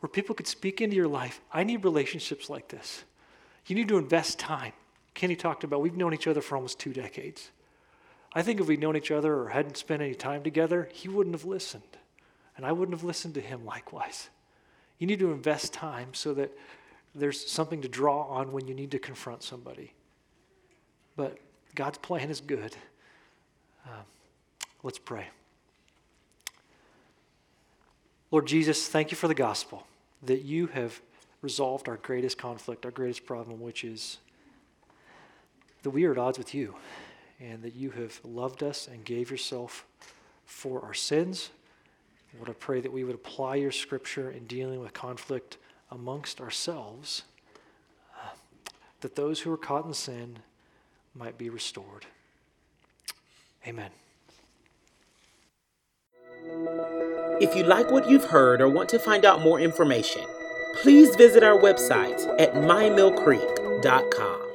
where 0.00 0.08
people 0.08 0.34
could 0.34 0.46
speak 0.46 0.80
into 0.80 0.96
your 0.96 1.08
life. 1.08 1.40
I 1.52 1.64
need 1.64 1.84
relationships 1.84 2.48
like 2.48 2.68
this. 2.68 3.04
You 3.66 3.74
need 3.74 3.88
to 3.88 3.98
invest 3.98 4.38
time. 4.38 4.72
Kenny 5.14 5.36
talked 5.36 5.64
about 5.64 5.80
we've 5.80 5.96
known 5.96 6.14
each 6.14 6.26
other 6.26 6.40
for 6.40 6.56
almost 6.56 6.78
two 6.78 6.92
decades. 6.92 7.50
I 8.32 8.42
think 8.42 8.60
if 8.60 8.68
we'd 8.68 8.80
known 8.80 8.96
each 8.96 9.10
other 9.10 9.34
or 9.34 9.48
hadn't 9.48 9.76
spent 9.76 10.02
any 10.02 10.14
time 10.14 10.42
together, 10.42 10.88
he 10.92 11.08
wouldn't 11.08 11.34
have 11.34 11.44
listened. 11.44 11.82
And 12.56 12.66
I 12.66 12.72
wouldn't 12.72 12.96
have 12.96 13.04
listened 13.04 13.34
to 13.34 13.40
him 13.40 13.64
likewise. 13.64 14.28
You 14.98 15.06
need 15.06 15.18
to 15.20 15.32
invest 15.32 15.72
time 15.72 16.12
so 16.12 16.34
that 16.34 16.56
there's 17.14 17.50
something 17.50 17.82
to 17.82 17.88
draw 17.88 18.22
on 18.24 18.52
when 18.52 18.68
you 18.68 18.74
need 18.74 18.90
to 18.92 18.98
confront 18.98 19.42
somebody. 19.42 19.92
But 21.16 21.38
God's 21.74 21.98
plan 21.98 22.30
is 22.30 22.40
good. 22.40 22.76
Let's 24.82 24.98
pray. 24.98 25.26
Lord 28.30 28.46
Jesus, 28.46 28.88
thank 28.88 29.10
you 29.10 29.16
for 29.16 29.26
the 29.26 29.34
gospel, 29.34 29.86
that 30.22 30.42
you 30.42 30.66
have 30.68 31.00
resolved 31.42 31.88
our 31.88 31.96
greatest 31.96 32.38
conflict, 32.38 32.84
our 32.84 32.90
greatest 32.90 33.26
problem, 33.26 33.60
which 33.60 33.84
is 33.84 34.18
that 35.82 35.90
we 35.90 36.04
are 36.04 36.12
at 36.12 36.18
odds 36.18 36.38
with 36.38 36.54
you, 36.54 36.74
and 37.40 37.62
that 37.62 37.74
you 37.74 37.90
have 37.90 38.20
loved 38.24 38.62
us 38.62 38.86
and 38.86 39.04
gave 39.04 39.30
yourself 39.30 39.84
for 40.44 40.82
our 40.82 40.94
sins. 40.94 41.50
Lord, 42.36 42.50
I 42.50 42.52
pray 42.52 42.80
that 42.80 42.92
we 42.92 43.04
would 43.04 43.14
apply 43.14 43.56
your 43.56 43.72
scripture 43.72 44.30
in 44.30 44.46
dealing 44.46 44.80
with 44.80 44.92
conflict 44.92 45.56
amongst 45.90 46.40
ourselves, 46.40 47.22
uh, 48.14 48.28
that 49.00 49.16
those 49.16 49.40
who 49.40 49.52
are 49.52 49.56
caught 49.56 49.86
in 49.86 49.94
sin 49.94 50.38
might 51.14 51.38
be 51.38 51.48
restored. 51.48 52.06
Amen. 53.68 53.90
If 57.40 57.54
you 57.54 57.64
like 57.64 57.90
what 57.90 58.08
you've 58.08 58.24
heard 58.24 58.60
or 58.60 58.68
want 58.68 58.88
to 58.88 58.98
find 58.98 59.24
out 59.24 59.42
more 59.42 59.60
information, 59.60 60.22
please 60.80 61.14
visit 61.16 61.44
our 61.44 61.58
website 61.58 62.26
at 62.40 62.54
mymillcreek.com. 62.54 64.47